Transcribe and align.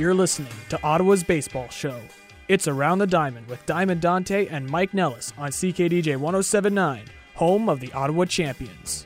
You're 0.00 0.14
listening 0.14 0.48
to 0.70 0.82
Ottawa's 0.82 1.22
Baseball 1.22 1.68
Show. 1.68 2.00
It's 2.48 2.66
Around 2.66 3.00
the 3.00 3.06
Diamond 3.06 3.46
with 3.48 3.66
Diamond 3.66 4.00
Dante 4.00 4.46
and 4.46 4.66
Mike 4.66 4.94
Nellis 4.94 5.30
on 5.36 5.50
CKDJ 5.50 6.16
1079, 6.16 7.04
home 7.34 7.68
of 7.68 7.80
the 7.80 7.92
Ottawa 7.92 8.24
Champions. 8.24 9.04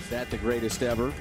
Is 0.00 0.08
that 0.08 0.30
the 0.30 0.38
greatest 0.38 0.82
ever? 0.82 1.12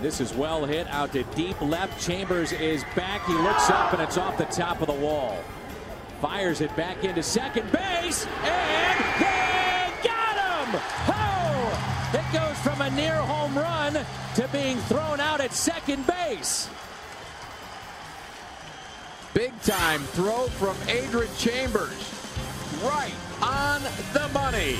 This 0.00 0.22
is 0.22 0.32
well 0.32 0.64
hit 0.64 0.86
out 0.88 1.12
to 1.12 1.24
deep 1.34 1.60
left. 1.60 2.02
Chambers 2.02 2.52
is 2.52 2.82
back. 2.96 3.26
He 3.26 3.34
looks 3.34 3.68
up 3.68 3.92
and 3.92 4.00
it's 4.00 4.16
off 4.16 4.38
the 4.38 4.46
top 4.46 4.80
of 4.80 4.86
the 4.86 4.94
wall. 4.94 5.36
Fires 6.22 6.62
it 6.62 6.74
back 6.76 7.04
into 7.04 7.22
second 7.22 7.70
base 7.70 8.26
and 8.42 9.31
near 12.94 13.16
home 13.16 13.56
run 13.56 13.94
to 14.34 14.48
being 14.52 14.78
thrown 14.88 15.20
out 15.20 15.40
at 15.40 15.52
second 15.52 16.06
base. 16.06 16.68
Big 19.34 19.52
time 19.62 20.00
throw 20.12 20.46
from 20.60 20.76
Adron 20.88 21.28
Chambers. 21.38 21.96
Right 22.84 23.14
on 23.40 23.80
the 24.12 24.28
money. 24.34 24.76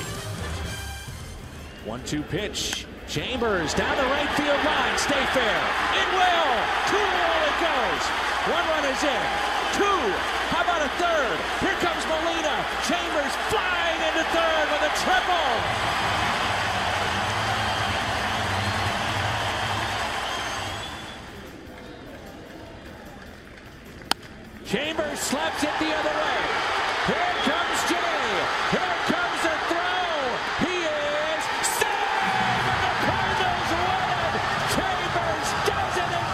One 1.85 2.03
two 2.05 2.21
pitch. 2.23 2.85
Chambers 3.07 3.73
down 3.73 3.97
the 3.97 4.09
right 4.13 4.29
field 4.37 4.63
line. 4.63 4.97
Stay 4.97 5.25
fair. 5.33 5.59
It 5.97 6.09
will. 6.13 6.53
Two 6.87 7.01
all 7.01 7.41
it 7.49 7.57
goes. 7.59 8.03
One 8.53 8.65
run 8.71 8.85
is 8.93 9.03
in. 9.03 9.25
Two. 9.75 10.01
How 10.53 10.61
about 10.61 10.85
a 10.85 10.91
third? 11.01 11.37
Here 11.65 11.77
comes 11.81 12.03
Molina. 12.05 12.55
Chambers 12.85 13.33
flying 13.49 13.99
into 14.05 14.23
third 14.31 14.65
with 14.69 14.83
a 14.85 14.93
triple. 15.01 15.82
Chambers 24.73 25.19
slaps 25.19 25.61
it 25.63 25.69
the 25.77 25.85
other 25.85 26.09
way. 26.09 26.41
Here 27.05 27.33
comes 27.45 27.77
Jay. 27.87 28.25
Here 28.73 28.97
comes 29.05 29.41
the 29.45 29.53
throw. 29.69 30.33
He 30.65 30.81
is 30.81 31.45
safe. 31.77 32.25
And 32.65 32.81
the 32.81 32.97
Cardinals 33.05 33.69
win. 33.69 34.33
Chambers 34.73 35.49
does 35.69 35.93
it 36.01 36.09
in 36.09 36.25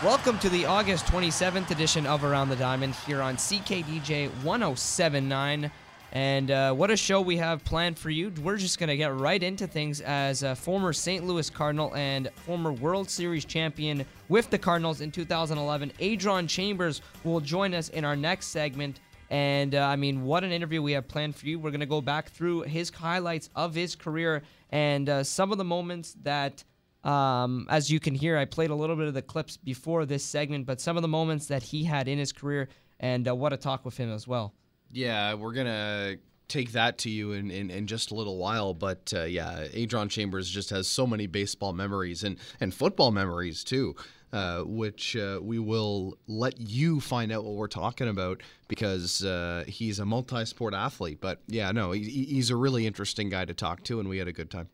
14. 0.00 0.08
Welcome 0.08 0.38
to 0.38 0.48
the 0.48 0.64
August 0.64 1.04
27th 1.08 1.70
edition 1.72 2.06
of 2.06 2.24
Around 2.24 2.48
the 2.48 2.56
Diamond 2.56 2.94
here 3.06 3.20
on 3.20 3.36
CKDJ 3.36 4.30
1079. 4.42 5.70
And 6.14 6.52
uh, 6.52 6.72
what 6.72 6.92
a 6.92 6.96
show 6.96 7.20
we 7.20 7.36
have 7.38 7.64
planned 7.64 7.98
for 7.98 8.08
you. 8.08 8.32
We're 8.40 8.56
just 8.56 8.78
going 8.78 8.88
to 8.88 8.96
get 8.96 9.12
right 9.16 9.42
into 9.42 9.66
things 9.66 10.00
as 10.00 10.44
a 10.44 10.54
former 10.54 10.92
St. 10.92 11.26
Louis 11.26 11.50
Cardinal 11.50 11.94
and 11.96 12.30
former 12.46 12.72
World 12.72 13.10
Series 13.10 13.44
champion 13.44 14.06
with 14.28 14.48
the 14.48 14.58
Cardinals 14.58 15.00
in 15.00 15.10
2011. 15.10 15.92
Adron 15.98 16.48
Chambers 16.48 17.02
will 17.24 17.40
join 17.40 17.74
us 17.74 17.88
in 17.88 18.04
our 18.04 18.14
next 18.14 18.46
segment. 18.46 19.00
And 19.28 19.74
uh, 19.74 19.80
I 19.80 19.96
mean, 19.96 20.24
what 20.24 20.44
an 20.44 20.52
interview 20.52 20.80
we 20.80 20.92
have 20.92 21.08
planned 21.08 21.34
for 21.34 21.46
you. 21.46 21.58
We're 21.58 21.72
going 21.72 21.80
to 21.80 21.86
go 21.86 22.00
back 22.00 22.30
through 22.30 22.62
his 22.62 22.90
highlights 22.90 23.50
of 23.56 23.74
his 23.74 23.96
career 23.96 24.44
and 24.70 25.08
uh, 25.08 25.24
some 25.24 25.50
of 25.50 25.58
the 25.58 25.64
moments 25.64 26.16
that 26.22 26.62
um, 27.02 27.66
as 27.68 27.90
you 27.90 28.00
can 28.00 28.14
hear, 28.14 28.38
I 28.38 28.44
played 28.44 28.70
a 28.70 28.74
little 28.74 28.96
bit 28.96 29.08
of 29.08 29.14
the 29.14 29.22
clips 29.22 29.56
before 29.56 30.06
this 30.06 30.24
segment, 30.24 30.64
but 30.64 30.80
some 30.80 30.96
of 30.96 31.02
the 31.02 31.08
moments 31.08 31.46
that 31.46 31.62
he 31.62 31.84
had 31.84 32.08
in 32.08 32.18
his 32.18 32.32
career, 32.32 32.68
and 32.98 33.28
uh, 33.28 33.34
what 33.34 33.52
a 33.52 33.58
talk 33.58 33.84
with 33.84 33.96
him 33.96 34.10
as 34.10 34.26
well. 34.26 34.54
Yeah, 34.94 35.34
we're 35.34 35.52
gonna 35.52 36.16
take 36.46 36.72
that 36.72 36.98
to 36.98 37.10
you 37.10 37.32
in, 37.32 37.50
in, 37.50 37.68
in 37.68 37.86
just 37.86 38.12
a 38.12 38.14
little 38.14 38.38
while. 38.38 38.74
But 38.74 39.12
uh, 39.14 39.24
yeah, 39.24 39.64
Adron 39.72 40.08
Chambers 40.08 40.48
just 40.48 40.70
has 40.70 40.86
so 40.86 41.06
many 41.06 41.26
baseball 41.26 41.72
memories 41.72 42.22
and, 42.22 42.38
and 42.60 42.72
football 42.72 43.10
memories 43.10 43.64
too, 43.64 43.96
uh, 44.32 44.60
which 44.60 45.16
uh, 45.16 45.40
we 45.42 45.58
will 45.58 46.16
let 46.28 46.60
you 46.60 47.00
find 47.00 47.32
out 47.32 47.44
what 47.44 47.54
we're 47.54 47.66
talking 47.66 48.08
about 48.08 48.42
because 48.68 49.24
uh, 49.24 49.64
he's 49.66 49.98
a 49.98 50.04
multi-sport 50.04 50.74
athlete. 50.74 51.20
But 51.20 51.40
yeah, 51.48 51.72
no, 51.72 51.90
he, 51.90 52.02
he's 52.02 52.50
a 52.50 52.56
really 52.56 52.86
interesting 52.86 53.28
guy 53.28 53.44
to 53.44 53.54
talk 53.54 53.82
to, 53.84 53.98
and 53.98 54.08
we 54.08 54.18
had 54.18 54.28
a 54.28 54.32
good 54.32 54.50
time. 54.50 54.68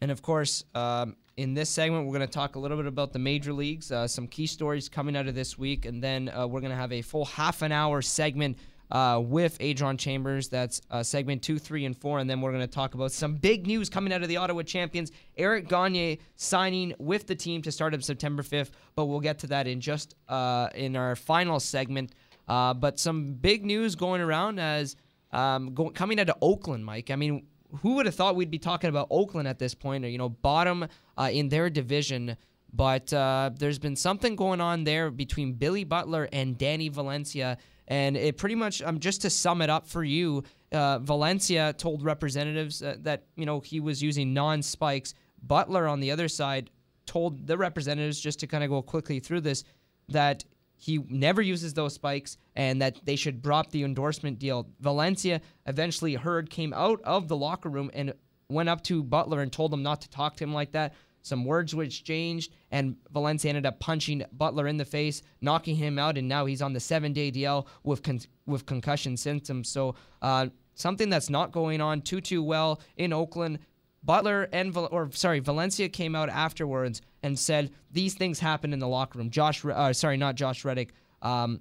And 0.00 0.10
of 0.10 0.20
course, 0.20 0.62
um, 0.74 1.16
in 1.38 1.54
this 1.54 1.70
segment, 1.70 2.06
we're 2.06 2.16
going 2.16 2.26
to 2.26 2.32
talk 2.32 2.56
a 2.56 2.58
little 2.58 2.76
bit 2.76 2.86
about 2.86 3.12
the 3.12 3.18
major 3.18 3.52
leagues, 3.52 3.90
uh, 3.90 4.06
some 4.06 4.28
key 4.28 4.46
stories 4.46 4.88
coming 4.88 5.16
out 5.16 5.26
of 5.26 5.34
this 5.34 5.56
week, 5.56 5.86
and 5.86 6.02
then 6.02 6.28
uh, 6.28 6.46
we're 6.46 6.60
going 6.60 6.70
to 6.70 6.76
have 6.76 6.92
a 6.92 7.00
full 7.02 7.24
half 7.24 7.62
an 7.62 7.72
hour 7.72 8.02
segment 8.02 8.58
uh, 8.90 9.20
with 9.22 9.58
Adron 9.58 9.98
Chambers. 9.98 10.48
That's 10.48 10.80
uh, 10.90 11.02
segment 11.02 11.42
two, 11.42 11.58
three, 11.58 11.84
and 11.84 11.96
four. 11.96 12.18
And 12.18 12.28
then 12.28 12.40
we're 12.40 12.52
going 12.52 12.62
to 12.62 12.66
talk 12.66 12.94
about 12.94 13.12
some 13.12 13.34
big 13.34 13.66
news 13.66 13.88
coming 13.88 14.12
out 14.12 14.22
of 14.22 14.28
the 14.28 14.36
Ottawa 14.36 14.62
champions. 14.62 15.12
Eric 15.36 15.68
Gagne 15.68 16.18
signing 16.36 16.94
with 16.98 17.26
the 17.26 17.34
team 17.34 17.62
to 17.62 17.72
start 17.72 17.94
up 17.94 18.02
September 18.02 18.42
5th, 18.42 18.70
but 18.94 19.06
we'll 19.06 19.20
get 19.20 19.38
to 19.40 19.46
that 19.48 19.66
in 19.66 19.80
just 19.80 20.14
uh, 20.28 20.68
in 20.74 20.96
our 20.96 21.16
final 21.16 21.60
segment. 21.60 22.12
Uh, 22.46 22.72
but 22.72 22.98
some 22.98 23.34
big 23.34 23.64
news 23.64 23.94
going 23.94 24.20
around 24.20 24.58
as 24.58 24.96
um, 25.32 25.74
go- 25.74 25.90
coming 25.90 26.18
out 26.18 26.30
of 26.30 26.36
Oakland, 26.40 26.84
Mike. 26.84 27.10
I 27.10 27.16
mean, 27.16 27.46
who 27.82 27.94
would 27.94 28.06
have 28.06 28.14
thought 28.14 28.36
we'd 28.36 28.50
be 28.50 28.58
talking 28.58 28.88
about 28.88 29.08
Oakland 29.10 29.46
at 29.46 29.58
this 29.58 29.74
point? 29.74 30.04
Or, 30.04 30.08
you 30.08 30.18
know, 30.18 30.30
bottom 30.30 30.86
uh, 31.18 31.28
in 31.30 31.50
their 31.50 31.68
division. 31.68 32.36
But 32.72 33.12
uh, 33.12 33.50
there's 33.58 33.78
been 33.78 33.96
something 33.96 34.36
going 34.36 34.60
on 34.60 34.84
there 34.84 35.10
between 35.10 35.54
Billy 35.54 35.84
Butler 35.84 36.28
and 36.32 36.56
Danny 36.56 36.88
Valencia. 36.88 37.58
And 37.88 38.16
it 38.16 38.36
pretty 38.36 38.54
much, 38.54 38.82
um, 38.82 39.00
just 39.00 39.22
to 39.22 39.30
sum 39.30 39.62
it 39.62 39.70
up 39.70 39.88
for 39.88 40.04
you, 40.04 40.44
uh, 40.72 40.98
Valencia 40.98 41.72
told 41.72 42.04
representatives 42.04 42.82
uh, 42.82 42.96
that, 43.00 43.24
you 43.34 43.46
know, 43.46 43.60
he 43.60 43.80
was 43.80 44.02
using 44.02 44.32
non 44.34 44.62
spikes. 44.62 45.14
Butler, 45.42 45.88
on 45.88 46.00
the 46.00 46.10
other 46.10 46.28
side, 46.28 46.70
told 47.06 47.46
the 47.46 47.56
representatives, 47.56 48.20
just 48.20 48.40
to 48.40 48.46
kind 48.46 48.62
of 48.62 48.70
go 48.70 48.82
quickly 48.82 49.20
through 49.20 49.40
this, 49.40 49.64
that 50.08 50.44
he 50.76 50.98
never 51.08 51.42
uses 51.42 51.74
those 51.74 51.94
spikes 51.94 52.36
and 52.54 52.80
that 52.80 53.04
they 53.04 53.16
should 53.16 53.42
drop 53.42 53.70
the 53.70 53.82
endorsement 53.82 54.38
deal. 54.38 54.68
Valencia 54.80 55.40
eventually 55.66 56.14
heard, 56.14 56.50
came 56.50 56.72
out 56.72 57.00
of 57.02 57.26
the 57.26 57.36
locker 57.36 57.68
room 57.68 57.90
and 57.94 58.12
went 58.48 58.68
up 58.68 58.82
to 58.84 59.02
Butler 59.02 59.40
and 59.40 59.52
told 59.52 59.72
him 59.72 59.82
not 59.82 60.00
to 60.02 60.10
talk 60.10 60.36
to 60.36 60.44
him 60.44 60.54
like 60.54 60.72
that. 60.72 60.94
Some 61.28 61.44
words 61.44 61.74
were 61.74 61.84
exchanged, 61.84 62.52
and 62.70 62.96
Valencia 63.12 63.50
ended 63.50 63.66
up 63.66 63.78
punching 63.80 64.24
Butler 64.32 64.66
in 64.66 64.76
the 64.76 64.84
face, 64.84 65.22
knocking 65.40 65.76
him 65.76 65.98
out, 65.98 66.18
and 66.18 66.28
now 66.28 66.46
he's 66.46 66.62
on 66.62 66.72
the 66.72 66.80
seven-day 66.80 67.30
DL 67.32 67.66
with 67.84 68.02
con- 68.02 68.20
with 68.46 68.66
concussion 68.66 69.16
symptoms. 69.16 69.68
So 69.68 69.94
uh, 70.22 70.48
something 70.74 71.10
that's 71.10 71.30
not 71.30 71.52
going 71.52 71.80
on 71.80 72.02
too 72.02 72.20
too 72.20 72.42
well 72.42 72.80
in 72.96 73.12
Oakland. 73.12 73.58
Butler 74.02 74.48
and 74.52 74.76
or 74.76 75.10
sorry 75.12 75.40
Valencia 75.40 75.88
came 75.88 76.14
out 76.14 76.28
afterwards 76.28 77.02
and 77.22 77.38
said 77.38 77.72
these 77.90 78.14
things 78.14 78.38
happen 78.38 78.72
in 78.72 78.78
the 78.78 78.88
locker 78.88 79.18
room. 79.18 79.30
Josh, 79.30 79.64
uh, 79.64 79.92
sorry, 79.92 80.16
not 80.16 80.36
Josh 80.36 80.64
Reddick, 80.64 80.94
um, 81.20 81.60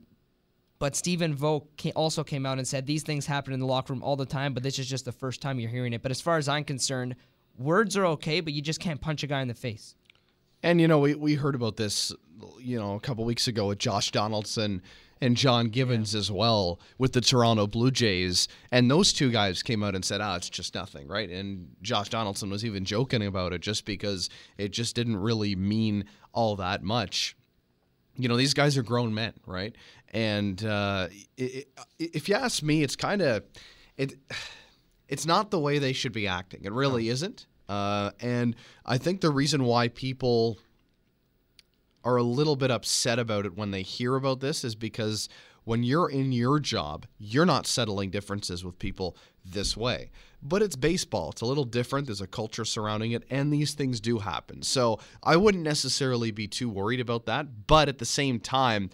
but 0.80 0.96
Stephen 0.96 1.34
Vogt 1.34 1.68
also 1.96 2.24
came 2.24 2.46
out 2.46 2.60
and 2.60 2.68
said 2.68 2.86
these 2.86 3.04
things 3.04 3.26
happen 3.26 3.54
in 3.54 3.60
the 3.60 3.66
locker 3.66 3.94
room 3.94 4.04
all 4.04 4.16
the 4.16 4.26
time, 4.26 4.54
but 4.54 4.62
this 4.62 4.78
is 4.78 4.88
just 4.88 5.06
the 5.06 5.12
first 5.12 5.42
time 5.42 5.60
you're 5.60 5.72
hearing 5.72 5.94
it. 5.94 6.04
But 6.04 6.12
as 6.12 6.22
far 6.22 6.38
as 6.38 6.48
I'm 6.48 6.64
concerned, 6.64 7.16
words 7.58 7.98
are 7.98 8.06
okay, 8.06 8.40
but 8.40 8.54
you 8.54 8.62
just 8.62 8.80
can't 8.80 9.02
punch 9.02 9.24
a 9.24 9.28
guy 9.28 9.42
in 9.42 9.48
the 9.48 9.54
face. 9.54 9.96
And 10.64 10.82
you 10.82 10.88
know, 10.88 11.00
we, 11.00 11.16
we 11.16 11.36
heard 11.36 11.56
about 11.56 11.78
this, 11.78 12.12
you 12.60 12.80
know, 12.80 12.96
a 12.96 13.00
couple 13.00 13.26
weeks 13.26 13.48
ago 13.48 13.68
with 13.68 13.78
Josh 13.80 14.12
Donaldson 14.12 14.82
and 15.22 15.36
John 15.36 15.70
Gibbons 15.70 16.14
as 16.16 16.32
well 16.32 16.80
with 16.98 17.14
the 17.14 17.22
Toronto 17.22 17.68
Blue 17.68 17.92
Jays, 17.92 18.48
and 18.72 18.90
those 18.90 19.14
two 19.14 19.32
guys 19.32 19.64
came 19.64 19.84
out 19.84 19.96
and 19.96 20.06
said, 20.06 20.22
"Ah, 20.22 20.36
it's 20.36 20.50
just 20.50 20.76
nothing," 20.76 21.08
right? 21.08 21.30
And 21.30 21.76
Josh 21.82 22.10
Donaldson 22.10 22.50
was 22.50 22.64
even 22.64 22.86
joking 22.86 23.26
about 23.26 23.54
it 23.54 23.62
just 23.62 23.86
because 23.86 24.30
it 24.58 24.70
just 24.70 24.96
didn't 24.96 25.18
really 25.18 25.56
mean 25.56 26.06
all 26.34 26.56
that 26.58 26.84
much. 26.84 27.36
You 28.16 28.28
know, 28.28 28.38
these 28.38 28.54
guys 28.54 28.78
are 28.78 28.84
grown 28.84 29.14
men, 29.14 29.34
right? 29.46 29.76
And 30.10 30.64
uh, 30.64 31.08
it, 31.38 31.68
it, 31.68 31.68
if 32.00 32.30
you 32.30 32.36
ask 32.36 32.64
me, 32.64 32.84
it's 32.84 32.96
kind 32.96 33.22
of 33.22 33.44
it. 33.98 34.14
It's 35.08 35.26
not 35.26 35.52
the 35.52 35.60
way 35.60 35.80
they 35.80 35.94
should 35.94 36.14
be 36.14 36.28
acting. 36.28 36.66
It 36.66 36.72
really 36.72 37.10
isn't. 37.10 37.46
Uh, 37.70 38.12
and 38.20 38.56
I 38.86 38.98
think 38.98 39.22
the 39.22 39.30
reason 39.30 39.64
why 39.64 39.90
people 39.90 40.58
are 42.04 42.18
a 42.18 42.24
little 42.24 42.56
bit 42.56 42.72
upset 42.72 43.20
about 43.20 43.46
it 43.46 43.58
when 43.58 43.72
they 43.72 43.82
hear 43.82 44.16
about 44.16 44.40
this 44.40 44.64
is 44.64 44.76
because 44.76 45.28
when 45.66 45.84
you're 45.84 46.10
in 46.10 46.32
your 46.32 46.60
job, 46.60 47.06
you're 47.18 47.46
not 47.46 47.68
settling 47.68 48.10
differences 48.10 48.64
with 48.64 48.80
people 48.80 49.18
this 49.44 49.76
way. 49.76 50.10
But 50.42 50.62
it's 50.62 50.78
baseball. 50.78 51.32
It's 51.32 51.42
a 51.42 51.46
little 51.46 51.66
different. 51.66 52.08
There's 52.08 52.22
a 52.22 52.28
culture 52.28 52.64
surrounding 52.64 53.12
it, 53.12 53.24
and 53.30 53.52
these 53.52 53.74
things 53.74 54.00
do 54.00 54.20
happen. 54.20 54.62
So 54.62 55.00
I 55.22 55.36
wouldn't 55.36 55.66
necessarily 55.66 56.32
be 56.32 56.48
too 56.48 56.70
worried 56.70 57.02
about 57.02 57.26
that. 57.26 57.68
But 57.68 57.90
at 57.90 57.98
the 57.98 58.06
same 58.06 58.40
time, 58.40 58.90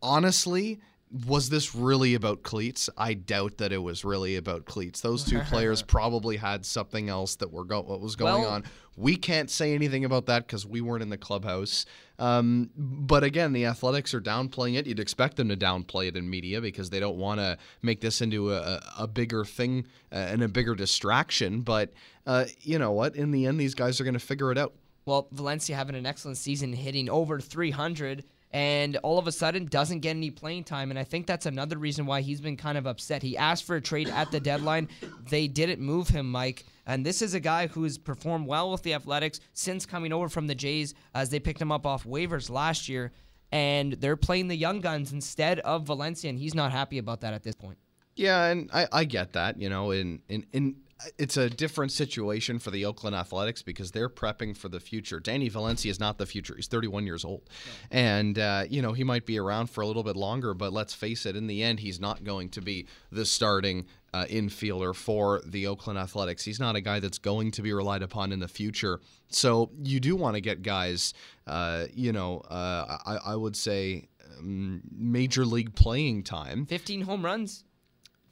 honestly, 0.00 0.78
was 1.26 1.48
this 1.48 1.74
really 1.74 2.14
about 2.14 2.42
cleats? 2.42 2.90
I 2.98 3.14
doubt 3.14 3.58
that 3.58 3.72
it 3.72 3.78
was 3.78 4.04
really 4.04 4.36
about 4.36 4.64
cleats. 4.64 5.00
Those 5.00 5.24
two 5.24 5.40
players 5.48 5.82
probably 5.82 6.36
had 6.36 6.66
something 6.66 7.08
else 7.08 7.36
that 7.36 7.52
were 7.52 7.64
go- 7.64 7.82
what 7.82 8.00
was 8.00 8.16
going 8.16 8.42
Well- 8.42 8.50
on. 8.50 8.64
We 8.98 9.16
can't 9.16 9.50
say 9.50 9.74
anything 9.74 10.06
about 10.06 10.24
that 10.24 10.46
because 10.46 10.64
we 10.64 10.80
weren't 10.80 11.02
in 11.02 11.10
the 11.10 11.18
clubhouse. 11.18 11.84
Um, 12.18 12.70
but 12.78 13.24
again, 13.24 13.52
the 13.52 13.66
Athletics 13.66 14.14
are 14.14 14.22
downplaying 14.22 14.76
it. 14.78 14.86
You'd 14.86 15.00
expect 15.00 15.36
them 15.36 15.50
to 15.50 15.56
downplay 15.56 16.08
it 16.08 16.16
in 16.16 16.30
media 16.30 16.62
because 16.62 16.88
they 16.88 16.98
don't 16.98 17.18
want 17.18 17.38
to 17.38 17.58
make 17.82 18.00
this 18.00 18.22
into 18.22 18.54
a, 18.54 18.80
a 18.98 19.06
bigger 19.06 19.44
thing 19.44 19.86
uh, 20.10 20.14
and 20.14 20.42
a 20.42 20.48
bigger 20.48 20.74
distraction. 20.74 21.60
But 21.60 21.92
uh, 22.26 22.46
you 22.62 22.78
know 22.78 22.92
what? 22.92 23.16
In 23.16 23.32
the 23.32 23.44
end, 23.44 23.60
these 23.60 23.74
guys 23.74 24.00
are 24.00 24.04
going 24.04 24.14
to 24.14 24.18
figure 24.18 24.50
it 24.50 24.56
out. 24.56 24.72
Well, 25.04 25.28
Valencia 25.30 25.76
having 25.76 25.94
an 25.94 26.06
excellent 26.06 26.38
season, 26.38 26.72
hitting 26.72 27.10
over 27.10 27.38
300, 27.38 28.24
and 28.52 28.96
all 28.98 29.18
of 29.18 29.26
a 29.26 29.32
sudden 29.32 29.66
doesn't 29.66 30.00
get 30.00 30.10
any 30.10 30.30
playing 30.30 30.64
time. 30.64 30.90
And 30.90 30.98
I 30.98 31.04
think 31.04 31.26
that's 31.26 31.46
another 31.46 31.78
reason 31.78 32.06
why 32.06 32.20
he's 32.20 32.40
been 32.40 32.56
kind 32.56 32.78
of 32.78 32.86
upset. 32.86 33.22
He 33.22 33.36
asked 33.36 33.64
for 33.64 33.76
a 33.76 33.80
trade 33.80 34.08
at 34.08 34.30
the 34.30 34.40
deadline. 34.40 34.88
They 35.28 35.48
didn't 35.48 35.80
move 35.80 36.08
him, 36.08 36.30
Mike. 36.30 36.64
And 36.86 37.04
this 37.04 37.22
is 37.22 37.34
a 37.34 37.40
guy 37.40 37.66
who's 37.66 37.98
performed 37.98 38.46
well 38.46 38.70
with 38.70 38.82
the 38.82 38.94
Athletics 38.94 39.40
since 39.52 39.84
coming 39.84 40.12
over 40.12 40.28
from 40.28 40.46
the 40.46 40.54
Jays, 40.54 40.94
as 41.14 41.30
they 41.30 41.40
picked 41.40 41.60
him 41.60 41.72
up 41.72 41.84
off 41.84 42.04
waivers 42.04 42.48
last 42.48 42.88
year. 42.88 43.12
And 43.52 43.94
they're 43.94 44.16
playing 44.16 44.48
the 44.48 44.56
young 44.56 44.80
guns 44.80 45.12
instead 45.12 45.60
of 45.60 45.84
Valencia, 45.84 46.30
and 46.30 46.38
he's 46.38 46.54
not 46.54 46.72
happy 46.72 46.98
about 46.98 47.20
that 47.22 47.34
at 47.34 47.42
this 47.42 47.54
point. 47.54 47.78
Yeah, 48.16 48.46
and 48.46 48.70
I, 48.72 48.88
I 48.92 49.04
get 49.04 49.34
that. 49.34 49.60
You 49.60 49.68
know, 49.68 49.90
in, 49.90 50.20
in 50.28 50.46
in 50.52 50.76
it's 51.18 51.36
a 51.36 51.50
different 51.50 51.92
situation 51.92 52.58
for 52.58 52.70
the 52.70 52.84
Oakland 52.84 53.14
Athletics 53.14 53.62
because 53.62 53.90
they're 53.90 54.08
prepping 54.08 54.56
for 54.56 54.68
the 54.68 54.80
future. 54.80 55.20
Danny 55.20 55.48
Valencia 55.48 55.90
is 55.90 56.00
not 56.00 56.16
the 56.18 56.26
future. 56.26 56.54
He's 56.56 56.68
31 56.68 57.06
years 57.06 57.24
old, 57.24 57.42
and 57.90 58.38
uh, 58.38 58.64
you 58.68 58.80
know 58.80 58.92
he 58.92 59.04
might 59.04 59.26
be 59.26 59.38
around 59.38 59.68
for 59.68 59.82
a 59.82 59.86
little 59.86 60.02
bit 60.02 60.16
longer. 60.16 60.54
But 60.54 60.72
let's 60.72 60.94
face 60.94 61.26
it, 61.26 61.36
in 61.36 61.46
the 61.46 61.62
end, 61.62 61.80
he's 61.80 62.00
not 62.00 62.24
going 62.24 62.48
to 62.50 62.62
be 62.62 62.86
the 63.12 63.26
starting 63.26 63.86
uh, 64.14 64.24
infielder 64.24 64.94
for 64.94 65.42
the 65.44 65.66
Oakland 65.66 65.98
Athletics. 65.98 66.44
He's 66.44 66.60
not 66.60 66.76
a 66.76 66.80
guy 66.80 67.00
that's 67.00 67.18
going 67.18 67.50
to 67.52 67.62
be 67.62 67.72
relied 67.72 68.02
upon 68.02 68.32
in 68.32 68.40
the 68.40 68.48
future. 68.48 69.00
So 69.28 69.70
you 69.82 70.00
do 70.00 70.16
want 70.16 70.36
to 70.36 70.40
get 70.40 70.62
guys, 70.62 71.12
uh, 71.46 71.86
you 71.92 72.12
know, 72.12 72.38
uh, 72.50 72.98
I, 73.04 73.32
I 73.32 73.36
would 73.36 73.56
say. 73.56 74.08
Um, 74.38 74.82
major 74.94 75.46
league 75.46 75.74
playing 75.74 76.22
time 76.22 76.66
15 76.66 77.00
home 77.02 77.24
runs, 77.24 77.64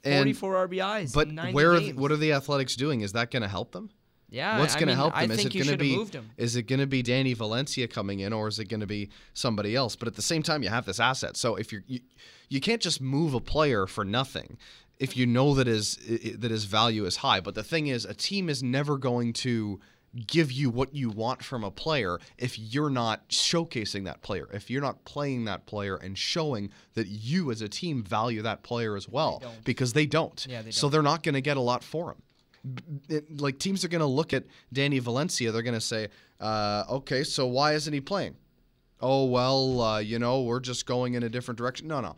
And- 0.05 0.19
44 0.19 0.67
RBIs. 0.67 1.13
but 1.13 1.27
in 1.27 1.35
90 1.35 1.53
where 1.53 1.73
are 1.73 1.79
the, 1.79 1.93
what 1.93 2.11
are 2.11 2.17
the 2.17 2.33
Athletics 2.33 2.75
doing? 2.75 3.01
Is 3.01 3.13
that 3.13 3.31
going 3.31 3.43
to 3.43 3.49
help 3.49 3.71
them? 3.71 3.89
Yeah, 4.29 4.59
What's 4.59 4.75
going 4.75 4.87
to 4.87 4.95
help 4.95 5.13
them? 5.13 5.29
I 5.29 5.33
is 5.33 5.39
think 5.39 5.55
it 5.55 5.63
going 5.65 5.77
to 5.77 5.77
be 5.77 6.19
is 6.35 6.55
it 6.55 6.63
going 6.63 6.79
to 6.79 6.87
be 6.87 7.01
Danny 7.01 7.33
Valencia 7.33 7.87
coming 7.87 8.19
in, 8.19 8.33
or 8.33 8.47
is 8.47 8.59
it 8.59 8.65
going 8.65 8.79
to 8.81 8.87
be 8.87 9.09
somebody 9.33 9.75
else? 9.75 9.95
But 9.95 10.07
at 10.07 10.15
the 10.15 10.21
same 10.21 10.43
time, 10.43 10.63
you 10.63 10.69
have 10.69 10.85
this 10.85 10.99
asset, 10.99 11.37
so 11.37 11.55
if 11.55 11.71
you're 11.71 11.83
you, 11.87 11.99
you 12.49 12.59
can't 12.59 12.81
just 12.81 12.99
move 12.99 13.33
a 13.33 13.39
player 13.39 13.87
for 13.87 14.03
nothing 14.03 14.57
if 14.99 15.15
you 15.15 15.25
know 15.25 15.53
that 15.55 15.67
his 15.67 15.97
that 16.37 16.51
his 16.51 16.65
value 16.65 17.05
is 17.05 17.17
high. 17.17 17.39
But 17.39 17.55
the 17.55 17.63
thing 17.63 17.87
is, 17.87 18.03
a 18.03 18.13
team 18.13 18.49
is 18.49 18.63
never 18.63 18.97
going 18.97 19.33
to 19.33 19.79
give 20.27 20.51
you 20.51 20.69
what 20.69 20.93
you 20.95 21.09
want 21.09 21.43
from 21.43 21.63
a 21.63 21.71
player 21.71 22.19
if 22.37 22.57
you're 22.57 22.89
not 22.89 23.27
showcasing 23.29 24.05
that 24.05 24.21
player 24.21 24.47
if 24.53 24.69
you're 24.69 24.81
not 24.81 25.03
playing 25.03 25.45
that 25.45 25.65
player 25.65 25.95
and 25.97 26.17
showing 26.17 26.69
that 26.93 27.07
you 27.07 27.51
as 27.51 27.61
a 27.61 27.67
team 27.67 28.01
value 28.03 28.41
that 28.41 28.63
player 28.63 28.95
as 28.95 29.09
well 29.09 29.39
don't. 29.39 29.63
because 29.65 29.91
they 29.93 30.05
don't 30.05 30.45
Yeah, 30.49 30.59
they 30.59 30.65
don't. 30.65 30.73
so 30.73 30.87
they're 30.89 31.01
not 31.01 31.21
going 31.23 31.35
to 31.35 31.41
get 31.41 31.57
a 31.57 31.61
lot 31.61 31.83
for 31.83 32.11
him 32.11 32.21
it, 33.09 33.39
like 33.39 33.59
teams 33.59 33.83
are 33.85 33.89
going 33.89 33.99
to 33.99 34.05
look 34.07 34.33
at 34.33 34.43
Danny 34.73 34.97
Valencia. 34.99 35.51
They're 35.51 35.61
going 35.61 35.75
to 35.75 35.79
say, 35.79 36.07
uh, 36.39 36.83
"Okay, 36.89 37.23
so 37.23 37.45
why 37.45 37.73
isn't 37.73 37.93
he 37.93 38.01
playing?" 38.01 38.35
Oh 39.01 39.25
well, 39.25 39.81
uh, 39.81 39.99
you 39.99 40.17
know, 40.17 40.41
we're 40.41 40.59
just 40.61 40.87
going 40.87 41.13
in 41.13 41.21
a 41.21 41.29
different 41.29 41.59
direction. 41.59 41.87
No, 41.87 42.01
no. 42.01 42.15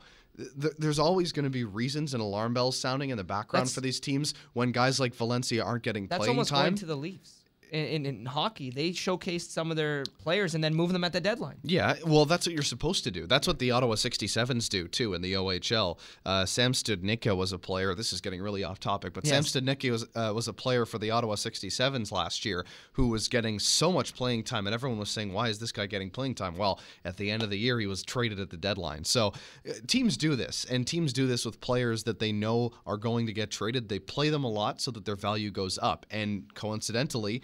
There's 0.55 0.99
always 0.99 1.31
going 1.33 1.43
to 1.45 1.49
be 1.49 1.63
reasons 1.65 2.13
and 2.13 2.21
alarm 2.21 2.53
bells 2.53 2.77
sounding 2.79 3.09
in 3.09 3.17
the 3.17 3.23
background 3.25 3.63
That's- 3.65 3.73
for 3.75 3.81
these 3.81 3.99
teams 3.99 4.35
when 4.53 4.71
guys 4.71 4.99
like 5.01 5.15
Valencia 5.15 5.63
aren't 5.65 5.83
getting 5.83 6.07
That's 6.07 6.19
playing 6.19 6.29
almost 6.29 6.51
time. 6.51 6.63
going 6.65 6.75
to 6.75 6.85
the 6.85 6.95
Leafs. 6.95 7.36
In, 7.71 8.05
in, 8.05 8.25
hockey, 8.25 8.69
they 8.69 8.91
showcased 8.91 9.49
some 9.49 9.71
of 9.71 9.77
their 9.77 10.03
players 10.23 10.55
and 10.55 10.63
then 10.63 10.73
move 10.73 10.93
them 10.93 11.03
at 11.03 11.13
the 11.13 11.21
deadline. 11.21 11.57
Yeah, 11.63 11.95
well, 12.05 12.25
that's 12.25 12.45
what 12.45 12.53
you're 12.53 12.63
supposed 12.63 13.03
to 13.03 13.11
do. 13.11 13.27
That's 13.27 13.47
what 13.47 13.59
the 13.59 13.71
Ottawa 13.71 13.95
67s 13.95 14.69
do 14.69 14.87
too 14.87 15.13
in 15.13 15.21
the 15.21 15.33
OHL. 15.33 15.97
Uh, 16.25 16.45
Sam 16.45 16.73
Studnicka 16.73 17.35
was 17.35 17.51
a 17.51 17.57
player. 17.59 17.93
This 17.95 18.13
is 18.13 18.21
getting 18.21 18.41
really 18.41 18.63
off 18.63 18.79
topic, 18.79 19.13
but 19.13 19.25
Yes. 19.25 19.49
Sam 19.49 19.63
Studnicka 19.63 19.91
was 19.91 20.07
uh, 20.15 20.31
was 20.33 20.47
a 20.47 20.53
player 20.53 20.85
for 20.85 20.97
the 20.97 21.11
Ottawa 21.11 21.35
67s 21.35 22.11
last 22.11 22.45
year 22.45 22.65
who 22.93 23.07
was 23.07 23.27
getting 23.27 23.59
so 23.59 23.91
much 23.91 24.15
playing 24.15 24.43
time, 24.43 24.67
and 24.67 24.73
everyone 24.73 24.99
was 24.99 25.09
saying, 25.09 25.33
"Why 25.33 25.49
is 25.49 25.59
this 25.59 25.71
guy 25.71 25.85
getting 25.85 26.09
playing 26.09 26.35
time?" 26.35 26.57
Well, 26.57 26.79
at 27.03 27.17
the 27.17 27.29
end 27.31 27.43
of 27.43 27.49
the 27.49 27.57
year, 27.57 27.79
he 27.79 27.87
was 27.87 28.03
traded 28.03 28.39
at 28.39 28.49
the 28.49 28.57
deadline. 28.57 29.03
So 29.03 29.33
uh, 29.67 29.73
teams 29.87 30.17
do 30.17 30.35
this, 30.35 30.65
and 30.69 30.85
teams 30.87 31.13
do 31.13 31.27
this 31.27 31.45
with 31.45 31.59
players 31.61 32.03
that 32.03 32.19
they 32.19 32.31
know 32.31 32.71
are 32.85 32.97
going 32.97 33.25
to 33.27 33.33
get 33.33 33.51
traded. 33.51 33.89
They 33.89 33.99
play 33.99 34.29
them 34.29 34.43
a 34.43 34.49
lot 34.49 34.81
so 34.81 34.91
that 34.91 35.05
their 35.05 35.15
value 35.15 35.51
goes 35.51 35.77
up, 35.81 36.05
and 36.09 36.53
coincidentally 36.55 37.41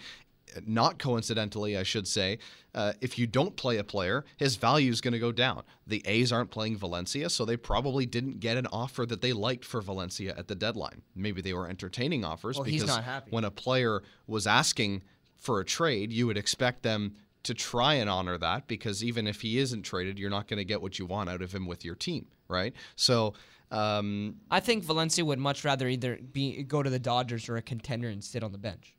not 0.66 0.98
coincidentally, 0.98 1.76
I 1.76 1.82
should 1.82 2.06
say, 2.08 2.38
uh, 2.74 2.92
if 3.00 3.18
you 3.18 3.26
don't 3.26 3.56
play 3.56 3.76
a 3.78 3.84
player, 3.84 4.24
his 4.36 4.56
value 4.56 4.90
is 4.90 5.00
going 5.00 5.12
to 5.12 5.18
go 5.18 5.32
down. 5.32 5.62
The 5.86 6.02
A's 6.06 6.32
aren't 6.32 6.50
playing 6.50 6.76
Valencia, 6.76 7.30
so 7.30 7.44
they 7.44 7.56
probably 7.56 8.06
didn't 8.06 8.40
get 8.40 8.56
an 8.56 8.66
offer 8.68 9.06
that 9.06 9.20
they 9.20 9.32
liked 9.32 9.64
for 9.64 9.80
Valencia 9.80 10.34
at 10.36 10.48
the 10.48 10.54
deadline. 10.54 11.02
Maybe 11.14 11.40
they 11.40 11.52
were 11.54 11.68
entertaining 11.68 12.24
offers 12.24 12.56
Well, 12.56 12.64
he's 12.64 12.82
because 12.82 12.96
not 12.96 13.04
happy. 13.04 13.30
when 13.30 13.44
a 13.44 13.50
player 13.50 14.02
was 14.26 14.46
asking 14.46 15.02
for 15.36 15.60
a 15.60 15.64
trade, 15.64 16.12
you 16.12 16.26
would 16.26 16.36
expect 16.38 16.82
them 16.82 17.14
to 17.44 17.54
try 17.54 17.94
and 17.94 18.08
honor 18.08 18.38
that 18.38 18.66
because 18.66 19.04
even 19.04 19.26
if 19.26 19.42
he 19.42 19.58
isn't 19.58 19.82
traded, 19.82 20.18
you're 20.18 20.30
not 20.30 20.48
going 20.48 20.58
to 20.58 20.64
get 20.64 20.80
what 20.80 20.98
you 20.98 21.06
want 21.06 21.28
out 21.28 21.42
of 21.42 21.52
him 21.54 21.66
with 21.66 21.84
your 21.84 21.94
team, 21.94 22.26
right? 22.48 22.72
So. 22.96 23.34
Um, 23.70 24.36
I 24.52 24.60
think 24.60 24.84
Valencia 24.84 25.24
would 25.24 25.38
much 25.38 25.64
rather 25.64 25.88
either 25.88 26.16
be 26.32 26.62
go 26.62 26.82
to 26.82 26.88
the 26.90 26.98
Dodgers 26.98 27.48
or 27.48 27.56
a 27.56 27.62
contender 27.62 28.08
and 28.08 28.22
sit 28.22 28.44
on 28.44 28.52
the 28.52 28.58
bench. 28.58 28.94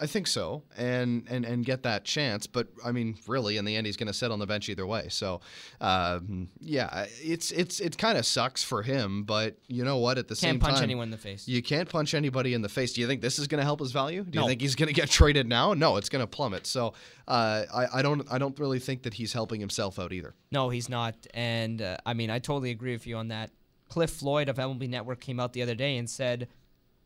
I 0.00 0.06
think 0.06 0.26
so, 0.26 0.64
and 0.76 1.24
and 1.30 1.44
and 1.44 1.64
get 1.64 1.84
that 1.84 2.04
chance. 2.04 2.46
But 2.48 2.66
I 2.84 2.90
mean, 2.90 3.16
really, 3.28 3.56
in 3.56 3.64
the 3.64 3.76
end, 3.76 3.86
he's 3.86 3.96
going 3.96 4.08
to 4.08 4.12
sit 4.12 4.32
on 4.32 4.40
the 4.40 4.46
bench 4.46 4.68
either 4.68 4.86
way. 4.86 5.06
So, 5.08 5.40
um, 5.80 6.48
yeah, 6.60 7.06
it's 7.22 7.52
it's 7.52 7.78
it 7.78 7.96
kind 7.96 8.18
of 8.18 8.26
sucks 8.26 8.64
for 8.64 8.82
him. 8.82 9.22
But 9.22 9.56
you 9.68 9.84
know 9.84 9.98
what? 9.98 10.18
At 10.18 10.26
the 10.26 10.34
same 10.34 10.58
time, 10.58 10.60
Can't 10.60 10.72
punch 10.74 10.82
anyone 10.82 11.04
in 11.04 11.10
the 11.10 11.18
face. 11.18 11.46
You 11.46 11.62
can't 11.62 11.88
punch 11.88 12.14
anybody 12.14 12.54
in 12.54 12.62
the 12.62 12.68
face. 12.68 12.92
Do 12.92 13.00
you 13.00 13.06
think 13.06 13.20
this 13.20 13.38
is 13.38 13.46
going 13.46 13.60
to 13.60 13.64
help 13.64 13.78
his 13.80 13.92
value? 13.92 14.24
Do 14.24 14.40
you 14.40 14.46
think 14.48 14.60
he's 14.60 14.74
going 14.74 14.88
to 14.88 14.94
get 14.94 15.10
traded 15.10 15.46
now? 15.46 15.74
No, 15.74 15.96
it's 15.96 16.08
going 16.08 16.22
to 16.22 16.26
plummet. 16.26 16.66
So, 16.66 16.94
uh, 17.28 17.64
I 17.72 17.98
I 17.98 18.02
don't 18.02 18.26
I 18.32 18.38
don't 18.38 18.58
really 18.58 18.80
think 18.80 19.04
that 19.04 19.14
he's 19.14 19.32
helping 19.32 19.60
himself 19.60 19.98
out 20.00 20.12
either. 20.12 20.34
No, 20.50 20.70
he's 20.70 20.88
not. 20.88 21.14
And 21.34 21.80
uh, 21.80 21.98
I 22.04 22.14
mean, 22.14 22.30
I 22.30 22.40
totally 22.40 22.70
agree 22.70 22.92
with 22.92 23.06
you 23.06 23.16
on 23.16 23.28
that. 23.28 23.50
Cliff 23.88 24.10
Floyd 24.10 24.48
of 24.48 24.56
MLB 24.56 24.88
Network 24.88 25.20
came 25.20 25.38
out 25.38 25.52
the 25.52 25.62
other 25.62 25.74
day 25.76 25.98
and 25.98 26.10
said, 26.10 26.48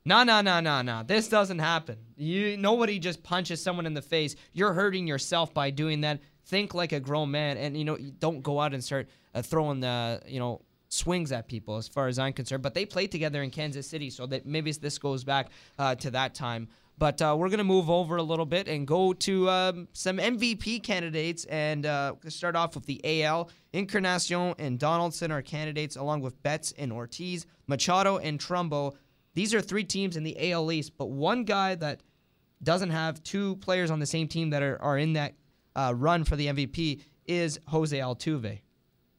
"No, 0.04 0.22
no, 0.22 0.40
no, 0.40 0.60
no, 0.60 0.82
no. 0.82 1.02
This 1.06 1.28
doesn't 1.28 1.58
happen. 1.58 1.98
You 2.16 2.56
nobody 2.56 2.98
just 2.98 3.22
punches 3.22 3.62
someone 3.62 3.86
in 3.86 3.94
the 3.94 4.02
face. 4.02 4.36
You're 4.52 4.72
hurting 4.72 5.06
yourself 5.06 5.52
by 5.52 5.70
doing 5.70 6.02
that. 6.02 6.20
Think 6.46 6.74
like 6.74 6.92
a 6.92 7.00
grown 7.00 7.30
man, 7.30 7.56
and 7.56 7.76
you 7.76 7.84
know, 7.84 7.96
don't 8.18 8.42
go 8.42 8.60
out 8.60 8.74
and 8.74 8.82
start 8.82 9.08
uh, 9.34 9.42
throwing 9.42 9.80
the 9.80 10.22
you 10.26 10.38
know." 10.38 10.62
Swings 10.90 11.32
at 11.32 11.48
people, 11.48 11.76
as 11.76 11.86
far 11.86 12.08
as 12.08 12.18
I'm 12.18 12.32
concerned, 12.32 12.62
but 12.62 12.72
they 12.72 12.86
played 12.86 13.12
together 13.12 13.42
in 13.42 13.50
Kansas 13.50 13.86
City, 13.86 14.08
so 14.08 14.24
that 14.24 14.46
maybe 14.46 14.72
this 14.72 14.96
goes 14.96 15.22
back 15.22 15.50
uh, 15.78 15.94
to 15.96 16.10
that 16.12 16.34
time. 16.34 16.66
But 16.98 17.22
uh, 17.22 17.36
we're 17.38 17.48
going 17.48 17.58
to 17.58 17.64
move 17.64 17.88
over 17.88 18.16
a 18.16 18.22
little 18.22 18.44
bit 18.44 18.66
and 18.66 18.86
go 18.86 19.12
to 19.12 19.48
um, 19.48 19.88
some 19.92 20.18
MVP 20.18 20.82
candidates 20.82 21.44
and 21.44 21.86
uh, 21.86 22.14
start 22.28 22.56
off 22.56 22.74
with 22.74 22.86
the 22.86 23.22
AL. 23.22 23.50
Encarnacion 23.72 24.54
and 24.58 24.78
Donaldson 24.78 25.30
are 25.30 25.40
candidates, 25.40 25.94
along 25.94 26.22
with 26.22 26.42
Betts 26.42 26.74
and 26.76 26.92
Ortiz, 26.92 27.46
Machado 27.68 28.18
and 28.18 28.40
Trumbo. 28.40 28.96
These 29.38 29.54
are 29.54 29.60
three 29.60 29.84
teams 29.84 30.16
in 30.16 30.24
the 30.24 30.50
AL 30.50 30.72
East, 30.72 30.94
but 30.98 31.10
one 31.10 31.44
guy 31.44 31.76
that 31.76 32.00
doesn't 32.60 32.90
have 32.90 33.22
two 33.22 33.54
players 33.58 33.88
on 33.88 34.00
the 34.00 34.06
same 34.06 34.26
team 34.26 34.50
that 34.50 34.64
are, 34.64 34.82
are 34.82 34.98
in 34.98 35.12
that 35.12 35.34
uh, 35.76 35.94
run 35.96 36.24
for 36.24 36.34
the 36.34 36.48
MVP 36.48 37.02
is 37.24 37.60
Jose 37.68 37.96
Altuve. 37.96 38.58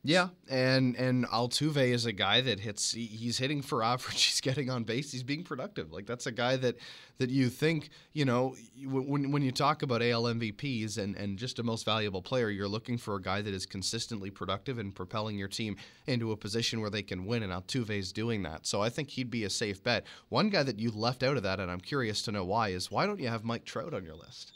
Yeah, 0.10 0.30
and 0.50 0.96
and 0.96 1.28
Altuve 1.28 1.78
is 1.78 2.08
a 2.08 2.12
guy 2.12 2.42
that 2.42 2.60
hits. 2.60 2.94
He's 2.94 3.38
hitting 3.38 3.62
for 3.62 3.84
average. 3.94 4.24
He's 4.24 4.42
getting 4.42 4.68
on 4.72 4.84
base. 4.84 5.12
He's 5.12 5.22
being 5.22 5.44
productive. 5.44 5.92
Like 5.92 6.08
that's 6.08 6.26
a 6.26 6.32
guy 6.32 6.56
that 6.58 6.78
that 7.20 7.30
you 7.30 7.48
think 7.48 7.90
you 8.14 8.26
know 8.26 8.56
when 8.86 9.32
when 9.32 9.44
you 9.44 9.52
talk 9.52 9.84
about 9.84 10.02
AL 10.02 10.24
MVPs 10.24 10.98
and 10.98 11.16
and 11.16 11.38
just 11.38 11.60
a 11.60 11.64
most 11.64 11.86
valuable 11.86 12.24
player, 12.24 12.50
you're 12.50 12.68
looking 12.68 12.98
for 12.98 13.18
a 13.18 13.22
guy 13.22 13.44
that 13.44 13.54
is 13.54 13.68
consistently 13.68 14.32
productive 14.32 14.80
and 14.80 14.96
propelling 14.96 15.38
your 15.38 15.48
team 15.48 15.78
into 16.08 16.32
a 16.32 16.38
position 16.38 16.82
where 16.82 16.90
they 16.90 17.04
can 17.04 17.28
win. 17.28 17.44
And 17.44 17.54
Altuve 17.54 17.92
is 17.92 18.12
doing 18.12 18.42
that. 18.42 18.66
So 18.66 18.82
I 18.82 18.90
think 18.90 19.12
he'd 19.12 19.30
be 19.30 19.44
a 19.44 19.50
safe 19.50 19.84
bet. 19.84 20.06
One 20.30 20.50
guy 20.50 20.64
that 20.64 20.80
you 20.80 20.90
left 20.90 21.22
out 21.22 21.38
of 21.38 21.44
that, 21.44 21.60
and 21.60 21.70
I'm 21.70 21.82
curious 21.82 22.24
to 22.24 22.32
know 22.32 22.46
why, 22.46 22.70
is 22.70 22.90
why 22.90 23.06
don't 23.06 23.20
you 23.20 23.28
have 23.28 23.44
Mike 23.44 23.64
Trout 23.64 23.94
on 23.94 24.04
your 24.04 24.16
list? 24.16 24.54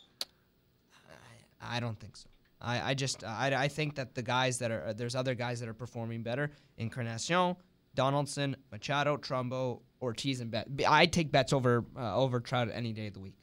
I 1.62 1.79
don't 1.79 2.00
think 2.00 2.17
so. 2.17 2.32
I, 2.63 2.91
I 2.91 2.93
just 2.93 3.24
I, 3.24 3.53
I 3.55 3.67
think 3.67 3.96
that 3.96 4.15
the 4.15 4.24
guys 4.24 4.60
that 4.60 4.72
are 4.72 4.93
there's 4.93 5.15
other 5.15 5.36
guys 5.36 5.60
that 5.60 5.70
are 5.70 5.74
performing 5.74 6.24
better. 6.24 6.50
Encarnacion, 6.77 7.55
Donaldson, 7.93 8.55
Machado, 8.72 9.17
Trumbo, 9.17 9.82
Ortiz, 10.01 10.39
and 10.39 10.50
Bet. 10.50 10.67
I'd 10.88 11.12
take 11.13 11.32
Betts 11.32 11.53
over 11.53 11.84
uh, 11.98 12.15
over 12.15 12.39
Trout 12.39 12.70
any 12.74 12.93
day 12.93 13.08
of 13.08 13.13
the 13.13 13.20
week. 13.20 13.36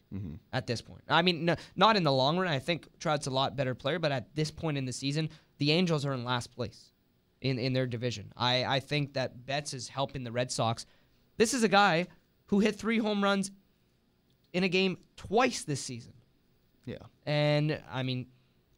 At 0.52 0.66
this 0.66 0.80
point, 0.82 1.02
I 1.08 1.22
mean, 1.22 1.44
no, 1.44 1.54
not 1.76 1.96
in 1.96 2.02
the 2.02 2.12
long 2.12 2.36
run. 2.36 2.52
I 2.52 2.58
think 2.58 2.88
Trout's 2.98 3.28
a 3.28 3.30
lot 3.30 3.54
better 3.54 3.76
player, 3.76 4.00
but 4.00 4.10
at 4.10 4.34
this 4.34 4.50
point 4.50 4.76
in 4.76 4.84
the 4.84 4.92
season, 4.92 5.30
the 5.58 5.70
Angels 5.70 6.04
are 6.04 6.12
in 6.12 6.24
last 6.24 6.50
place. 6.52 6.90
in, 7.40 7.58
in 7.58 7.72
their 7.72 7.86
division. 7.86 8.32
I, 8.36 8.64
I 8.64 8.80
think 8.80 9.14
that 9.14 9.46
Betts 9.46 9.72
is 9.72 9.88
helping 9.88 10.24
the 10.24 10.32
Red 10.32 10.50
Sox. 10.50 10.84
This 11.36 11.54
is 11.54 11.62
a 11.62 11.68
guy 11.68 12.06
who 12.46 12.58
hit 12.60 12.76
three 12.76 12.98
home 12.98 13.22
runs 13.22 13.50
in 14.52 14.64
a 14.64 14.68
game 14.68 14.98
twice 15.16 15.62
this 15.64 15.80
season. 15.80 16.12
Yeah. 16.84 16.96
And 17.24 17.80
I 17.90 18.02
mean, 18.02 18.26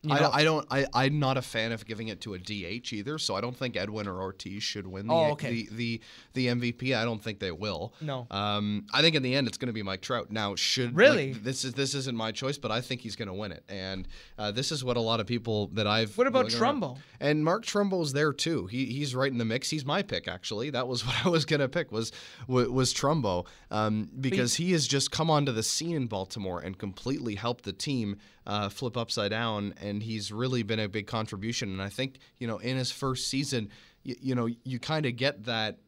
you 0.05 0.13
I, 0.13 0.21
know, 0.21 0.31
I 0.33 0.43
don't. 0.45 0.67
I, 0.71 0.87
I'm 0.95 1.19
not 1.21 1.37
a 1.37 1.43
fan 1.43 1.71
of 1.71 1.87
giving 1.87 2.09
it 2.09 2.21
to 2.23 2.35
a 2.35 2.39
DH 2.39 2.93
either. 2.93 3.19
So 3.19 3.37
I 3.37 3.41
don't 3.41 3.57
think 3.57 3.77
Edwin 3.77 4.09
or 4.09 4.21
Ortiz 4.21 4.63
should 4.63 4.87
win 4.87 5.07
the 5.07 5.15
Oh, 5.15 5.31
okay. 5.33 5.51
the, 5.51 5.69
the 5.73 6.01
the 6.33 6.47
MVP. 6.49 6.97
I 6.97 7.05
don't 7.05 7.23
think 7.23 7.39
they 7.39 7.53
will. 7.53 7.95
No. 8.01 8.27
Um, 8.31 8.87
I 8.93 9.01
think 9.01 9.15
in 9.15 9.23
the 9.23 9.35
end 9.35 9.47
it's 9.47 9.59
going 9.59 9.69
to 9.69 9.73
be 9.73 9.83
Mike 9.83 10.01
Trout. 10.01 10.31
Now, 10.31 10.57
should 10.57 10.97
Really? 10.97 11.35
like, 11.35 11.45
this 11.45 11.65
is 11.65 11.75
this 11.75 11.95
isn't 11.95 12.17
my 12.17 12.33
choice, 12.33 12.59
but 12.59 12.73
I 12.73 12.81
think 12.81 13.01
he's 13.01 13.15
going 13.15 13.29
to 13.29 13.35
win 13.35 13.53
it. 13.53 13.63
And 13.69 14.09
uh, 14.39 14.51
this 14.51 14.73
is 14.73 14.83
what 14.83 14.97
a 14.97 15.01
lot 15.01 15.21
of 15.21 15.27
people 15.27 15.69
that 15.75 15.87
I've. 15.87 16.19
What 16.19 16.27
about 16.27 16.53
around- 16.53 16.81
Trumbo? 16.83 16.99
And 17.21 17.45
Mark 17.45 17.65
Trumbo's 17.65 18.13
there 18.13 18.33
too. 18.33 18.67
He 18.67 18.87
he's 18.87 19.15
right 19.15 19.31
in 19.31 19.39
the 19.39 19.45
mix. 19.45 19.71
He's 19.71 19.85
my 19.85 20.03
pick 20.03 20.27
actually. 20.27 20.71
That 20.71 20.89
was 20.89 21.07
what 21.07 21.25
I 21.25 21.29
was 21.29 21.45
going 21.45 21.61
to 21.61 21.69
pick 21.69 21.93
was 21.93 22.11
was, 22.49 22.69
was 22.69 22.93
Trumbo 22.93 23.47
um, 23.71 24.09
because 24.21 24.55
he 24.57 24.73
has 24.73 24.89
just 24.89 25.13
come 25.13 25.31
onto 25.31 25.53
the 25.53 25.63
scene 25.63 25.95
in 25.95 26.07
Baltimore 26.09 26.61
and 26.61 26.77
completely 26.77 27.37
helped 27.37 27.65
the 27.65 27.73
team 27.73 28.17
uh, 28.47 28.69
flip 28.69 28.97
upside 28.97 29.31
down. 29.31 29.75
And 29.81 30.03
he's 30.03 30.33
really 30.33 30.63
been 30.63 30.81
a 30.81 30.89
big 30.89 31.07
contribution. 31.07 31.71
And 31.71 31.83
I 31.83 31.89
think 31.89 32.19
you 32.39 32.47
know 32.47 32.59
in 32.59 32.77
his 32.77 32.91
first 32.91 33.29
season, 33.29 33.71
you, 34.03 34.17
you 34.21 34.35
know 34.35 34.49
you 34.65 34.79
kind 34.79 35.07
of 35.07 35.17
get 35.17 35.45
that 35.45 35.79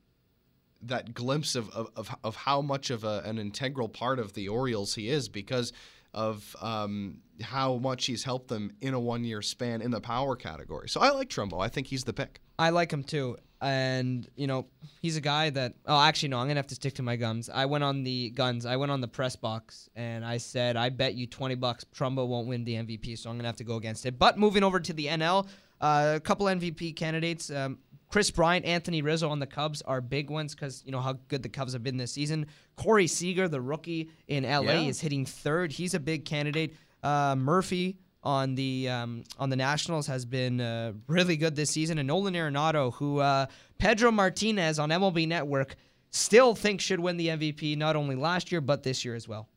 that 0.86 1.14
glimpse 1.14 1.54
of, 1.54 1.70
of, 1.70 2.14
of, 2.22 2.36
how 2.36 2.60
much 2.60 2.90
of 2.90 3.04
a, 3.04 3.22
an 3.24 3.38
integral 3.38 3.88
part 3.88 4.18
of 4.18 4.34
the 4.34 4.48
Orioles 4.48 4.94
he 4.94 5.08
is 5.08 5.30
because 5.30 5.72
of 6.12 6.54
um, 6.60 7.18
how 7.42 7.76
much 7.76 8.06
he's 8.06 8.22
helped 8.22 8.48
them 8.48 8.70
in 8.80 8.94
a 8.94 9.00
one 9.00 9.24
year 9.24 9.42
span 9.42 9.82
in 9.82 9.90
the 9.90 10.00
power 10.00 10.36
category. 10.36 10.88
So 10.88 11.00
I 11.00 11.10
like 11.10 11.28
Trumbo. 11.28 11.60
I 11.60 11.68
think 11.68 11.88
he's 11.88 12.04
the 12.04 12.12
pick. 12.12 12.40
I 12.58 12.70
like 12.70 12.92
him 12.92 13.02
too. 13.02 13.36
And, 13.64 14.28
you 14.36 14.46
know, 14.46 14.66
he's 15.00 15.16
a 15.16 15.20
guy 15.22 15.48
that 15.50 15.72
oh 15.86 15.98
actually 15.98 16.28
no, 16.28 16.38
I'm 16.38 16.46
gonna 16.48 16.58
have 16.58 16.66
to 16.66 16.74
stick 16.74 16.92
to 16.94 17.02
my 17.02 17.16
gums. 17.16 17.48
I 17.48 17.64
went 17.64 17.82
on 17.82 18.02
the 18.02 18.28
guns, 18.30 18.66
I 18.66 18.76
went 18.76 18.92
on 18.92 19.00
the 19.00 19.08
press 19.08 19.36
box 19.36 19.88
and 19.96 20.22
I 20.24 20.36
said, 20.36 20.76
I 20.76 20.90
bet 20.90 21.14
you 21.14 21.26
twenty 21.26 21.54
bucks 21.54 21.84
Trumbo 21.96 22.26
won't 22.28 22.46
win 22.46 22.64
the 22.64 22.74
MVP, 22.74 23.16
so 23.18 23.30
I'm 23.30 23.36
gonna 23.36 23.48
have 23.48 23.56
to 23.56 23.64
go 23.64 23.76
against 23.76 24.04
it. 24.04 24.18
But 24.18 24.38
moving 24.38 24.62
over 24.62 24.78
to 24.80 24.92
the 24.92 25.06
NL, 25.06 25.46
uh, 25.80 26.12
a 26.16 26.20
couple 26.20 26.44
MVP 26.46 26.94
candidates. 26.94 27.50
Um, 27.50 27.78
Kris 28.10 28.30
Bryant, 28.30 28.64
Anthony 28.66 29.02
Rizzo 29.02 29.28
on 29.30 29.40
the 29.40 29.46
Cubs 29.46 29.80
are 29.82 30.00
big 30.00 30.30
ones 30.30 30.54
because 30.54 30.82
you 30.84 30.92
know 30.92 31.00
how 31.00 31.14
good 31.28 31.42
the 31.42 31.48
Cubs 31.48 31.72
have 31.72 31.82
been 31.82 31.96
this 31.96 32.12
season. 32.12 32.46
Corey 32.76 33.06
Seager, 33.06 33.48
the 33.48 33.60
rookie 33.62 34.10
in 34.28 34.44
LA, 34.44 34.60
Yeah. 34.72 34.80
is 34.82 35.00
hitting 35.00 35.24
third. 35.24 35.72
He's 35.72 35.94
a 35.94 36.00
big 36.00 36.24
candidate. 36.26 36.74
Uh, 37.02 37.34
Murphy 37.36 37.96
on 38.24 38.54
the 38.54 38.88
um, 38.88 39.22
on 39.38 39.50
the 39.50 39.56
Nationals 39.56 40.06
has 40.06 40.24
been 40.24 40.60
uh, 40.60 40.92
really 41.06 41.36
good 41.36 41.54
this 41.54 41.70
season, 41.70 41.98
and 41.98 42.08
Nolan 42.08 42.34
Arenado, 42.34 42.92
who 42.94 43.18
uh, 43.18 43.46
Pedro 43.78 44.10
Martinez 44.10 44.78
on 44.78 44.88
MLB 44.88 45.28
Network 45.28 45.76
still 46.10 46.54
thinks 46.54 46.82
should 46.82 47.00
win 47.00 47.16
the 47.16 47.28
MVP 47.28 47.76
not 47.76 47.96
only 47.96 48.16
last 48.16 48.50
year 48.50 48.60
but 48.60 48.82
this 48.82 49.04
year 49.04 49.14
as 49.14 49.28
well. 49.28 49.48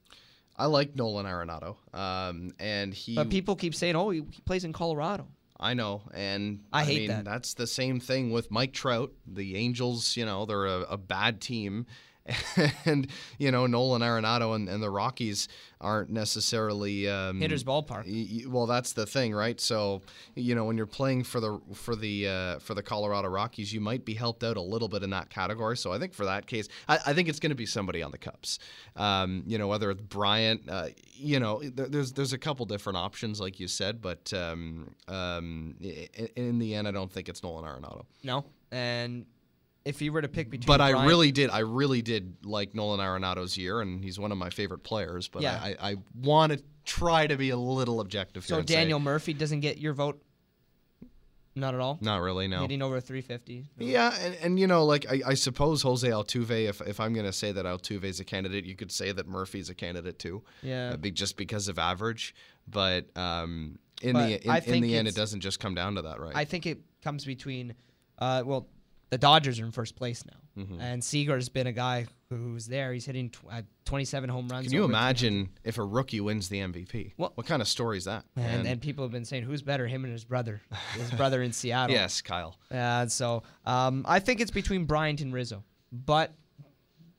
I 0.58 0.66
like 0.66 0.96
Nolan 0.96 1.26
Arenado. 1.26 1.78
Um, 1.94 2.52
and 2.60 2.94
he. 2.94 3.16
But 3.16 3.30
people 3.30 3.56
keep 3.56 3.74
saying, 3.74 3.96
"Oh, 3.96 4.10
he, 4.10 4.24
he 4.30 4.42
plays 4.42 4.64
in 4.64 4.74
Colorado." 4.74 5.28
I 5.60 5.74
know, 5.74 6.04
and 6.14 6.60
I 6.72 6.84
hate 6.84 7.00
mean, 7.00 7.08
that. 7.10 7.26
That's 7.26 7.56
the 7.56 7.66
same 7.66 8.00
thing 8.00 8.32
with 8.32 8.52
Mike 8.52 8.74
Trout. 8.74 9.12
The 9.26 9.56
Angels, 9.56 10.16
you 10.16 10.26
know, 10.26 10.46
they're 10.46 10.68
a, 10.68 10.82
a 10.82 10.98
bad 10.98 11.42
team, 11.42 11.88
and 12.86 13.08
you 13.38 13.52
know 13.52 13.68
Nolan 13.68 14.02
Arenado 14.02 14.56
and, 14.56 14.68
and 14.70 14.82
the 14.84 14.90
Rockies 14.90 15.48
aren't 15.80 16.10
necessarily 16.10 17.08
um, 17.08 17.40
Hitters 17.40 17.64
ballpark. 17.64 18.06
y- 18.08 18.50
Well, 18.50 18.66
that's 18.66 18.94
the 18.94 19.06
thing, 19.06 19.34
right? 19.34 19.60
So 19.62 20.02
you 20.36 20.56
know 20.56 20.66
when 20.66 20.76
you're 20.78 20.86
playing 20.88 21.24
for 21.24 21.40
the 21.40 21.60
for 21.74 21.96
the 21.96 22.28
uh, 22.28 22.60
for 22.60 22.74
the 22.74 22.84
Colorado 22.84 23.28
Rockies, 23.30 23.72
you 23.74 23.80
might 23.82 24.04
be 24.06 24.14
helped 24.14 24.44
out 24.44 24.58
a 24.58 24.62
little 24.62 24.88
bit 24.88 25.04
in 25.04 25.10
that 25.12 25.30
category. 25.30 25.78
So 25.78 25.94
I 25.94 26.00
think 26.00 26.14
for 26.14 26.26
that 26.26 26.48
case, 26.48 26.68
I, 26.88 27.00
I 27.08 27.14
think 27.14 27.30
it's 27.30 27.40
going 27.40 27.52
to 27.52 27.56
be 27.56 27.66
somebody 27.66 28.02
on 28.04 28.12
the 28.12 28.18
Cubs. 28.18 28.60
Um, 28.96 29.44
you 29.46 29.58
know, 29.58 29.68
whether 29.68 29.92
it's 29.92 30.02
Bryant, 30.02 30.62
uh, 30.70 30.88
you 31.14 31.40
know, 31.40 31.62
there, 31.64 31.88
there's 31.88 32.12
there's 32.14 32.34
a 32.34 32.38
couple 32.38 32.66
different 32.66 32.98
options, 32.98 33.40
like 33.40 33.60
you 33.60 33.68
said, 33.68 34.02
but 34.02 34.34
um, 34.34 34.96
um, 35.08 35.76
i- 35.84 36.10
i- 36.20 36.30
in 36.36 36.60
the 36.60 36.74
end, 36.76 36.88
I 36.88 36.92
don't 36.92 37.12
think 37.12 37.30
it's 37.30 37.44
Nolan 37.44 37.64
Arenado. 37.66 38.06
No, 38.24 38.46
and 38.72 39.26
if 39.88 40.02
you 40.02 40.12
were 40.12 40.22
to 40.22 40.28
pick 40.28 40.50
between, 40.50 40.68
But 40.68 40.82
I 40.82 41.06
really 41.06 41.32
did, 41.32 41.50
I 41.50 41.60
really 41.60 42.02
did 42.02 42.38
like 42.44 42.76
Nolan 42.76 43.00
Arenado's 43.00 43.58
year, 43.58 43.82
and 43.82 44.04
he's 44.04 44.20
one 44.20 44.32
of 44.32 44.38
my 44.38 44.50
favorite 44.50 44.84
players. 44.84 45.28
But 45.28 45.42
Yeah. 45.44 45.60
I, 45.62 45.70
I, 45.70 45.92
I 45.92 45.96
want 46.22 46.54
to 46.54 46.62
try 46.86 47.28
to 47.28 47.36
be 47.38 47.50
a 47.50 47.58
little 47.58 48.00
objective 48.00 48.44
here. 48.46 48.56
so 48.56 48.60
and 48.60 48.70
say, 48.70 48.76
Daniel 48.76 49.00
Murphy 49.00 49.34
doesn't 49.34 49.62
get 49.62 49.78
your 49.78 49.94
vote. 49.94 50.22
Not 51.56 51.74
at 51.74 51.80
all. 51.80 51.98
not 52.02 52.22
really, 52.22 52.48
no. 52.48 52.62
Hitting 52.62 52.84
over 52.84 53.00
350. 53.02 53.66
Yeah, 53.80 54.14
and, 54.22 54.36
and 54.44 54.60
you 54.60 54.68
know, 54.68 54.86
like 54.86 55.12
I, 55.12 55.22
I 55.30 55.34
suppose 55.34 55.82
Jose 55.82 56.08
Altuve. 56.08 56.70
If, 56.70 56.82
if 56.82 57.00
I'm 57.00 57.14
going 57.14 57.26
to 57.26 57.34
say 57.34 57.52
that 57.52 57.66
Altuve 57.66 58.04
is 58.04 58.20
a 58.20 58.24
candidate, 58.24 58.64
you 58.66 58.76
could 58.76 58.92
say 58.92 59.12
that 59.12 59.28
Murphy's 59.28 59.68
a 59.72 59.74
candidate 59.74 60.20
too. 60.20 60.44
Yeah. 60.62 60.92
uh, 60.94 60.98
be, 60.98 61.10
just 61.10 61.36
because 61.36 61.68
of 61.68 61.80
average. 61.80 62.36
But 62.68 63.06
um, 63.18 63.80
in 64.04 64.14
But 64.14 64.28
the 64.28 64.68
in, 64.68 64.74
in 64.76 64.82
the 64.84 64.98
end, 64.98 65.08
it 65.08 65.16
doesn't 65.16 65.40
just 65.40 65.60
come 65.60 65.74
down 65.74 65.96
to 65.96 66.04
that, 66.04 66.20
right? 66.20 66.36
I 66.36 66.46
think 66.46 66.68
it 66.68 66.78
comes 67.04 67.26
between, 67.26 67.74
uh, 68.20 68.44
well, 68.46 68.68
the 69.10 69.18
Dodgers 69.18 69.60
are 69.60 69.66
in 69.66 69.72
first 69.72 69.96
place 69.96 70.24
now, 70.26 70.64
Mm-hmm. 70.64 70.82
and 70.82 71.04
Seager's 71.04 71.50
been 71.50 71.68
a 71.68 71.72
guy 71.72 72.08
who's 72.30 72.66
there. 72.66 72.92
He's 72.92 73.06
hitting 73.06 73.30
tw- 73.30 73.46
uh, 73.52 73.62
27 73.86 74.28
home 74.30 74.48
runs. 74.50 74.66
Can 74.66 74.74
you 74.74 74.84
imagine 74.86 75.50
if 75.64 75.78
a 75.78 75.84
rookie 75.84 76.20
wins 76.20 76.50
the 76.50 76.58
MVP? 76.60 77.14
Well- 77.16 77.32
what 77.36 77.46
kind 77.48 77.62
of 77.62 77.68
story 77.68 77.98
is 77.98 78.06
that? 78.06 78.26
And, 78.36 78.68
and 78.68 78.82
people 78.82 79.04
have 79.06 79.12
been 79.12 79.24
saying, 79.24 79.44
who's 79.44 79.62
better, 79.62 79.86
him 79.88 80.04
and 80.04 80.12
his 80.12 80.24
brother? 80.26 80.62
his 80.96 81.12
brother 81.12 81.42
in 81.44 81.52
Seattle. 81.54 81.96
yes, 81.96 82.22
Kyle. 82.22 82.58
Uh, 82.72 83.06
so 83.08 83.44
um, 83.66 84.04
I 84.08 84.20
think 84.20 84.42
it's 84.42 84.52
between 84.52 84.86
Bryant 84.86 85.22
and 85.22 85.32
Rizzo. 85.34 85.64
But 85.92 86.34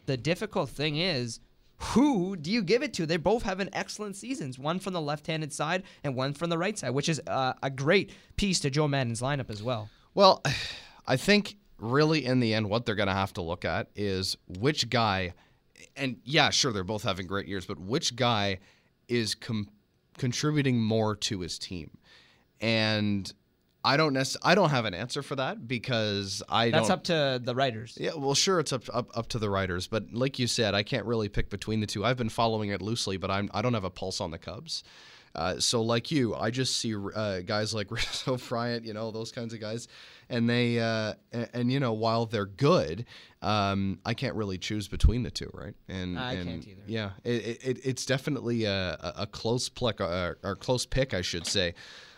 the 0.07 0.17
difficult 0.17 0.69
thing 0.71 0.97
is, 0.97 1.41
who 1.77 2.35
do 2.35 2.51
you 2.51 2.63
give 2.63 2.83
it 2.83 2.93
to? 2.95 3.07
They 3.07 3.17
both 3.19 3.45
have 3.45 3.61
an 3.61 3.71
excellent 3.73 4.17
seasons. 4.17 4.59
One 4.59 4.81
from 4.81 4.95
the 4.95 5.01
left-handed 5.01 5.53
side 5.53 5.85
and 6.03 6.17
one 6.17 6.33
from 6.35 6.51
the 6.51 6.59
right 6.59 6.77
side, 6.77 6.91
which 6.91 7.09
is 7.09 7.21
uh, 7.29 7.53
a 7.63 7.71
great 7.71 8.11
piece 8.37 8.59
to 8.61 8.71
Joe 8.71 8.89
Maddon's 8.89 9.21
lineup 9.23 9.49
as 9.49 9.63
well. 9.63 9.89
Well, 10.13 10.43
I 11.07 11.17
think 11.17 11.57
really 11.79 12.25
in 12.25 12.41
the 12.41 12.55
end, 12.55 12.69
what 12.69 12.87
they're 12.87 12.95
going 12.95 13.09
to 13.09 13.15
have 13.15 13.33
to 13.35 13.43
look 13.43 13.65
at 13.65 13.89
is 13.95 14.37
which 14.47 14.91
guy, 14.91 15.35
and 15.97 16.17
yeah, 16.25 16.51
sure, 16.51 16.73
they're 16.73 16.85
both 16.85 17.03
having 17.03 17.27
great 17.27 17.47
years, 17.49 17.67
but 17.67 17.79
which 17.79 18.17
guy 18.17 18.59
is 19.09 19.35
com- 19.35 19.69
contributing 20.19 20.83
more 20.83 21.15
to 21.17 21.41
his 21.41 21.59
team. 21.59 21.91
And 22.61 23.33
I 23.85 23.97
don't 23.97 24.13
necess- 24.13 24.37
I 24.43 24.55
don't 24.55 24.71
have 24.71 24.85
an 24.85 24.95
answer 24.95 25.23
for 25.23 25.37
that 25.37 25.69
because 25.69 26.43
I 26.49 26.71
That's 26.71 26.91
up 26.91 27.05
to 27.05 27.41
the 27.43 27.55
writers. 27.55 27.97
Yeah, 27.99 28.11
well, 28.17 28.35
sure, 28.35 28.59
it's 28.59 28.73
up, 28.73 28.83
up 28.93 29.17
up 29.17 29.29
to 29.29 29.39
the 29.39 29.49
writers, 29.49 29.87
but 29.87 30.13
like 30.13 30.39
you 30.39 30.47
said, 30.49 30.75
I 30.75 30.83
can't 30.83 31.07
really 31.07 31.29
pick 31.29 31.49
between 31.49 31.81
the 31.81 31.87
two. 31.87 32.05
I've 32.05 32.17
been 32.17 32.29
following 32.29 32.71
it 32.71 32.83
loosely, 32.83 33.17
but 33.17 33.31
I'm 33.31 33.49
I 33.55 33.63
don't 33.63 33.75
have 33.75 33.85
a 33.85 33.91
pulse 33.91 34.21
on 34.21 34.33
the 34.33 34.39
Cubs. 34.39 34.83
Uh, 35.39 35.61
so, 35.61 35.81
like 35.83 36.11
you, 36.11 36.35
I 36.35 36.51
just 36.51 36.81
see 36.81 36.97
uh, 36.97 37.41
guys 37.41 37.73
like 37.73 37.91
Rizzo 37.93 38.37
Bryant, 38.37 38.85
you 38.85 38.93
know, 38.93 39.13
those 39.13 39.31
kinds 39.31 39.55
of 39.55 39.61
guys, 39.61 39.87
and 40.29 40.51
they 40.51 40.81
uh, 40.81 41.15
and, 41.31 41.49
and 41.53 41.73
you 41.73 41.79
know, 41.79 41.93
while 41.93 42.27
they're 42.27 42.45
good, 42.45 43.07
um, 43.41 44.01
I 44.05 44.15
can't 44.15 44.35
really 44.35 44.59
choose 44.59 44.89
between 44.89 45.23
the 45.23 45.31
two, 45.31 45.49
right? 45.55 45.75
And 45.89 46.19
I 46.19 46.33
and, 46.33 46.49
can't 46.49 46.67
either. 46.67 46.83
Yeah, 46.89 47.11
it, 47.23 47.61
it, 47.63 47.79
it's 47.85 48.05
definitely 48.05 48.65
a, 48.65 49.15
a 49.17 49.29
close 49.29 49.69
pick, 49.69 50.01
uh, 50.01 50.35
or 50.43 50.57
close 50.57 50.85
pick, 50.87 51.15
I 51.15 51.23
should 51.23 51.47
say, 51.47 51.75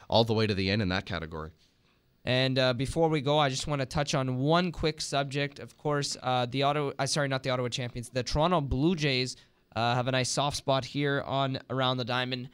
all 0.08 0.24
the 0.24 0.32
way 0.32 0.46
to 0.46 0.54
the 0.54 0.70
end 0.70 0.80
in 0.80 0.88
that 0.88 1.04
category. 1.04 1.50
And 2.24 2.58
uh, 2.58 2.72
before 2.72 3.10
we 3.10 3.20
go, 3.20 3.38
I 3.38 3.50
just 3.50 3.66
want 3.66 3.80
to 3.80 3.86
touch 3.86 4.14
on 4.14 4.38
one 4.38 4.72
quick 4.72 5.02
subject. 5.02 5.58
Of 5.58 5.76
course, 5.76 6.16
uh, 6.22 6.46
the 6.46 6.62
Ottawa, 6.62 6.92
uh, 6.98 7.04
sorry, 7.04 7.28
not 7.28 7.42
the 7.42 7.50
Ottawa 7.50 7.68
Champions, 7.68 8.08
the 8.08 8.22
Toronto 8.22 8.62
Blue 8.62 8.94
Jays 8.94 9.36
uh, 9.76 9.94
have 9.94 10.08
a 10.08 10.12
nice 10.12 10.30
soft 10.30 10.56
spot 10.56 10.86
here 10.86 11.22
on 11.26 11.58
around 11.68 11.98
the 11.98 12.04
diamond. 12.04 12.48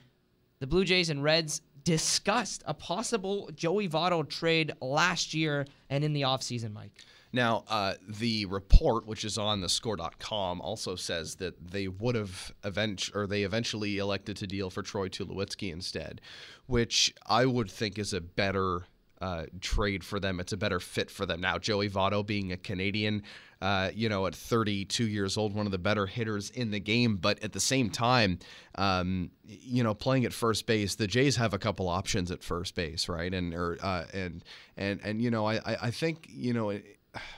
The 0.58 0.66
Blue 0.66 0.84
Jays 0.84 1.10
and 1.10 1.22
Reds 1.22 1.60
discussed 1.84 2.62
a 2.66 2.74
possible 2.74 3.50
Joey 3.54 3.88
Votto 3.88 4.28
trade 4.28 4.72
last 4.80 5.34
year 5.34 5.66
and 5.90 6.02
in 6.02 6.12
the 6.12 6.22
offseason, 6.22 6.72
Mike. 6.72 7.04
Now, 7.32 7.64
uh, 7.68 7.94
the 8.08 8.46
report, 8.46 9.06
which 9.06 9.24
is 9.24 9.36
on 9.36 9.60
the 9.60 9.68
score.com, 9.68 10.60
also 10.60 10.96
says 10.96 11.34
that 11.36 11.70
they 11.70 11.86
would 11.86 12.14
have 12.14 12.54
event- 12.64 13.10
or 13.14 13.26
they 13.26 13.42
eventually 13.42 13.98
elected 13.98 14.36
to 14.38 14.46
deal 14.46 14.70
for 14.70 14.82
Troy 14.82 15.08
Tulowitzki 15.08 15.70
instead, 15.70 16.20
which 16.66 17.14
I 17.26 17.44
would 17.44 17.70
think 17.70 17.98
is 17.98 18.12
a 18.14 18.20
better 18.20 18.86
uh, 19.20 19.44
trade 19.60 20.04
for 20.04 20.20
them. 20.20 20.40
It's 20.40 20.52
a 20.52 20.56
better 20.56 20.80
fit 20.80 21.10
for 21.10 21.26
them. 21.26 21.40
Now, 21.40 21.58
Joey 21.58 21.88
Votto 21.88 22.24
being 22.24 22.52
a 22.52 22.56
Canadian, 22.56 23.22
uh, 23.62 23.90
you 23.94 24.08
know, 24.08 24.26
at 24.26 24.34
32 24.34 25.06
years 25.06 25.36
old, 25.36 25.54
one 25.54 25.66
of 25.66 25.72
the 25.72 25.78
better 25.78 26.06
hitters 26.06 26.50
in 26.50 26.70
the 26.70 26.80
game, 26.80 27.16
but 27.16 27.42
at 27.42 27.52
the 27.52 27.60
same 27.60 27.88
time, 27.90 28.38
um, 28.76 29.30
you 29.44 29.82
know, 29.82 29.94
playing 29.94 30.24
at 30.24 30.32
first 30.32 30.66
base, 30.66 30.94
the 30.94 31.06
Jays 31.06 31.36
have 31.36 31.54
a 31.54 31.58
couple 31.58 31.88
options 31.88 32.30
at 32.30 32.42
first 32.42 32.74
base, 32.74 33.08
right? 33.08 33.32
And 33.32 33.54
or 33.54 33.78
uh, 33.82 34.04
and 34.12 34.44
and 34.76 35.00
and 35.02 35.22
you 35.22 35.30
know, 35.30 35.46
I 35.46 35.56
I 35.56 35.76
I 35.82 35.90
think 35.90 36.26
you 36.28 36.52
know 36.52 36.78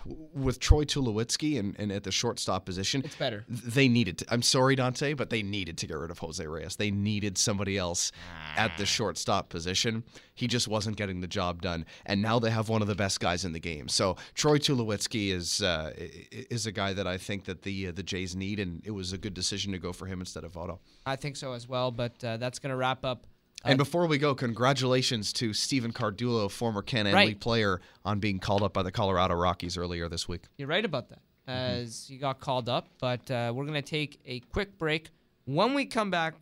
with 0.04 0.60
Troy 0.60 0.84
Tulowitzki 0.84 1.58
and, 1.58 1.74
and 1.78 1.92
at 1.92 2.04
the 2.04 2.12
shortstop 2.12 2.64
position, 2.64 3.02
It's 3.04 3.16
better. 3.16 3.44
They 3.48 3.88
needed. 3.88 4.18
To, 4.18 4.26
I'm 4.30 4.42
sorry, 4.42 4.76
Dante, 4.76 5.14
but 5.14 5.30
they 5.30 5.42
needed 5.42 5.78
to 5.78 5.86
get 5.86 5.98
rid 5.98 6.10
of 6.10 6.18
Jose 6.18 6.46
Reyes. 6.46 6.76
They 6.76 6.90
needed 6.90 7.38
somebody 7.38 7.76
else 7.78 8.12
at 8.56 8.76
the 8.78 8.86
shortstop 8.86 9.48
position. 9.48 10.04
He 10.34 10.46
just 10.46 10.68
wasn't 10.68 10.96
getting 10.96 11.20
the 11.20 11.26
job 11.26 11.62
done, 11.62 11.84
and 12.06 12.22
now 12.22 12.38
they 12.38 12.50
have 12.50 12.68
one 12.68 12.82
of 12.82 12.88
the 12.88 12.94
best 12.94 13.20
guys 13.20 13.44
in 13.44 13.52
the 13.52 13.60
game. 13.60 13.88
So 13.88 14.16
Troy 14.34 14.58
Tulowitzki 14.58 15.32
is 15.32 15.62
uh, 15.62 15.92
is 15.96 16.66
a 16.66 16.72
guy 16.72 16.92
that 16.92 17.06
I 17.06 17.18
think 17.18 17.44
that 17.44 17.62
the 17.62 17.88
uh, 17.88 17.92
the 17.92 18.02
Jays 18.02 18.36
need, 18.36 18.60
and 18.60 18.80
it 18.84 18.92
was 18.92 19.12
a 19.12 19.18
good 19.18 19.34
decision 19.34 19.72
to 19.72 19.78
go 19.78 19.92
for 19.92 20.06
him 20.06 20.20
instead 20.20 20.44
of 20.44 20.52
Votto. 20.52 20.78
I 21.06 21.16
think 21.16 21.36
so 21.36 21.52
as 21.52 21.68
well. 21.68 21.90
But 21.90 22.22
uh, 22.22 22.36
that's 22.36 22.58
going 22.58 22.70
to 22.70 22.76
wrap 22.76 23.04
up. 23.04 23.26
And 23.64 23.76
before 23.76 24.06
we 24.06 24.18
go, 24.18 24.34
congratulations 24.34 25.32
to 25.34 25.52
Stephen 25.52 25.92
Cardullo, 25.92 26.50
former 26.50 26.84
Am 26.92 27.06
Right. 27.12 27.28
League 27.28 27.40
player, 27.40 27.80
on 28.04 28.20
being 28.20 28.38
called 28.38 28.62
up 28.62 28.72
by 28.72 28.82
the 28.82 28.92
Colorado 28.92 29.34
Rockies 29.34 29.76
earlier 29.76 30.08
this 30.08 30.28
week. 30.28 30.42
You're 30.56 30.68
right 30.68 30.84
about 30.84 31.08
that, 31.10 31.18
as 31.46 32.06
he 32.08 32.18
got 32.18 32.40
called 32.40 32.68
up. 32.68 32.88
But 33.00 33.30
uh, 33.30 33.52
we're 33.54 33.64
going 33.64 33.74
to 33.74 33.82
take 33.82 34.20
a 34.24 34.40
quick 34.40 34.78
break. 34.78 35.10
When 35.44 35.74
we 35.74 35.86
come 35.86 36.10
back, 36.10 36.34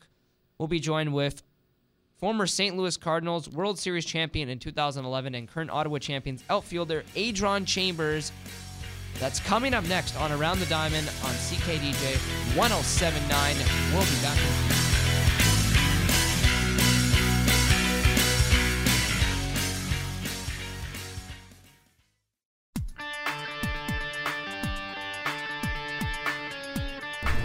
we'll 0.59 0.69
be 0.69 0.81
joined 0.81 1.15
with 1.15 1.43
former 2.19 2.47
St. 2.47 2.77
Louis 2.77 2.97
Cardinals 2.97 3.49
World 3.49 3.79
Series 3.79 4.05
champion 4.05 4.49
in 4.49 4.59
2011 4.59 5.35
and 5.35 5.49
current 5.49 5.71
Ottawa 5.71 5.99
champions 5.99 6.45
outfielder 6.51 7.03
Adron 7.15 7.67
Chambers. 7.67 8.33
That's 9.19 9.41
coming 9.41 9.73
up 9.73 9.87
next 9.89 10.17
on 10.21 10.33
Around 10.33 10.59
the 10.61 10.67
Diamond 10.67 11.09
on 11.25 11.31
CKDJ 11.31 12.57
1079. 12.57 13.57
We'll 13.95 14.05
be 14.05 14.23
back. 14.23 14.86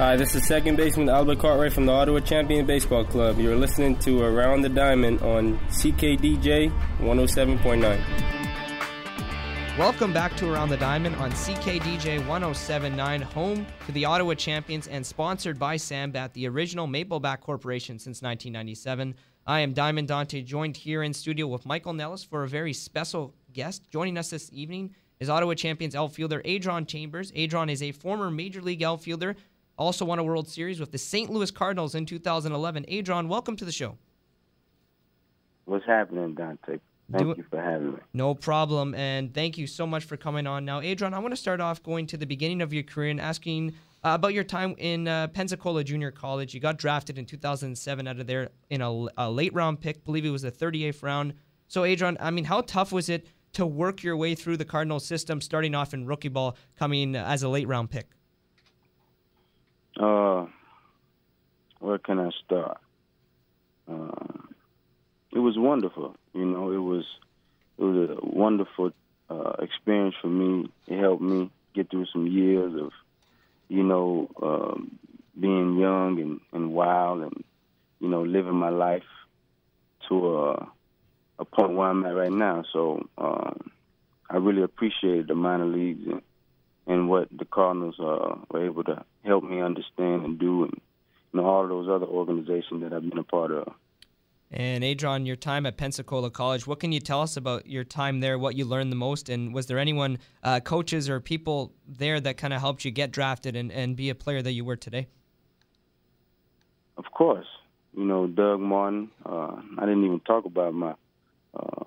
Hi, 0.02 0.16
this 0.16 0.34
is 0.34 0.48
second 0.48 0.78
baseman 0.78 1.10
Albert 1.10 1.38
Cartwright 1.38 1.74
from 1.74 1.86
the 1.86 1.92
Ottawa 1.92 2.22
Champion 2.22 2.66
Baseball 2.66 3.06
Club. 3.06 3.38
You're 3.38 3.56
listening 3.56 3.96
to 4.00 4.24
Around 4.24 4.64
the 4.64 4.70
Diamond 4.70 5.22
on 5.22 5.60
CKDJ 5.68 6.72
107.9. 7.02 9.78
Welcome 9.78 10.12
back 10.12 10.36
to 10.38 10.52
Around 10.52 10.70
the 10.70 10.78
Diamond 10.78 11.18
on 11.18 11.32
CKDJ 11.32 12.26
1079, 12.26 13.22
home 13.22 13.68
to 13.86 13.92
the 13.92 14.06
Ottawa 14.06 14.34
Champions 14.34 14.88
and 14.88 15.06
sponsored 15.06 15.60
by 15.60 15.78
Sam 15.78 16.10
Bat, 16.10 16.34
the 16.34 16.48
original 16.48 16.88
Maple 16.88 17.20
Bat 17.20 17.42
Corporation 17.42 18.00
since 18.00 18.24
1997. 18.24 19.14
I 19.46 19.60
am 19.60 19.74
Diamond 19.74 20.08
Dante, 20.08 20.42
joined 20.42 20.78
here 20.78 21.04
in 21.04 21.14
studio 21.14 21.46
with 21.46 21.68
Michael 21.68 21.94
Nellis 21.94 22.24
for 22.24 22.42
a 22.42 22.48
very 22.48 22.74
special 22.74 23.36
guest. 23.54 23.88
Joining 23.92 24.18
us 24.18 24.32
this 24.32 24.50
evening 24.52 24.96
is 25.20 25.30
Ottawa 25.30 25.54
Champions 25.54 25.96
outfielder 25.96 26.42
Adron 26.42 26.88
Chambers. 26.88 27.32
Adron 27.34 27.72
is 27.72 27.84
a 27.84 27.92
former 27.92 28.32
Major 28.32 28.60
League 28.60 28.82
outfielder, 28.82 29.36
also 29.82 30.06
won 30.06 30.20
a 30.20 30.24
World 30.24 30.48
Series 30.48 30.80
with 30.80 30.92
the 30.92 30.98
St. 30.98 31.30
Louis 31.30 31.52
Cardinals 31.52 31.96
in 31.96 32.06
2011. 32.06 32.86
Adron, 32.90 33.28
welcome 33.28 33.56
to 33.56 33.66
the 33.66 33.72
show. 33.72 33.98
What's 35.66 35.86
happening, 35.86 36.36
Dante? 36.36 36.80
Thank 37.12 37.24
Do 37.24 37.34
you 37.38 37.46
for 37.50 37.62
having 37.62 37.94
me. 37.94 38.00
No 38.14 38.34
problem, 38.34 38.96
and 38.96 39.34
thank 39.34 39.58
you 39.58 39.68
so 39.68 39.86
much 39.86 40.06
for 40.06 40.16
coming 40.16 40.48
on. 40.48 40.64
Now, 40.64 40.80
Adron, 40.82 41.14
I 41.14 41.20
want 41.20 41.34
to 41.34 41.38
start 41.38 41.60
off 41.60 41.84
going 41.84 42.08
to 42.08 42.18
the 42.18 42.26
beginning 42.26 42.62
of 42.62 42.74
your 42.74 42.84
career 42.84 43.10
and 43.10 43.20
asking 43.20 43.74
uh, 44.04 44.12
about 44.14 44.34
your 44.34 44.44
time 44.44 44.76
in 44.78 45.08
uh, 45.08 45.28
Pensacola 45.28 45.84
Junior 45.84 46.12
College. 46.12 46.54
You 46.54 46.60
got 46.60 46.78
drafted 46.78 47.18
in 47.18 47.26
2007 47.26 48.08
out 48.08 48.20
of 48.20 48.28
there 48.28 48.50
in 48.70 48.82
a, 48.82 49.08
a 49.18 49.30
late 49.30 49.54
round 49.54 49.82
pick, 49.82 50.06
believe 50.06 50.26
it 50.26 50.30
was 50.30 50.44
the 50.44 50.52
38th 50.52 51.04
round. 51.04 51.34
So, 51.68 51.82
Adron, 51.82 52.18
I 52.20 52.32
mean, 52.32 52.46
how 52.46 52.62
tough 52.62 52.92
was 52.92 53.10
it 53.10 53.28
to 53.54 53.66
work 53.66 54.04
your 54.04 54.16
way 54.16 54.34
through 54.36 54.58
the 54.58 54.66
Cardinals 54.66 55.06
system, 55.06 55.42
starting 55.42 55.76
off 55.76 55.94
in 55.94 56.06
rookie 56.06 56.30
ball, 56.30 56.56
coming 56.78 57.16
as 57.16 57.44
a 57.44 57.50
late 57.50 57.68
round 57.68 57.90
pick? 57.90 58.10
Uh, 60.00 60.46
where 61.80 61.98
can 61.98 62.20
I 62.20 62.30
start? 62.46 62.78
Uh, 63.92 64.38
it 65.34 65.40
was 65.40 65.58
wonderful. 65.58 66.16
You 66.34 66.46
know, 66.46 66.72
it 66.72 66.78
was 66.78 67.06
it 67.78 67.84
was 67.84 68.10
a 68.10 68.26
wonderful 68.26 68.92
uh, 69.30 69.54
experience 69.60 70.16
for 70.22 70.28
me. 70.28 70.70
It 70.88 71.00
helped 71.00 71.22
me 71.22 71.50
get 71.74 71.90
through 71.90 72.06
some 72.12 72.28
years 72.28 72.80
of, 72.80 72.92
you 73.70 73.84
know, 73.84 74.30
um, 74.42 75.00
being 75.40 75.78
young 75.78 76.20
and, 76.20 76.42
and 76.52 76.74
wild 76.74 77.22
and, 77.22 77.44
you 78.00 78.10
know, 78.10 78.24
living 78.24 78.56
my 78.56 78.70
life 78.70 79.04
to 80.10 80.38
a, 80.38 80.72
a 81.40 81.46
point 81.46 81.74
where 81.74 81.88
I'm 81.88 82.06
at 82.06 82.16
right 82.16 82.32
now. 82.32 82.64
So 82.72 83.08
um, 83.18 83.72
I 84.30 84.38
really 84.38 84.64
appreciated 84.64 85.28
the 85.28 85.36
minor 85.36 85.66
leagues 85.66 86.06
and, 86.08 86.22
and 86.92 87.10
what 87.10 87.30
the 87.32 87.46
Cardinals 87.46 87.96
uh, 88.00 88.36
were 88.50 88.66
able 88.66 88.84
to 88.84 89.06
help 89.24 89.46
me 89.46 89.62
understand 89.62 90.26
and 90.26 90.38
do, 90.38 90.64
and 90.64 90.74
you 91.34 91.40
know 91.40 91.46
all 91.46 91.64
of 91.64 91.70
those 91.70 91.88
other 91.88 92.06
organizations 92.06 92.84
that 92.84 92.92
I've 92.92 93.10
been 93.10 93.18
a 93.18 93.24
part 93.24 93.52
of. 93.52 93.74
And 94.54 94.84
Adron, 94.84 95.26
your 95.26 95.38
time 95.38 95.66
at 95.66 95.78
Pensacola 95.78 96.30
College, 96.30 96.68
what 96.68 96.82
can 96.82 96.92
you 96.92 97.00
tell 97.00 97.22
us 97.22 97.38
about 97.38 97.68
your 97.68 97.86
time 97.86 98.20
there, 98.20 98.38
what 98.38 98.56
you 98.58 98.66
learned 98.66 98.92
the 98.92 98.98
most, 98.98 99.30
and 99.30 99.54
was 99.54 99.68
there 99.68 99.80
anyone, 99.80 100.18
uh, 100.44 100.60
coaches 100.60 101.10
or 101.10 101.22
people 101.22 101.72
there 101.88 102.20
that 102.20 102.36
kind 102.36 102.54
of 102.54 102.60
helped 102.60 102.84
you 102.84 102.92
get 102.92 103.12
drafted 103.12 103.56
and, 103.56 103.72
and 103.72 103.96
be 103.96 104.10
a 104.10 104.16
player 104.16 104.42
that 104.42 104.52
you 104.52 104.66
were 104.66 104.76
today? 104.76 105.08
Of 106.98 107.06
course, 107.12 107.48
you 107.96 108.04
know 108.04 108.28
Doug 108.28 108.60
Martin. 108.60 109.10
Uh, 109.26 109.56
I 109.78 109.86
didn't 109.86 110.04
even 110.04 110.20
talk 110.20 110.44
about 110.44 110.74
my 110.74 110.94
uh, 111.58 111.86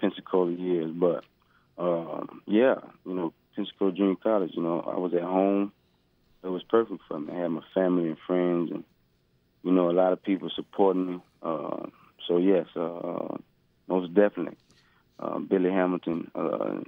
Pensacola 0.00 0.52
years, 0.52 0.90
but 0.90 1.24
uh, 1.76 2.24
yeah, 2.46 2.76
you 3.04 3.14
know 3.14 3.34
Pensacola 3.60 3.92
Junior 3.92 4.16
College. 4.16 4.50
You 4.54 4.62
know 4.62 4.80
I 4.80 4.98
was 4.98 5.14
at 5.14 5.22
home. 5.22 5.72
It 6.42 6.48
was 6.48 6.62
perfect 6.62 7.02
for 7.06 7.20
me. 7.20 7.32
I 7.32 7.40
had 7.40 7.48
my 7.48 7.62
family 7.74 8.08
and 8.08 8.16
friends, 8.26 8.70
and 8.70 8.84
you 9.62 9.72
know 9.72 9.90
a 9.90 9.92
lot 9.92 10.12
of 10.12 10.22
people 10.22 10.50
supporting 10.54 11.06
me. 11.06 11.20
Uh, 11.42 11.86
so 12.26 12.38
yes, 12.38 12.66
uh, 12.76 13.36
most 13.88 14.14
definitely, 14.14 14.56
uh, 15.18 15.38
Billy 15.38 15.70
Hamilton. 15.70 16.30
Uh, 16.34 16.80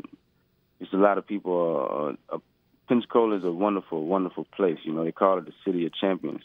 it's 0.81 0.93
a 0.93 0.97
lot 0.97 1.19
of 1.19 1.27
people. 1.27 2.17
Uh, 2.31 2.35
uh, 2.35 2.39
Pensacola 2.89 3.37
is 3.37 3.45
a 3.45 3.53
wonderful, 3.53 4.05
wonderful 4.07 4.47
place. 4.57 4.79
You 4.85 4.93
know 4.93 5.05
they 5.05 5.13
call 5.13 5.39
it 5.39 5.47
the 5.47 5.53
city 5.65 5.87
of 5.87 5.95
champions 5.95 6.43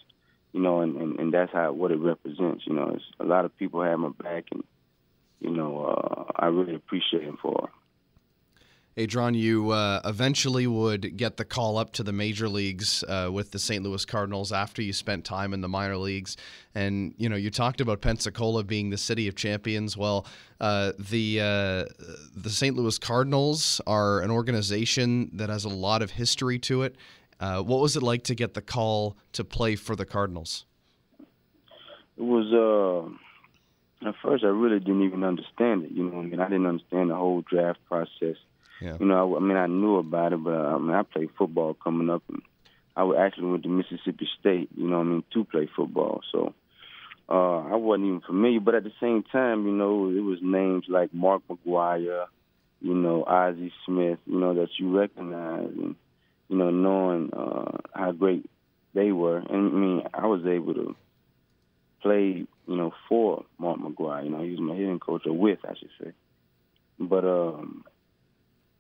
you 0.54 0.62
know, 0.62 0.82
and, 0.82 0.96
and, 0.96 1.20
and 1.20 1.34
that's 1.34 1.52
how 1.52 1.72
what 1.72 1.92
it 1.92 2.00
represents. 2.00 2.66
You 2.66 2.74
know, 2.74 2.92
it's, 2.96 3.04
a 3.20 3.26
lot 3.26 3.46
of 3.46 3.56
people 3.58 3.84
have 3.84 4.00
my 4.00 4.10
back, 4.10 4.46
and 4.52 4.64
you 5.40 5.52
know, 5.52 5.86
uh, 5.86 6.32
I 6.36 6.48
really 6.48 6.76
appreciate 6.76 7.24
him 7.24 7.38
for. 7.42 7.70
Adron, 8.98 9.36
you 9.36 9.70
uh, 9.70 10.02
eventually 10.06 10.66
would 10.66 11.18
get 11.18 11.38
the 11.38 11.46
call 11.46 11.78
up 11.78 11.94
to 11.94 12.04
the 12.04 12.12
major 12.12 12.50
leagues 12.50 13.04
uh, 13.04 13.30
with 13.32 13.52
the 13.52 13.60
St. 13.60 13.84
Louis 13.84 14.04
Cardinals 14.06 14.52
after 14.52 14.82
you 14.82 14.92
spent 14.92 15.24
time 15.24 15.54
in 15.54 15.62
the 15.62 15.70
minor 15.70 15.98
leagues. 15.98 16.36
And, 16.74 17.14
you 17.16 17.30
know, 17.30 17.36
you 17.36 17.52
talked 17.52 17.80
about 17.80 18.02
Pensacola 18.02 18.64
being 18.64 18.90
the 18.90 18.98
city 18.98 19.28
of 19.28 19.36
champions. 19.36 19.96
Well, 19.96 20.26
uh, 20.60 20.94
the, 20.98 21.40
uh, 21.40 21.94
the 22.36 22.50
St. 22.50 22.76
Louis 22.76 22.98
Cardinals 22.98 23.80
are 23.86 24.22
an 24.22 24.32
organization 24.32 25.30
that 25.34 25.50
has 25.50 25.64
a 25.64 25.70
lot 25.70 26.02
of 26.02 26.10
history 26.10 26.58
to 26.60 26.82
it. 26.82 26.96
Uh, 27.40 27.62
what 27.62 27.80
was 27.80 27.96
it 27.96 28.02
like 28.02 28.24
to 28.24 28.34
get 28.34 28.56
the 28.56 28.64
call 28.64 29.16
to 29.34 29.44
play 29.44 29.76
for 29.76 29.96
the 29.96 30.06
Cardinals? 30.06 30.66
It 31.20 32.24
was 32.24 32.52
uh, 32.52 34.08
at 34.10 34.16
first 34.24 34.44
I 34.44 34.48
really 34.48 34.80
didn't 34.80 35.04
even 35.04 35.24
understand 35.24 35.84
it. 35.84 35.92
You 35.92 36.10
know, 36.10 36.20
I 36.20 36.24
mean, 36.24 36.40
I 36.40 36.50
didn't 36.50 36.66
understand 36.66 37.12
the 37.12 37.16
whole 37.16 37.42
draft 37.42 37.78
process. 37.86 38.38
Yeah. 38.82 38.98
You 39.00 39.06
know, 39.06 39.36
I, 39.36 39.38
I 39.38 39.40
mean, 39.40 39.58
I 39.58 39.68
knew 39.68 39.98
about 39.98 40.34
it, 40.34 40.44
but 40.44 40.54
uh, 40.54 40.76
I 40.76 40.78
mean, 40.78 40.96
I 40.96 41.04
played 41.04 41.30
football 41.38 41.74
coming 41.74 42.10
up, 42.10 42.24
and 42.30 42.42
I 42.96 43.10
actually 43.18 43.52
went 43.52 43.64
to 43.64 43.70
Mississippi 43.70 44.28
State. 44.40 44.70
You 44.76 44.88
know, 44.88 45.00
I 45.00 45.04
mean, 45.04 45.24
to 45.34 45.44
play 45.46 45.70
football. 45.76 46.22
So 46.32 46.54
uh, 47.30 47.60
I 47.60 47.76
wasn't 47.76 48.08
even 48.08 48.22
familiar. 48.22 48.60
But 48.60 48.76
at 48.76 48.84
the 48.84 48.94
same 49.00 49.24
time, 49.24 49.66
you 49.66 49.74
know, 49.74 50.10
it 50.10 50.22
was 50.22 50.40
names 50.42 50.86
like 50.88 51.14
Mark 51.14 51.42
McGwire, 51.50 52.26
you 52.82 52.94
know, 52.94 53.24
Ozzie 53.26 53.74
Smith, 53.86 54.20
you 54.26 54.40
know, 54.40 54.54
that 54.56 54.70
you 54.78 54.98
recognize, 54.98 55.70
and 55.70 55.96
you 56.50 56.58
know, 56.58 56.70
knowing 56.70 57.34
uh, 57.34 57.78
how 57.94 58.12
great 58.12 58.50
they 58.94 59.12
were. 59.12 59.38
And 59.38 59.50
I 59.50 59.76
mean, 59.76 60.04
I 60.14 60.28
was 60.28 60.46
able 60.46 60.74
to 60.76 60.96
play, 62.02 62.46
you 62.68 62.76
know, 62.76 62.94
for 63.10 63.46
Mark 63.58 63.80
McGwire. 63.80 64.24
You 64.24 64.32
know, 64.32 64.44
he 64.44 64.52
was 64.52 64.60
my 64.60 64.76
hitting 64.76 65.00
coach, 65.00 65.26
or 65.26 65.34
with, 65.34 65.60
I 65.66 65.76
should 65.76 65.90
say. 66.02 66.12
But 67.00 67.26
um, 67.26 67.84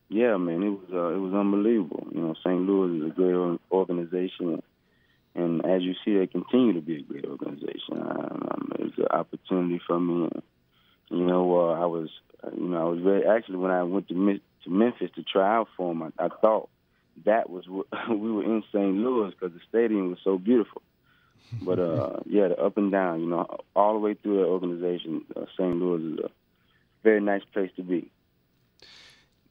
yeah, 0.09 0.37
man, 0.37 0.63
it 0.63 0.69
was 0.69 0.89
uh, 0.91 1.13
it 1.13 1.19
was 1.19 1.33
unbelievable. 1.33 2.07
You 2.11 2.21
know, 2.21 2.35
St. 2.35 2.61
Louis 2.61 2.99
is 2.99 3.11
a 3.11 3.13
great 3.13 3.59
organization, 3.71 4.61
and 5.35 5.65
as 5.65 5.81
you 5.81 5.95
see, 6.03 6.17
they 6.17 6.27
continue 6.27 6.73
to 6.73 6.81
be 6.81 6.97
a 6.97 7.01
great 7.01 7.25
organization. 7.25 7.99
Um, 7.99 8.71
it 8.79 8.83
was 8.83 8.93
an 8.97 9.07
opportunity 9.11 9.81
for 9.85 9.99
me. 9.99 10.29
And, 10.31 10.43
you 11.09 11.25
know, 11.25 11.59
uh, 11.59 11.73
I 11.73 11.85
was, 11.85 12.09
uh, 12.43 12.51
you 12.55 12.69
know, 12.69 12.87
I 12.87 12.89
was 12.89 12.99
very 13.01 13.25
actually 13.25 13.57
when 13.57 13.71
I 13.71 13.83
went 13.83 14.07
to 14.07 14.39
to 14.63 14.69
Memphis 14.69 15.11
to 15.15 15.23
try 15.23 15.57
out 15.57 15.67
for 15.75 15.91
him. 15.91 16.03
I, 16.03 16.25
I 16.25 16.29
thought 16.29 16.69
that 17.25 17.49
was 17.49 17.67
what 17.67 17.87
we 18.09 18.31
were 18.31 18.43
in 18.43 18.63
St. 18.71 18.95
Louis 18.95 19.31
because 19.31 19.53
the 19.53 19.61
stadium 19.67 20.09
was 20.09 20.19
so 20.23 20.37
beautiful. 20.37 20.81
But 21.61 21.79
uh, 21.79 22.19
yeah, 22.25 22.49
the 22.49 22.57
up 22.57 22.77
and 22.77 22.91
down, 22.91 23.21
you 23.21 23.27
know, 23.27 23.45
all 23.75 23.93
the 23.93 23.99
way 23.99 24.13
through 24.13 24.37
the 24.37 24.45
organization, 24.45 25.25
uh, 25.35 25.45
St. 25.57 25.75
Louis 25.75 26.13
is 26.13 26.19
a 26.19 26.29
very 27.03 27.21
nice 27.21 27.43
place 27.53 27.71
to 27.75 27.83
be. 27.83 28.09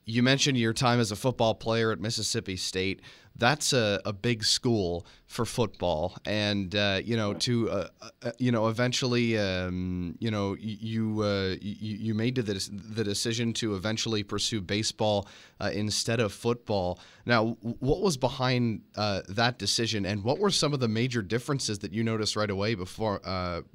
You 0.08 0.22
mentioned 0.22 0.56
your 0.56 0.72
time 0.72 1.00
as 1.00 1.10
a 1.10 1.16
football 1.16 1.54
player 1.54 1.90
at 1.90 1.98
Mississippi 1.98 2.56
State. 2.56 3.02
That's 3.38 3.72
a, 3.72 4.00
a 4.06 4.12
big 4.12 4.44
school 4.44 5.04
for 5.26 5.44
football, 5.44 6.16
and 6.24 6.74
uh, 6.74 7.00
you 7.04 7.16
know 7.16 7.34
to 7.34 7.68
uh, 7.68 7.88
uh, 8.22 8.30
you 8.38 8.50
know 8.50 8.68
eventually 8.68 9.36
um, 9.36 10.16
you 10.20 10.30
know 10.30 10.56
you, 10.58 11.20
uh, 11.22 11.56
you 11.60 11.96
you 11.96 12.14
made 12.14 12.36
the 12.36 12.42
the 12.42 13.04
decision 13.04 13.52
to 13.54 13.74
eventually 13.74 14.22
pursue 14.22 14.62
baseball 14.62 15.28
uh, 15.60 15.70
instead 15.74 16.18
of 16.18 16.32
football. 16.32 16.98
Now, 17.26 17.58
what 17.60 18.00
was 18.00 18.16
behind 18.16 18.82
uh, 18.94 19.22
that 19.28 19.58
decision, 19.58 20.06
and 20.06 20.24
what 20.24 20.38
were 20.38 20.50
some 20.50 20.72
of 20.72 20.80
the 20.80 20.88
major 20.88 21.20
differences 21.20 21.80
that 21.80 21.92
you 21.92 22.04
noticed 22.04 22.36
right 22.36 22.48
away 22.48 22.74
before 22.74 23.20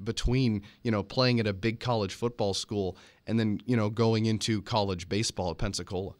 between 0.02 0.62
you 0.82 0.90
know 0.90 1.04
playing 1.04 1.38
at 1.38 1.46
a 1.46 1.52
big 1.52 1.78
college 1.78 2.14
football 2.14 2.54
school 2.54 2.96
and 3.28 3.38
then 3.38 3.60
you 3.66 3.76
know 3.76 3.90
going 3.90 4.26
into 4.26 4.62
college 4.62 5.08
baseball 5.08 5.50
at 5.52 5.58
Pensacola? 5.58 6.14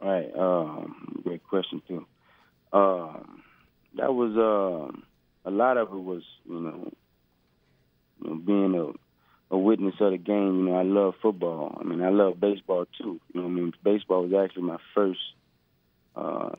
Right, 0.00 0.30
um, 0.36 1.20
great 1.24 1.42
question 1.48 1.82
too. 1.88 2.06
Um, 2.72 3.42
that 3.96 4.12
was 4.12 4.32
um, 4.36 5.04
a 5.44 5.50
lot 5.50 5.78
of 5.78 5.88
it 5.88 6.02
was 6.02 6.22
you 6.44 6.60
know, 6.60 6.92
you 8.22 8.30
know 8.30 8.36
being 8.36 8.74
a, 8.74 9.54
a 9.54 9.58
witness 9.58 9.94
of 10.00 10.12
the 10.12 10.18
game. 10.18 10.66
You 10.66 10.72
know, 10.72 10.76
I 10.76 10.82
love 10.82 11.14
football. 11.22 11.78
I 11.80 11.84
mean, 11.84 12.02
I 12.02 12.10
love 12.10 12.38
baseball 12.38 12.86
too. 12.98 13.20
You 13.32 13.40
know, 13.40 13.46
I 13.46 13.50
mean, 13.50 13.72
baseball 13.82 14.26
was 14.26 14.32
actually 14.34 14.64
my 14.64 14.78
first 14.94 15.20
uh, 16.14 16.50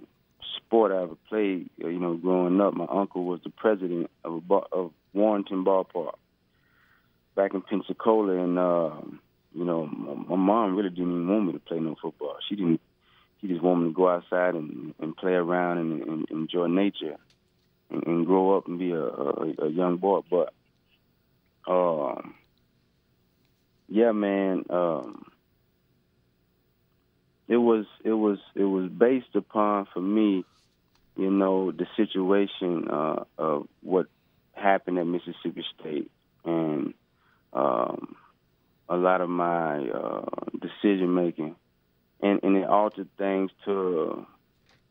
sport 0.57 0.91
I 0.91 1.03
ever 1.03 1.15
played. 1.29 1.69
You 1.77 1.99
know, 1.99 2.15
growing 2.15 2.59
up, 2.59 2.73
my 2.73 2.87
uncle 2.89 3.23
was 3.23 3.39
the 3.43 3.51
president 3.51 4.09
of 4.23 4.33
a 4.33 4.41
bar, 4.41 4.65
of 4.71 4.91
Warrington 5.13 5.63
Ballpark 5.63 6.15
back 7.35 7.53
in 7.53 7.61
Pensacola, 7.61 8.43
and 8.43 8.57
uh, 8.57 8.95
you 9.53 9.63
know, 9.63 9.85
my, 9.85 10.35
my 10.35 10.35
mom 10.35 10.75
really 10.75 10.89
didn't 10.89 11.11
even 11.11 11.27
want 11.29 11.45
me 11.45 11.53
to 11.53 11.59
play 11.59 11.79
no 11.79 11.95
football. 12.01 12.35
She 12.49 12.55
didn't 12.55 12.81
he 13.39 13.47
just 13.47 13.61
wanted 13.61 13.83
me 13.85 13.89
to 13.89 13.95
go 13.95 14.09
outside 14.09 14.55
and, 14.55 14.93
and 14.99 15.15
play 15.15 15.33
around 15.33 15.77
and, 15.77 16.01
and 16.03 16.31
enjoy 16.31 16.67
nature 16.67 17.17
and, 17.89 18.05
and 18.07 18.25
grow 18.25 18.57
up 18.57 18.67
and 18.67 18.79
be 18.79 18.91
a, 18.91 19.03
a, 19.03 19.53
a 19.63 19.69
young 19.69 19.97
boy. 19.97 20.21
But 20.29 20.53
um, 21.67 22.35
yeah, 23.87 24.11
man, 24.11 24.65
um, 24.69 25.25
it 27.47 27.57
was 27.57 27.85
it 28.03 28.13
was 28.13 28.39
it 28.55 28.63
was 28.63 28.89
based 28.89 29.35
upon 29.35 29.87
for 29.93 30.01
me, 30.01 30.43
you 31.15 31.31
know, 31.31 31.71
the 31.71 31.87
situation 31.95 32.87
uh, 32.89 33.23
of 33.37 33.67
what 33.81 34.07
happened 34.53 34.97
at 34.97 35.05
Mississippi 35.07 35.63
State 35.79 36.11
and 36.43 36.93
um, 37.53 38.15
a 38.89 38.95
lot 38.95 39.21
of 39.21 39.29
my 39.29 39.87
uh, 39.87 40.25
decision 40.59 41.13
making 41.13 41.55
and 42.21 42.39
and 42.43 42.57
it 42.57 42.67
altered 42.67 43.09
things 43.17 43.51
to 43.65 44.25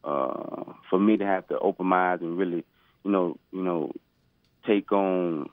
uh, 0.05 0.73
for 0.89 0.99
me 0.99 1.17
to 1.17 1.27
have 1.27 1.47
to 1.49 1.59
open 1.59 1.87
my 1.87 2.13
eyes 2.13 2.21
and 2.21 2.39
really, 2.39 2.65
you 3.05 3.11
know, 3.11 3.37
you 3.53 3.63
know, 3.63 3.93
take 4.67 4.93
on, 4.93 5.49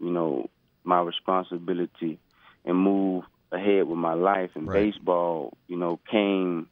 you 0.00 0.10
know, 0.10 0.48
my 0.84 1.00
responsibility 1.00 2.18
and 2.64 2.78
move 2.78 3.24
ahead 3.52 3.86
with 3.86 3.98
my 3.98 4.14
life. 4.14 4.50
And 4.54 4.66
right. 4.66 4.92
baseball, 4.92 5.56
you 5.68 5.76
know, 5.76 5.98
came 6.10 6.68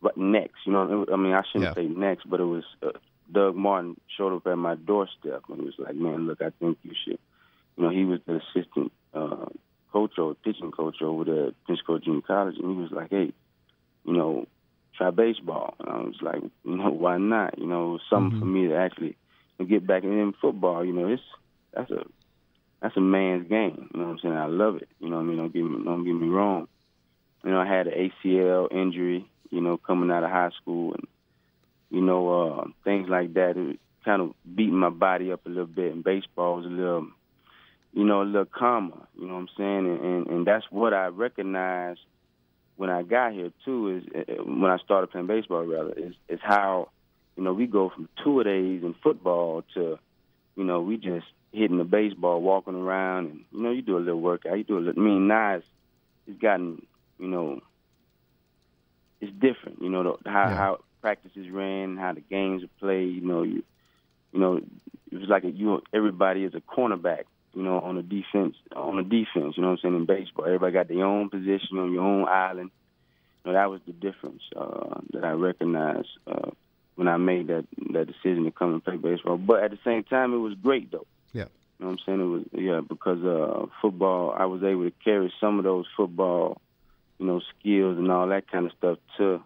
but 0.00 0.16
next. 0.16 0.58
You 0.64 0.72
know, 0.72 1.06
I 1.12 1.16
mean, 1.16 1.32
I 1.32 1.42
shouldn't 1.50 1.76
yeah. 1.76 1.82
say 1.82 1.88
next, 1.88 2.28
but 2.28 2.40
it 2.40 2.44
was 2.44 2.64
uh, 2.82 2.90
Doug 3.32 3.56
Martin 3.56 3.96
showed 4.16 4.36
up 4.36 4.46
at 4.46 4.56
my 4.56 4.76
doorstep 4.76 5.42
and 5.48 5.62
was 5.62 5.74
like, 5.78 5.96
"Man, 5.96 6.26
look, 6.26 6.40
I 6.42 6.50
think 6.60 6.78
you 6.82 6.92
should." 7.04 7.18
You 7.76 7.84
know, 7.84 7.90
he 7.90 8.04
was 8.04 8.20
the 8.26 8.36
assistant 8.36 8.92
uh, 9.12 9.46
coach 9.92 10.12
or 10.18 10.34
pitching 10.34 10.70
coach 10.70 11.02
over 11.02 11.24
there 11.24 11.46
at 11.48 11.54
Pensacola 11.66 11.98
Junior 12.00 12.22
College, 12.22 12.56
and 12.58 12.70
he 12.70 12.82
was 12.82 12.92
like, 12.92 13.10
"Hey." 13.10 13.32
You 14.06 14.12
know, 14.12 14.46
try 14.96 15.10
baseball. 15.10 15.74
And 15.80 15.88
I 15.88 15.96
was 15.98 16.16
like, 16.22 16.42
you 16.64 16.76
know, 16.76 16.90
why 16.90 17.18
not? 17.18 17.58
You 17.58 17.66
know, 17.66 17.98
something 18.08 18.38
mm-hmm. 18.38 18.40
for 18.40 18.46
me 18.46 18.68
to 18.68 18.76
actually 18.76 19.16
get 19.68 19.86
back 19.86 20.04
in 20.04 20.34
football. 20.40 20.84
You 20.84 20.92
know, 20.92 21.08
it's 21.08 21.22
that's 21.74 21.90
a 21.90 22.04
that's 22.80 22.96
a 22.96 23.00
man's 23.00 23.48
game. 23.48 23.90
You 23.92 24.00
know 24.00 24.06
what 24.06 24.12
I'm 24.12 24.18
saying? 24.20 24.36
I 24.36 24.46
love 24.46 24.76
it. 24.76 24.88
You 25.00 25.10
know 25.10 25.16
what 25.16 25.22
I 25.22 25.26
mean? 25.26 25.36
Don't 25.38 25.52
get 25.52 25.64
me 25.64 25.84
don't 25.84 26.04
get 26.04 26.14
me 26.14 26.28
wrong. 26.28 26.68
You 27.44 27.50
know, 27.50 27.60
I 27.60 27.66
had 27.66 27.86
an 27.86 28.10
ACL 28.24 28.72
injury. 28.72 29.28
You 29.50 29.60
know, 29.60 29.76
coming 29.76 30.10
out 30.10 30.24
of 30.24 30.30
high 30.30 30.50
school, 30.60 30.94
and 30.94 31.06
you 31.90 32.00
know 32.00 32.28
uh, 32.28 32.64
things 32.82 33.08
like 33.08 33.34
that. 33.34 33.56
It 33.56 33.78
kind 34.04 34.22
of 34.22 34.34
beating 34.54 34.78
my 34.78 34.90
body 34.90 35.32
up 35.32 35.46
a 35.46 35.48
little 35.48 35.66
bit. 35.66 35.92
And 35.92 36.02
baseball 36.02 36.56
was 36.56 36.66
a 36.66 36.68
little, 36.68 37.08
you 37.92 38.04
know, 38.04 38.22
a 38.22 38.24
little 38.24 38.46
calmer. 38.46 39.06
You 39.18 39.26
know 39.26 39.34
what 39.34 39.40
I'm 39.40 39.48
saying? 39.56 39.86
And 39.86 40.00
and, 40.00 40.26
and 40.26 40.46
that's 40.46 40.64
what 40.70 40.92
I 40.92 41.06
recognized 41.06 42.00
when 42.76 42.90
I 42.90 43.02
got 43.02 43.32
here 43.32 43.50
too 43.64 43.96
is 43.96 44.28
uh, 44.28 44.42
when 44.44 44.70
I 44.70 44.78
started 44.78 45.08
playing 45.08 45.26
baseball 45.26 45.64
rather 45.64 45.92
is 45.92 46.14
is 46.28 46.40
how 46.42 46.90
you 47.36 47.42
know 47.42 47.52
we 47.52 47.66
go 47.66 47.90
from 47.90 48.08
two 48.22 48.40
a 48.40 48.44
days 48.44 48.82
in 48.82 48.94
football 49.02 49.64
to 49.74 49.98
you 50.56 50.64
know 50.64 50.80
we 50.80 50.96
just 50.96 51.26
hitting 51.52 51.78
the 51.78 51.84
baseball, 51.84 52.40
walking 52.40 52.74
around, 52.74 53.26
and 53.26 53.40
you 53.52 53.62
know 53.62 53.70
you 53.70 53.82
do 53.82 53.96
a 53.96 53.98
little 53.98 54.20
workout. 54.20 54.58
You 54.58 54.64
do 54.64 54.78
a 54.78 54.80
little. 54.80 55.02
I 55.02 55.04
mean, 55.04 55.26
now 55.26 55.54
it's, 55.54 55.66
it's 56.26 56.38
gotten 56.40 56.84
you 57.18 57.28
know 57.28 57.60
it's 59.20 59.32
different. 59.32 59.80
You 59.80 59.88
know 59.88 60.02
the, 60.02 60.30
how 60.30 60.48
yeah. 60.48 60.56
how 60.56 60.80
practices 61.00 61.48
ran, 61.50 61.96
how 61.96 62.12
the 62.12 62.20
games 62.20 62.62
are 62.62 62.78
played. 62.78 63.14
You 63.14 63.22
know 63.22 63.42
you 63.42 63.62
you 64.32 64.40
know 64.40 64.60
it 65.10 65.18
was 65.18 65.28
like 65.28 65.44
a, 65.44 65.50
you 65.50 65.82
everybody 65.92 66.44
is 66.44 66.54
a 66.54 66.60
cornerback 66.60 67.24
you 67.56 67.62
know, 67.62 67.80
on 67.80 67.96
the 67.96 68.02
defense, 68.02 68.54
on 68.76 68.96
the 68.96 69.02
defense, 69.02 69.54
you 69.56 69.62
know 69.62 69.70
what 69.70 69.78
I'm 69.84 69.90
saying, 69.90 69.96
in 69.96 70.04
baseball. 70.04 70.44
Everybody 70.44 70.72
got 70.74 70.88
their 70.88 71.06
own 71.06 71.30
position 71.30 71.78
on 71.78 71.90
your 71.90 72.02
own 72.02 72.28
island. 72.28 72.70
You 73.44 73.52
know, 73.52 73.58
that 73.58 73.70
was 73.70 73.80
the 73.86 73.94
difference 73.94 74.42
uh, 74.54 75.00
that 75.14 75.24
I 75.24 75.30
recognized 75.30 76.08
uh, 76.26 76.50
when 76.96 77.08
I 77.08 77.16
made 77.16 77.46
that 77.46 77.64
that 77.94 78.08
decision 78.08 78.44
to 78.44 78.50
come 78.50 78.74
and 78.74 78.84
play 78.84 78.98
baseball. 78.98 79.38
But 79.38 79.64
at 79.64 79.70
the 79.70 79.78
same 79.84 80.04
time, 80.04 80.34
it 80.34 80.38
was 80.38 80.52
great 80.62 80.92
though. 80.92 81.06
Yeah. 81.32 81.46
You 81.78 81.86
know 81.86 81.86
what 81.86 81.92
I'm 81.92 81.98
saying? 82.04 82.20
It 82.20 82.24
was 82.24 82.44
yeah 82.52 82.80
because 82.86 83.24
uh, 83.24 83.66
football. 83.80 84.36
I 84.38 84.44
was 84.44 84.62
able 84.62 84.84
to 84.84 84.92
carry 85.02 85.32
some 85.40 85.56
of 85.56 85.64
those 85.64 85.86
football, 85.96 86.60
you 87.18 87.24
know, 87.24 87.40
skills 87.58 87.96
and 87.96 88.10
all 88.10 88.28
that 88.28 88.50
kind 88.50 88.66
of 88.66 88.72
stuff 88.76 88.98
to 89.16 89.42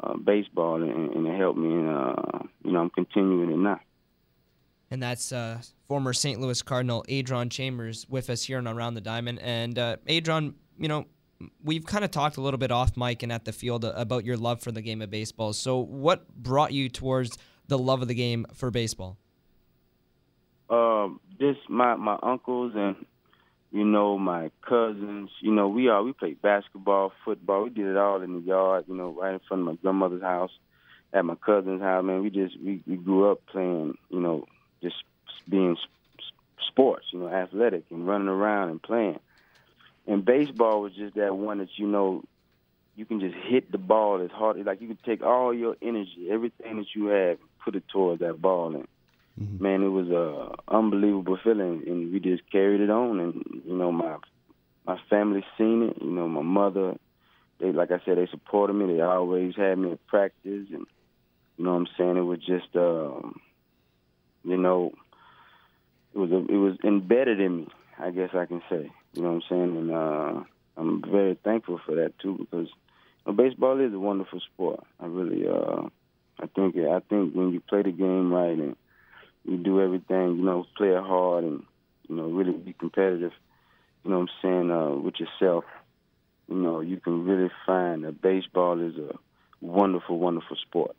uh, 0.00 0.16
baseball, 0.16 0.82
and, 0.82 1.12
and 1.12 1.26
it 1.26 1.36
helped 1.36 1.58
me. 1.58 1.68
And 1.68 1.90
uh, 1.90 2.38
you 2.64 2.72
know, 2.72 2.80
I'm 2.80 2.90
continuing 2.90 3.52
it 3.52 3.58
now 3.58 3.80
and 4.92 5.02
that's 5.02 5.32
uh, 5.32 5.58
former 5.88 6.12
St. 6.12 6.38
Louis 6.38 6.60
Cardinal 6.60 7.02
Adron 7.08 7.50
Chambers 7.50 8.06
with 8.10 8.28
us 8.28 8.42
here 8.42 8.58
on 8.58 8.68
Around 8.68 8.92
the 8.92 9.00
Diamond. 9.00 9.38
And 9.38 9.78
uh, 9.78 9.96
Adron, 10.06 10.52
you 10.78 10.86
know, 10.86 11.06
we've 11.64 11.86
kind 11.86 12.04
of 12.04 12.10
talked 12.10 12.36
a 12.36 12.42
little 12.42 12.58
bit 12.58 12.70
off 12.70 12.94
mic 12.94 13.22
and 13.22 13.32
at 13.32 13.46
the 13.46 13.52
field 13.52 13.86
about 13.86 14.26
your 14.26 14.36
love 14.36 14.60
for 14.60 14.70
the 14.70 14.82
game 14.82 15.00
of 15.00 15.08
baseball. 15.08 15.54
So, 15.54 15.78
what 15.78 16.28
brought 16.36 16.74
you 16.74 16.90
towards 16.90 17.38
the 17.68 17.78
love 17.78 18.02
of 18.02 18.08
the 18.08 18.14
game 18.14 18.44
for 18.52 18.70
baseball? 18.70 19.16
Um, 20.68 21.20
just 21.40 21.60
my 21.70 21.96
my 21.96 22.18
uncles 22.22 22.72
and 22.76 22.96
you 23.70 23.86
know 23.86 24.18
my 24.18 24.50
cousins. 24.60 25.30
You 25.40 25.52
know, 25.52 25.68
we 25.68 25.88
all 25.88 26.04
we 26.04 26.12
played 26.12 26.42
basketball, 26.42 27.12
football. 27.24 27.64
We 27.64 27.70
did 27.70 27.86
it 27.86 27.96
all 27.96 28.20
in 28.20 28.34
the 28.34 28.40
yard. 28.40 28.84
You 28.88 28.94
know, 28.96 29.16
right 29.18 29.32
in 29.32 29.40
front 29.48 29.62
of 29.62 29.66
my 29.68 29.74
grandmother's 29.76 30.22
house, 30.22 30.52
at 31.14 31.24
my 31.24 31.36
cousin's 31.36 31.80
house. 31.80 32.04
Man, 32.04 32.22
we 32.22 32.28
just 32.28 32.60
we, 32.60 32.82
we 32.86 32.96
grew 32.96 33.32
up 33.32 33.40
playing. 33.46 33.96
You 34.10 34.20
know, 34.20 34.46
just 34.82 34.96
being 35.48 35.76
sports, 36.68 37.06
you 37.12 37.20
know, 37.20 37.28
athletic 37.28 37.84
and 37.90 38.06
running 38.06 38.28
around 38.28 38.70
and 38.70 38.82
playing. 38.82 39.20
And 40.06 40.24
baseball 40.24 40.82
was 40.82 40.92
just 40.94 41.14
that 41.14 41.36
one 41.36 41.58
that 41.58 41.68
you 41.76 41.86
know 41.86 42.24
you 42.96 43.04
can 43.04 43.20
just 43.20 43.34
hit 43.34 43.70
the 43.70 43.78
ball 43.78 44.20
as 44.20 44.30
hard 44.30 44.58
as 44.58 44.66
like 44.66 44.80
you 44.80 44.88
can 44.88 44.98
take 45.04 45.22
all 45.22 45.54
your 45.54 45.76
energy, 45.80 46.28
everything 46.30 46.78
that 46.78 46.94
you 46.94 47.06
have, 47.06 47.38
put 47.64 47.76
it 47.76 47.84
towards 47.88 48.20
that 48.20 48.40
ball 48.40 48.74
and 48.74 48.88
mm-hmm. 49.40 49.62
man, 49.62 49.82
it 49.82 49.88
was 49.88 50.08
a 50.08 50.54
unbelievable 50.68 51.38
feeling 51.42 51.82
and 51.86 52.12
we 52.12 52.20
just 52.20 52.42
carried 52.50 52.80
it 52.80 52.90
on 52.90 53.20
and 53.20 53.62
you 53.64 53.74
know 53.74 53.92
my 53.92 54.16
my 54.84 54.98
family 55.08 55.44
seen 55.56 55.90
it, 55.90 56.02
you 56.02 56.10
know, 56.10 56.28
my 56.28 56.42
mother 56.42 56.96
they 57.60 57.70
like 57.70 57.92
I 57.92 58.00
said, 58.04 58.18
they 58.18 58.26
supported 58.26 58.74
me, 58.74 58.94
they 58.94 59.00
always 59.00 59.54
had 59.56 59.78
me 59.78 59.92
at 59.92 60.06
practice 60.06 60.66
and 60.72 60.86
you 61.56 61.64
know 61.64 61.74
what 61.74 61.80
I'm 61.80 61.88
saying, 61.96 62.16
it 62.16 62.22
was 62.22 62.40
just 62.40 62.74
um 62.76 63.40
you 64.44 64.56
know, 64.56 64.92
it 66.14 66.18
was 66.18 66.30
a, 66.30 66.38
it 66.38 66.56
was 66.56 66.76
embedded 66.84 67.40
in 67.40 67.56
me. 67.56 67.68
I 67.98 68.10
guess 68.10 68.30
I 68.34 68.46
can 68.46 68.62
say. 68.68 68.90
You 69.14 69.22
know 69.22 69.32
what 69.32 69.34
I'm 69.34 69.42
saying? 69.48 69.76
And 69.76 69.90
uh, 69.92 70.44
I'm 70.76 71.02
very 71.02 71.38
thankful 71.44 71.80
for 71.84 71.94
that 71.96 72.18
too 72.18 72.36
because 72.38 72.68
you 72.68 73.32
know, 73.32 73.32
baseball 73.32 73.80
is 73.80 73.92
a 73.92 73.98
wonderful 73.98 74.40
sport. 74.40 74.80
I 75.00 75.06
really, 75.06 75.46
uh, 75.46 75.82
I 76.40 76.46
think, 76.54 76.76
I 76.76 77.00
think 77.08 77.34
when 77.34 77.52
you 77.52 77.60
play 77.60 77.82
the 77.82 77.92
game 77.92 78.32
right 78.32 78.56
and 78.56 78.76
you 79.44 79.56
do 79.58 79.80
everything, 79.80 80.36
you 80.36 80.44
know, 80.44 80.66
play 80.76 80.88
it 80.88 81.02
hard 81.02 81.44
and 81.44 81.62
you 82.08 82.16
know, 82.16 82.24
really 82.24 82.52
be 82.52 82.72
competitive. 82.72 83.32
You 84.04 84.10
know 84.10 84.18
what 84.18 84.28
I'm 84.42 84.42
saying 84.42 84.70
uh, 84.70 84.96
with 84.96 85.14
yourself. 85.20 85.64
You 86.48 86.56
know, 86.56 86.80
you 86.80 86.98
can 86.98 87.24
really 87.24 87.50
find 87.64 88.04
that 88.04 88.20
baseball 88.20 88.80
is 88.80 88.96
a 88.96 89.16
wonderful, 89.60 90.18
wonderful 90.18 90.56
sport. 90.56 90.96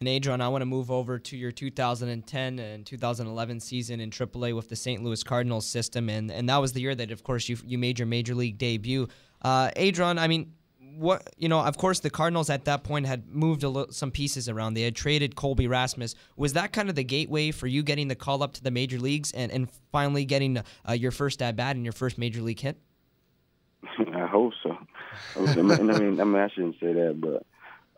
And 0.00 0.08
Adron, 0.08 0.40
I 0.40 0.46
want 0.48 0.62
to 0.62 0.66
move 0.66 0.92
over 0.92 1.18
to 1.18 1.36
your 1.36 1.50
2010 1.50 2.58
and 2.60 2.86
2011 2.86 3.60
season 3.60 3.98
in 3.98 4.10
AAA 4.10 4.54
with 4.54 4.68
the 4.68 4.76
St. 4.76 5.02
Louis 5.02 5.24
Cardinals 5.24 5.66
system, 5.66 6.08
and 6.08 6.30
and 6.30 6.48
that 6.48 6.58
was 6.58 6.72
the 6.72 6.80
year 6.80 6.94
that, 6.94 7.10
of 7.10 7.24
course, 7.24 7.48
you 7.48 7.56
you 7.64 7.78
made 7.78 7.98
your 7.98 8.06
major 8.06 8.34
league 8.34 8.58
debut. 8.58 9.08
Uh, 9.42 9.70
Adron, 9.76 10.18
I 10.18 10.28
mean, 10.28 10.52
what 10.98 11.28
you 11.36 11.48
know, 11.48 11.60
of 11.60 11.76
course, 11.76 11.98
the 11.98 12.10
Cardinals 12.10 12.48
at 12.48 12.64
that 12.66 12.84
point 12.84 13.06
had 13.06 13.28
moved 13.28 13.64
some 13.92 14.12
pieces 14.12 14.48
around. 14.48 14.74
They 14.74 14.82
had 14.82 14.94
traded 14.94 15.34
Colby 15.34 15.66
Rasmus. 15.66 16.14
Was 16.36 16.52
that 16.52 16.72
kind 16.72 16.88
of 16.88 16.94
the 16.94 17.04
gateway 17.04 17.50
for 17.50 17.66
you 17.66 17.82
getting 17.82 18.06
the 18.06 18.14
call 18.14 18.42
up 18.44 18.52
to 18.54 18.62
the 18.62 18.70
major 18.70 18.98
leagues 18.98 19.32
and, 19.32 19.50
and 19.50 19.68
finally 19.90 20.24
getting 20.24 20.58
uh, 20.88 20.92
your 20.92 21.10
first 21.10 21.42
at 21.42 21.56
bat 21.56 21.74
and 21.74 21.84
your 21.84 21.92
first 21.92 22.18
major 22.18 22.40
league 22.40 22.60
hit? 22.60 22.78
I 24.14 24.26
hope 24.26 24.52
so. 24.62 24.76
I 25.36 25.40
I 25.40 25.54
mean, 25.56 26.20
I 26.20 26.24
mean, 26.24 26.36
I 26.36 26.48
shouldn't 26.48 26.78
say 26.78 26.92
that, 26.92 27.20
but 27.20 27.46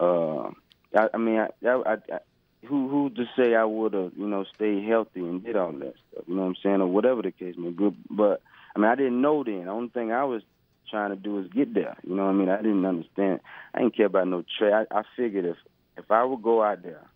uh, 0.03 0.51
I, 0.94 1.09
I 1.14 1.18
mean, 1.18 1.38
I, 1.38 1.68
I, 1.68 1.92
I, 1.92 2.18
who 2.66 2.88
who 2.88 3.11
to 3.11 3.24
say 3.37 3.55
I 3.55 3.64
would 3.64 3.94
have, 3.94 4.12
you 4.16 4.26
know, 4.26 4.44
stayed 4.55 4.87
healthy 4.87 5.20
and 5.20 5.42
did 5.42 5.57
all 5.57 5.72
that 5.72 5.94
stuff? 6.11 6.24
You 6.26 6.35
know 6.35 6.42
what 6.42 6.48
I'm 6.48 6.57
saying, 6.62 6.81
or 6.81 6.87
whatever 6.87 7.22
the 7.22 7.31
case 7.33 7.55
may 7.57 7.70
be. 7.70 7.90
But 8.11 8.42
I 8.74 8.79
mean, 8.79 8.90
I 8.90 8.94
didn't 8.94 9.20
know 9.20 9.42
then. 9.44 9.64
The 9.64 9.70
only 9.70 9.88
thing 9.88 10.12
I 10.12 10.24
was 10.24 10.42
trying 10.90 11.11
to 11.11 11.16
do 11.16 11.38
is 11.38 11.48
get 11.48 11.72
there. 11.72 11.96
You 12.03 12.16
know 12.16 12.24
what 12.24 12.31
I 12.31 12.35
mean? 12.35 12.48
I 12.48 12.57
didn't 12.59 12.85
understand. 12.85 13.40
I 13.74 13.81
didn't 13.81 13.96
care 13.96 14.07
about 14.07 14.29
no 14.29 14.44
trade. 14.59 14.72
I, 14.72 14.85
I 14.90 15.03
figured 15.16 15.44
if 15.44 15.57
if 15.96 16.11
I 16.11 16.24
would 16.24 16.42
go 16.42 16.62
out 16.62 16.83
there 16.83 17.07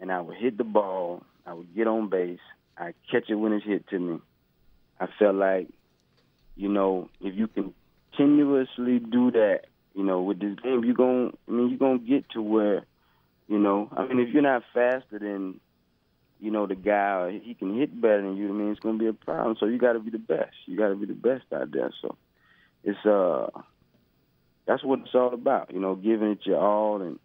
and 0.00 0.10
I 0.10 0.20
would 0.20 0.36
hit 0.36 0.58
the 0.58 0.64
ball, 0.64 1.22
I 1.46 1.52
would 1.52 1.74
get 1.74 1.86
on 1.86 2.08
base, 2.08 2.38
I 2.76 2.94
catch 3.10 3.28
it 3.28 3.34
when 3.34 3.52
it's 3.52 3.66
hit 3.66 3.88
to 3.88 3.98
me. 3.98 4.18
I 4.98 5.06
felt 5.18 5.34
like, 5.34 5.68
you 6.56 6.68
know, 6.68 7.08
if 7.20 7.34
you 7.34 7.48
continuously 7.48 8.98
do 8.98 9.30
that, 9.32 9.62
you 9.94 10.04
know, 10.04 10.22
with 10.22 10.40
this 10.40 10.58
game, 10.60 10.84
you're 10.84 10.94
going. 10.94 11.36
I 11.48 11.50
mean, 11.50 11.68
you're 11.70 11.78
gonna 11.78 11.98
get 11.98 12.28
to 12.30 12.42
where, 12.42 12.84
you 13.48 13.58
know, 13.58 13.88
I 13.96 14.06
mean, 14.06 14.20
if 14.20 14.32
you're 14.32 14.42
not 14.42 14.62
faster 14.72 15.18
than, 15.18 15.60
you 16.40 16.50
know, 16.50 16.66
the 16.66 16.74
guy, 16.74 17.40
he 17.42 17.54
can 17.54 17.76
hit 17.76 18.00
better 18.00 18.22
than 18.22 18.36
you. 18.36 18.48
I 18.48 18.52
mean, 18.52 18.70
it's 18.70 18.80
gonna 18.80 18.98
be 18.98 19.06
a 19.06 19.12
problem. 19.12 19.56
So 19.58 19.66
you 19.66 19.78
got 19.78 19.94
to 19.94 20.00
be 20.00 20.10
the 20.10 20.18
best. 20.18 20.54
You 20.66 20.76
got 20.76 20.88
to 20.88 20.96
be 20.96 21.06
the 21.06 21.14
best 21.14 21.44
out 21.52 21.70
there. 21.72 21.92
So 22.00 22.16
it's 22.84 23.04
uh 23.04 23.48
that's 24.66 24.84
what 24.84 25.00
it's 25.00 25.14
all 25.14 25.34
about, 25.34 25.72
you 25.72 25.80
know, 25.80 25.96
giving 25.96 26.30
it 26.30 26.46
your 26.46 26.60
all 26.60 27.02
and 27.02 27.18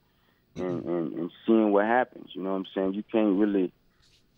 and, 0.56 0.86
and, 0.86 1.14
and 1.14 1.32
seeing 1.46 1.72
what 1.72 1.86
happens. 1.86 2.30
You 2.34 2.42
know 2.42 2.52
what 2.52 2.58
I'm 2.58 2.66
saying? 2.74 2.94
You 2.94 3.04
can't 3.04 3.40
really 3.40 3.72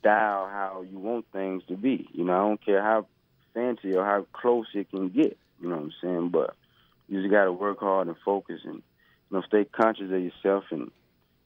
dial 0.04 0.48
how 0.48 0.84
you 0.90 0.98
want 0.98 1.26
things 1.32 1.64
to 1.68 1.76
be. 1.76 2.08
You 2.12 2.26
know, 2.26 2.34
I 2.34 2.48
don't 2.48 2.66
care 2.66 2.82
how 2.82 3.08
fancy 3.54 3.96
or 3.96 4.04
how 4.04 4.26
close 4.34 4.68
it 4.74 4.90
can 4.90 5.10
get. 5.10 5.38
You 5.62 5.70
know 5.70 5.76
what 5.76 5.84
I'm 5.86 5.94
saying? 6.02 6.30
But 6.30 6.56
you 7.08 7.22
just 7.22 7.32
got 7.32 7.46
to 7.46 7.52
work 7.52 7.80
hard 7.80 8.08
and 8.08 8.18
focus 8.24 8.62
and 8.64 8.76
you 8.76 9.38
know 9.38 9.42
stay 9.48 9.66
conscious 9.66 10.12
of 10.12 10.22
yourself 10.22 10.66
and 10.72 10.92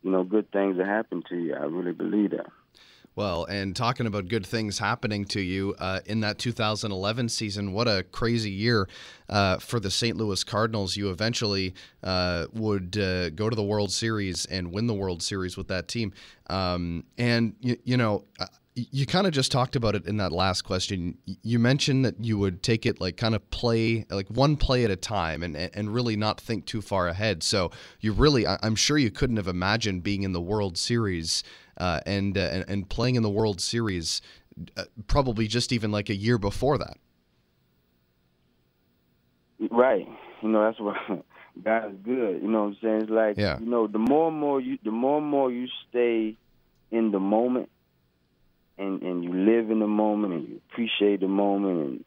you 0.04 0.12
know 0.12 0.24
good 0.24 0.52
things 0.52 0.78
will 0.78 0.86
happen 0.86 1.24
to 1.30 1.36
you. 1.36 1.56
I 1.56 1.66
really 1.66 1.94
believe 1.94 2.32
that. 2.32 2.48
Well, 3.14 3.44
and 3.44 3.76
talking 3.76 4.08
about 4.08 4.30
good 4.30 4.46
things 4.46 4.80
happening 4.80 5.26
to 5.26 5.42
you 5.42 5.76
uh, 5.80 6.00
in 6.06 6.22
that 6.22 6.38
2011 6.38 7.28
season, 7.28 7.74
what 7.74 7.90
a 7.90 8.04
crazy 8.04 8.52
year 8.52 8.88
uh, 9.28 9.58
for 9.58 9.82
the 9.82 9.92
St. 9.92 10.16
Louis 10.16 10.42
Cardinals. 10.46 10.96
You 10.96 11.10
eventually 11.10 11.74
uh, 12.04 12.46
would 12.54 12.98
uh, 12.98 13.32
go 13.32 13.50
to 13.50 13.56
the 13.56 13.64
World 13.64 13.92
Series 13.92 14.46
and 14.46 14.72
win 14.72 14.88
the 14.88 14.94
World 14.94 15.22
Series 15.22 15.58
with 15.58 15.68
that 15.68 15.90
team. 15.90 16.14
Um, 16.50 17.04
and, 17.18 17.54
you, 17.60 17.78
you 17.84 17.98
know, 17.98 18.24
uh, 18.40 18.46
you 18.76 19.06
kind 19.06 19.28
of 19.28 19.34
just 19.34 19.52
talked 19.52 19.76
about 19.76 19.96
it 19.96 20.06
in 20.06 20.18
that 20.18 20.32
last 20.32 20.62
question. 20.62 21.18
You 21.26 21.60
mentioned 21.60 22.06
that 22.06 22.24
you 22.24 22.38
would 22.38 22.64
take 22.64 22.86
it 22.86 23.02
like 23.02 23.18
kind 23.18 23.36
of 23.36 23.50
play, 23.50 24.06
like 24.10 24.30
one 24.30 24.56
play 24.56 24.86
at 24.86 24.92
a 24.92 24.96
time 24.96 25.44
and, 25.44 25.56
and 25.58 25.94
really 25.94 26.16
not 26.16 26.40
think 26.40 26.66
too 26.66 26.82
far 26.82 27.08
ahead. 27.08 27.44
So 27.44 27.72
you 28.00 28.14
really, 28.14 28.48
I'm 28.48 28.76
sure 28.76 28.98
you 28.98 29.12
couldn't 29.12 29.38
have 29.38 29.48
imagined 29.48 30.04
being 30.04 30.24
in 30.24 30.32
the 30.32 30.42
World 30.42 30.78
Series 30.78 31.44
uh, 31.78 32.00
and, 32.06 32.38
uh, 32.38 32.64
and 32.68 32.88
playing 32.90 33.16
in 33.16 33.24
the 33.24 33.30
World 33.30 33.60
Series, 33.60 34.22
uh, 34.78 34.86
probably 35.08 35.48
just 35.48 35.74
even 35.74 35.92
like 35.92 36.10
a 36.10 36.16
year 36.16 36.38
before 36.38 36.78
that. 36.78 36.98
Right. 39.70 40.08
You 40.42 40.50
know 40.50 40.64
that's 40.64 40.80
what 40.80 40.96
God 41.64 41.92
is 41.92 41.98
good. 42.04 42.42
You 42.42 42.48
know 42.48 42.64
what 42.64 42.68
I'm 42.68 42.78
saying? 42.82 43.02
It's 43.02 43.12
like 43.12 43.38
yeah. 43.38 43.60
you 43.60 43.68
know 43.68 43.86
the 43.86 44.00
more 44.00 44.30
and 44.30 44.38
more 44.38 44.60
you 44.60 44.80
the 44.84 44.92
more 44.92 45.20
and 45.20 45.28
more 45.28 45.52
you 45.52 45.68
stay 45.88 46.36
in 46.90 47.12
the 47.12 47.20
moment 47.20 47.70
and 48.82 49.02
and 49.02 49.24
you 49.24 49.34
live 49.34 49.70
in 49.70 49.80
the 49.80 49.88
moment 49.88 50.34
and 50.34 50.50
you 50.50 50.62
appreciate 50.70 51.22
the 51.22 51.28
moment 51.28 51.80
and 51.80 52.06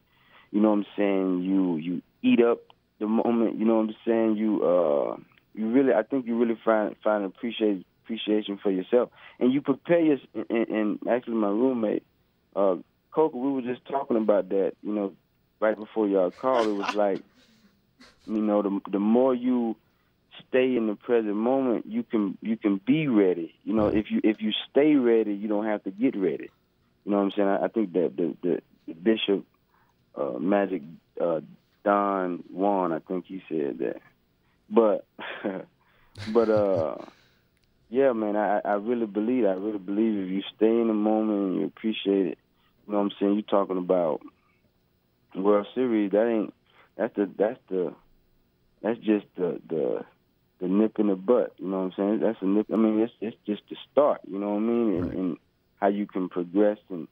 you 0.50 0.60
know 0.60 0.70
what 0.70 0.78
I'm 0.78 0.86
saying 0.96 1.42
you 1.42 1.76
you 1.76 2.02
eat 2.22 2.42
up 2.42 2.58
the 2.98 3.06
moment. 3.06 3.58
You 3.58 3.64
know 3.64 3.76
what 3.76 3.88
I'm 3.88 3.96
saying? 4.06 4.36
You 4.36 4.62
uh 4.64 5.16
you 5.54 5.70
really 5.70 5.92
I 5.92 6.02
think 6.02 6.26
you 6.26 6.38
really 6.38 6.58
find 6.64 6.94
find 7.02 7.24
appreciate 7.24 7.84
appreciation 8.04 8.58
for 8.62 8.70
yourself, 8.70 9.10
and 9.38 9.52
you 9.52 9.60
prepare 9.60 10.00
your. 10.00 10.16
And, 10.34 10.68
and 10.68 10.98
actually, 11.08 11.34
my 11.34 11.48
roommate, 11.48 12.04
uh, 12.54 12.76
Coca, 13.12 13.36
we 13.36 13.52
were 13.52 13.62
just 13.62 13.84
talking 13.86 14.16
about 14.16 14.48
that. 14.50 14.72
You 14.82 14.92
know, 14.92 15.12
right 15.60 15.76
before 15.76 16.08
y'all 16.08 16.30
called, 16.30 16.68
it 16.68 16.72
was 16.72 16.88
like, 16.94 17.22
you 18.26 18.40
know, 18.40 18.62
the 18.62 18.80
the 18.90 18.98
more 18.98 19.34
you 19.34 19.76
stay 20.48 20.76
in 20.76 20.86
the 20.88 20.96
present 20.96 21.36
moment, 21.36 21.86
you 21.86 22.02
can 22.02 22.36
you 22.40 22.56
can 22.56 22.80
be 22.84 23.06
ready. 23.06 23.54
You 23.64 23.74
know, 23.74 23.88
if 23.88 24.10
you 24.10 24.20
if 24.24 24.38
you 24.40 24.52
stay 24.70 24.94
ready, 24.96 25.34
you 25.34 25.48
don't 25.48 25.66
have 25.66 25.82
to 25.84 25.90
get 25.90 26.16
ready. 26.16 26.50
You 27.04 27.12
know 27.12 27.18
what 27.18 27.24
I'm 27.24 27.30
saying? 27.32 27.48
I, 27.48 27.64
I 27.64 27.68
think 27.68 27.92
that 27.92 28.16
the 28.16 28.36
the, 28.42 28.62
the 28.86 28.94
Bishop 28.94 29.44
uh, 30.14 30.38
Magic 30.38 30.82
uh, 31.20 31.40
Don 31.84 32.44
Juan, 32.50 32.92
I 32.92 32.98
think 33.00 33.26
he 33.26 33.42
said 33.48 33.78
that. 33.78 34.00
But 34.70 35.06
but 36.26 36.48
uh 36.48 36.96
yeah, 37.90 38.12
man, 38.12 38.36
I 38.36 38.60
I 38.64 38.74
really 38.74 39.06
believe. 39.06 39.44
I 39.44 39.52
really 39.52 39.78
believe 39.78 40.24
if 40.24 40.30
you 40.30 40.42
stay 40.56 40.66
in 40.66 40.88
the 40.88 40.94
moment 40.94 41.52
and 41.52 41.60
you 41.60 41.66
appreciate 41.66 42.26
it, 42.26 42.38
you 42.86 42.92
know 42.92 42.98
what 42.98 43.04
I'm 43.04 43.10
saying. 43.20 43.34
You're 43.34 43.42
talking 43.42 43.78
about 43.78 44.22
World 45.34 45.66
Series. 45.74 46.12
That 46.12 46.26
ain't. 46.26 46.54
That's 46.96 47.14
the. 47.14 47.30
That's 47.36 47.60
the. 47.68 47.94
That's 48.82 48.98
just 49.00 49.26
the 49.36 49.60
the 49.68 50.04
the 50.60 50.68
nip 50.68 50.98
in 50.98 51.08
the 51.08 51.16
butt. 51.16 51.54
You 51.58 51.68
know 51.68 51.84
what 51.84 51.84
I'm 51.84 51.92
saying? 51.96 52.20
That's 52.20 52.38
a 52.40 52.46
nip. 52.46 52.66
I 52.72 52.76
mean, 52.76 53.00
it's 53.00 53.12
it's 53.20 53.36
just 53.46 53.62
the 53.68 53.76
start. 53.92 54.22
You 54.26 54.38
know 54.38 54.50
what 54.50 54.56
I 54.56 54.60
mean? 54.60 54.94
And, 54.94 55.12
and 55.12 55.36
how 55.84 55.90
you 55.90 56.06
can 56.06 56.30
progress 56.30 56.78
and 56.88 57.06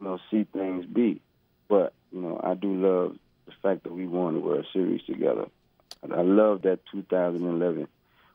you 0.00 0.06
know 0.06 0.18
see 0.30 0.46
things 0.50 0.86
be. 0.86 1.20
But 1.68 1.92
you 2.10 2.22
know, 2.22 2.40
I 2.42 2.54
do 2.54 2.74
love 2.74 3.16
the 3.44 3.52
fact 3.62 3.82
that 3.82 3.92
we 3.92 4.06
won 4.06 4.32
the 4.32 4.40
World 4.40 4.66
Series 4.72 5.02
together. 5.02 5.46
I 6.02 6.22
love 6.22 6.62
that 6.62 6.80
2011 6.90 7.86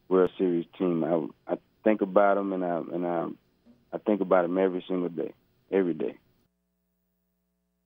World 0.08 0.32
Series 0.38 0.66
team. 0.78 1.04
I 1.04 1.54
I 1.54 1.58
think 1.84 2.02
about 2.02 2.36
them, 2.36 2.54
and 2.54 2.64
I 2.64 2.78
and 2.78 3.08
I 3.08 3.28
I 3.92 3.98
think 3.98 4.22
about 4.22 4.44
them 4.44 4.60
every 4.60 4.86
single 4.88 5.10
day, 5.10 5.34
every 5.72 5.96
day. 5.96 6.18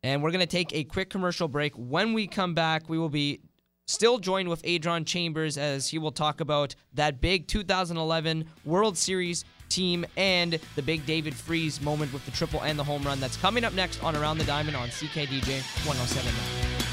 And 0.06 0.22
we're 0.22 0.32
going 0.32 0.42
to 0.42 0.46
take 0.46 0.74
a 0.74 0.84
quick 0.84 1.10
commercial 1.10 1.48
break. 1.48 1.74
When 1.76 2.12
we 2.12 2.28
come 2.28 2.54
back, 2.54 2.90
we 2.90 2.98
will 3.00 3.08
be 3.08 3.40
still 3.88 4.20
joined 4.20 4.50
with 4.50 4.62
Adron 4.64 5.06
Chambers 5.06 5.58
as 5.58 5.88
he 5.88 5.98
will 5.98 6.12
talk 6.12 6.42
about 6.42 6.76
that 6.94 7.22
big 7.22 7.48
2011 7.48 8.46
World 8.66 8.98
Series 8.98 9.46
team 9.74 10.06
and 10.16 10.60
the 10.76 10.82
big 10.82 11.06
David 11.06 11.34
Freese 11.34 11.82
moment 11.82 12.14
with 12.14 12.24
the 12.26 12.32
triple 12.32 12.62
and 12.62 12.78
the 12.78 12.84
home 12.84 13.04
run. 13.04 13.20
That's 13.20 13.38
coming 13.38 13.64
up 13.64 13.74
next 13.74 14.04
on 14.04 14.16
Around 14.16 14.38
the 14.38 14.44
Diamond 14.46 14.78
on 14.78 14.90
CKDJ 14.90 15.62
1079. 15.86 16.84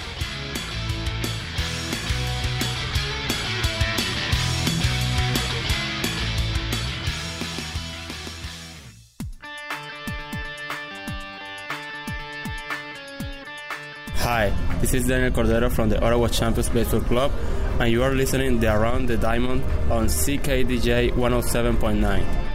Hi, 14.23 14.51
this 14.81 14.95
is 14.95 15.07
Daniel 15.07 15.31
Cordero 15.33 15.71
from 15.73 15.89
the 15.89 16.01
Ottawa 16.01 16.29
Champions 16.29 16.69
Baseball 16.69 17.01
Club, 17.01 17.33
and 17.81 17.91
you 17.91 18.03
are 18.03 18.15
listening 18.15 18.61
to 18.61 18.75
Around 18.75 19.07
the 19.07 19.17
Diamond 19.17 19.65
on 19.91 20.07
CKDJ 20.07 21.13
107.9. 21.15 22.50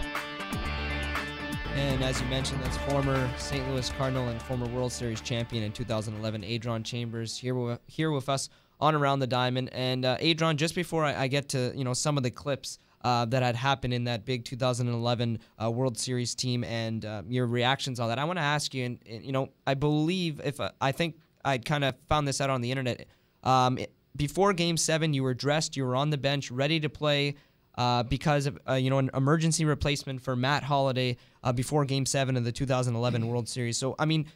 As 2.05 2.21
you 2.21 2.27
mentioned, 2.27 2.61
that's 2.61 2.77
former 2.77 3.27
St. 3.39 3.67
Louis 3.67 3.89
Cardinal 3.89 4.27
and 4.27 4.39
former 4.39 4.67
World 4.67 4.91
Series 4.91 5.21
champion 5.21 5.63
in 5.63 5.71
2011, 5.71 6.43
Adron 6.43 6.85
Chambers, 6.85 7.35
here 7.35 7.79
here 7.87 8.11
with 8.11 8.29
us 8.29 8.49
on 8.79 8.93
Around 8.93 9.21
the 9.21 9.27
Diamond. 9.27 9.71
And 9.73 10.05
uh, 10.05 10.15
Adron, 10.19 10.57
just 10.57 10.75
before 10.75 11.03
I, 11.03 11.23
I, 11.23 11.27
get 11.27 11.49
to 11.49 11.73
you 11.75 11.83
know 11.83 11.93
some 11.93 12.15
of 12.15 12.21
the 12.21 12.29
clips 12.29 12.77
uh, 13.03 13.25
that 13.25 13.41
had 13.41 13.55
happened 13.55 13.91
in 13.91 14.03
that 14.03 14.23
big 14.23 14.45
2011 14.45 15.39
uh, 15.59 15.71
World 15.71 15.97
Series 15.97 16.35
team 16.35 16.63
and 16.63 17.03
uh, 17.03 17.23
your 17.27 17.47
reactions 17.47 17.99
on 17.99 18.09
that, 18.09 18.19
I 18.19 18.23
want 18.25 18.37
to 18.37 18.43
ask 18.43 18.75
you. 18.75 18.85
And, 18.85 18.99
and, 19.09 19.25
you 19.25 19.31
know, 19.31 19.49
I 19.65 19.73
believe 19.73 20.39
if 20.43 20.59
uh, 20.59 20.69
I 20.79 20.91
think 20.91 21.15
I 21.43 21.57
kind 21.57 21.83
of 21.83 21.95
found 22.07 22.27
this 22.27 22.39
out 22.39 22.51
on 22.51 22.61
the 22.61 22.69
internet. 22.69 23.07
Um, 23.43 23.79
before 24.15 24.53
Game 24.53 24.77
Seven, 24.77 25.15
you 25.15 25.23
were 25.23 25.33
dressed, 25.33 25.75
you 25.75 25.83
were 25.83 25.95
on 25.95 26.11
the 26.11 26.19
bench, 26.19 26.51
ready 26.51 26.79
to 26.81 26.87
play. 26.87 27.33
Uh, 27.77 28.03
because 28.03 28.45
of 28.45 28.57
uh, 28.69 28.73
you 28.73 28.89
know 28.89 28.99
an 28.99 29.09
emergency 29.13 29.65
replacement 29.65 30.21
for 30.21 30.33
Matt 30.35 30.63
Holliday 30.63 31.17
uh, 31.43 31.51
before 31.51 31.83
Game 31.83 32.05
Seven 32.05 32.37
of 32.37 32.45
the 32.45 32.51
2011 32.51 33.27
World 33.27 33.49
Series. 33.49 33.77
So 33.77 33.95
I 33.99 34.05
mean, 34.05 34.27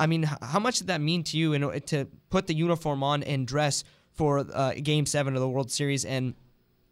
I 0.00 0.06
mean, 0.06 0.24
how 0.24 0.58
much 0.58 0.78
did 0.78 0.88
that 0.88 1.00
mean 1.00 1.22
to 1.24 1.38
you 1.38 1.52
in, 1.52 1.80
to 1.82 2.06
put 2.28 2.48
the 2.48 2.54
uniform 2.54 3.04
on 3.04 3.22
and 3.22 3.46
dress 3.46 3.84
for 4.14 4.44
uh, 4.52 4.72
Game 4.82 5.06
Seven 5.06 5.34
of 5.34 5.40
the 5.40 5.48
World 5.48 5.70
Series 5.70 6.04
and 6.04 6.34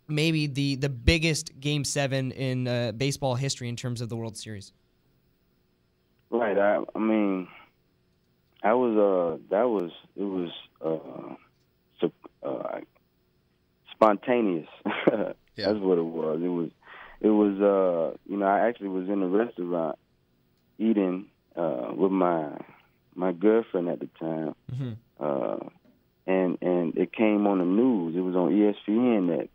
maybe 0.06 0.46
the 0.46 0.76
the 0.76 0.88
biggest 0.88 1.58
Game 1.58 1.84
Seven 1.84 2.30
in 2.32 2.68
uh, 2.68 2.92
baseball 2.92 3.34
history 3.34 3.68
in 3.68 3.76
terms 3.76 4.00
of 4.00 4.08
the 4.08 4.16
World 4.16 4.36
Series? 4.36 4.72
Right. 6.30 6.58
I, 6.58 6.82
I 6.94 6.98
mean, 6.98 7.48
I 8.62 8.74
was 8.74 8.96
uh 8.96 9.38
that 9.50 9.68
was 9.68 9.90
it 10.16 10.22
was 10.22 10.50
uh, 10.84 11.34
uh 12.46 12.80
spontaneous. 15.54 15.74
That's 15.74 15.84
what 15.84 15.98
it 15.98 16.04
was. 16.04 16.40
It 16.42 16.48
was 16.48 16.70
it 17.20 17.28
was 17.28 17.60
uh 17.60 18.16
you 18.26 18.36
know 18.36 18.46
I 18.46 18.68
actually 18.68 18.88
was 18.88 19.08
in 19.08 19.22
a 19.22 19.28
restaurant 19.28 19.98
eating 20.78 21.26
uh 21.56 21.92
with 21.94 22.12
my 22.12 22.50
my 23.14 23.32
girlfriend 23.32 23.88
at 23.88 24.00
the 24.00 24.08
time. 24.18 24.54
Mm-hmm. 24.72 24.92
Uh 25.20 25.68
and 26.26 26.58
and 26.60 26.96
it 26.96 27.12
came 27.12 27.46
on 27.46 27.58
the 27.58 27.64
news. 27.64 28.16
It 28.16 28.20
was 28.20 28.34
on 28.34 28.52
ESPN 28.52 29.28
that 29.28 29.48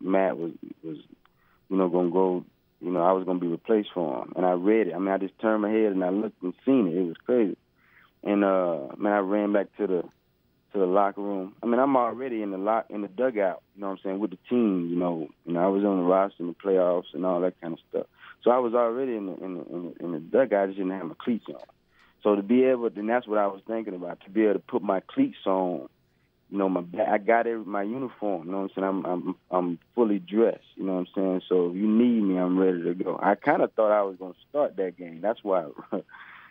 Matt 0.00 0.38
was 0.38 0.52
was 0.82 0.98
you 1.68 1.76
know 1.76 1.88
going 1.88 2.08
to 2.08 2.12
go 2.12 2.44
you 2.80 2.90
know 2.90 3.02
I 3.02 3.12
was 3.12 3.24
going 3.24 3.38
to 3.38 3.44
be 3.44 3.50
replaced 3.50 3.90
for 3.94 4.22
him. 4.22 4.32
And 4.36 4.44
I 4.46 4.52
read 4.52 4.88
it. 4.88 4.94
I 4.94 4.98
mean 4.98 5.08
I 5.08 5.18
just 5.18 5.38
turned 5.40 5.62
my 5.62 5.70
head 5.70 5.92
and 5.92 6.04
I 6.04 6.10
looked 6.10 6.42
and 6.42 6.54
seen 6.64 6.88
it. 6.88 6.96
It 6.96 7.06
was 7.06 7.16
crazy. 7.24 7.56
And 8.22 8.44
uh 8.44 8.88
man 8.96 9.12
I 9.12 9.18
ran 9.18 9.52
back 9.52 9.66
to 9.78 9.86
the 9.86 10.04
to 10.74 10.80
the 10.80 10.86
locker 10.86 11.22
room. 11.22 11.54
I 11.62 11.66
mean, 11.66 11.80
I'm 11.80 11.96
already 11.96 12.42
in 12.42 12.50
the 12.50 12.58
lock 12.58 12.86
in 12.90 13.02
the 13.02 13.08
dugout. 13.08 13.62
You 13.74 13.80
know 13.80 13.88
what 13.88 13.92
I'm 13.92 13.98
saying 14.04 14.18
with 14.18 14.30
the 14.32 14.38
team. 14.50 14.88
You 14.90 14.96
know, 14.96 15.28
you 15.46 15.54
know 15.54 15.60
I 15.60 15.68
was 15.68 15.84
on 15.84 15.98
the 15.98 16.04
roster 16.04 16.42
in 16.42 16.48
the 16.48 16.54
playoffs 16.54 17.14
and 17.14 17.24
all 17.24 17.40
that 17.40 17.60
kind 17.60 17.72
of 17.72 17.78
stuff. 17.88 18.06
So 18.42 18.50
I 18.50 18.58
was 18.58 18.74
already 18.74 19.14
in 19.14 19.26
the 19.26 19.34
in 19.36 19.54
the, 19.54 19.64
in 19.64 19.82
the, 19.82 20.04
in 20.04 20.12
the 20.12 20.18
dugout. 20.18 20.64
I 20.64 20.66
just 20.66 20.78
didn't 20.78 20.92
have 20.92 21.06
my 21.06 21.14
cleats 21.18 21.46
on. 21.48 21.60
So 22.22 22.34
to 22.34 22.42
be 22.42 22.64
able, 22.64 22.90
then 22.90 23.06
that's 23.06 23.26
what 23.26 23.38
I 23.38 23.46
was 23.46 23.60
thinking 23.66 23.94
about. 23.94 24.20
To 24.24 24.30
be 24.30 24.42
able 24.42 24.54
to 24.54 24.58
put 24.58 24.82
my 24.82 25.00
cleats 25.00 25.46
on, 25.46 25.88
you 26.50 26.58
know, 26.58 26.68
my 26.68 26.82
I 27.08 27.18
got 27.18 27.46
every, 27.46 27.64
my 27.64 27.82
uniform. 27.82 28.46
You 28.46 28.52
know 28.52 28.62
what 28.62 28.70
I'm 28.76 28.82
saying? 28.82 28.84
I'm 28.84 29.04
I'm 29.04 29.36
I'm 29.50 29.78
fully 29.94 30.18
dressed. 30.18 30.64
You 30.74 30.84
know 30.84 30.94
what 30.94 31.00
I'm 31.00 31.08
saying? 31.14 31.42
So 31.48 31.70
if 31.70 31.76
you 31.76 31.86
need 31.86 32.20
me, 32.22 32.36
I'm 32.36 32.58
ready 32.58 32.82
to 32.82 32.94
go. 32.94 33.18
I 33.22 33.36
kind 33.36 33.62
of 33.62 33.72
thought 33.74 33.92
I 33.92 34.02
was 34.02 34.16
going 34.16 34.32
to 34.32 34.38
start 34.50 34.76
that 34.76 34.98
game. 34.98 35.20
That's 35.20 35.42
why. 35.44 35.68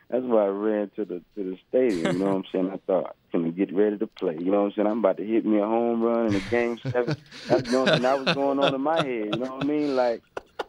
that's 0.09 0.23
why 0.23 0.45
I 0.45 0.47
ran 0.47 0.91
to 0.95 1.05
the 1.05 1.21
to 1.35 1.43
the 1.43 1.57
stadium. 1.69 2.13
You 2.13 2.19
know 2.19 2.25
what 2.25 2.35
I'm 2.35 2.43
saying? 2.51 2.71
I 2.71 2.77
thought, 2.85 3.15
can 3.31 3.43
we 3.43 3.51
get 3.51 3.73
ready 3.73 3.97
to 3.97 4.07
play? 4.07 4.37
You 4.37 4.51
know 4.51 4.61
what 4.61 4.65
I'm 4.67 4.73
saying? 4.73 4.87
I'm 4.87 4.99
about 4.99 5.17
to 5.17 5.25
hit 5.25 5.45
me 5.45 5.59
a 5.59 5.65
home 5.65 6.01
run 6.01 6.27
in 6.27 6.35
a 6.35 6.39
game 6.49 6.77
seven. 6.79 7.15
That's 7.47 7.65
you 7.65 7.71
know 7.71 7.83
what 7.83 8.01
that 8.01 8.25
was 8.25 8.35
going 8.35 8.59
on 8.59 8.75
in 8.75 8.81
my 8.81 8.97
head. 8.97 9.25
You 9.25 9.39
know 9.39 9.55
what 9.55 9.63
I 9.63 9.67
mean? 9.67 9.95
Like, 9.95 10.21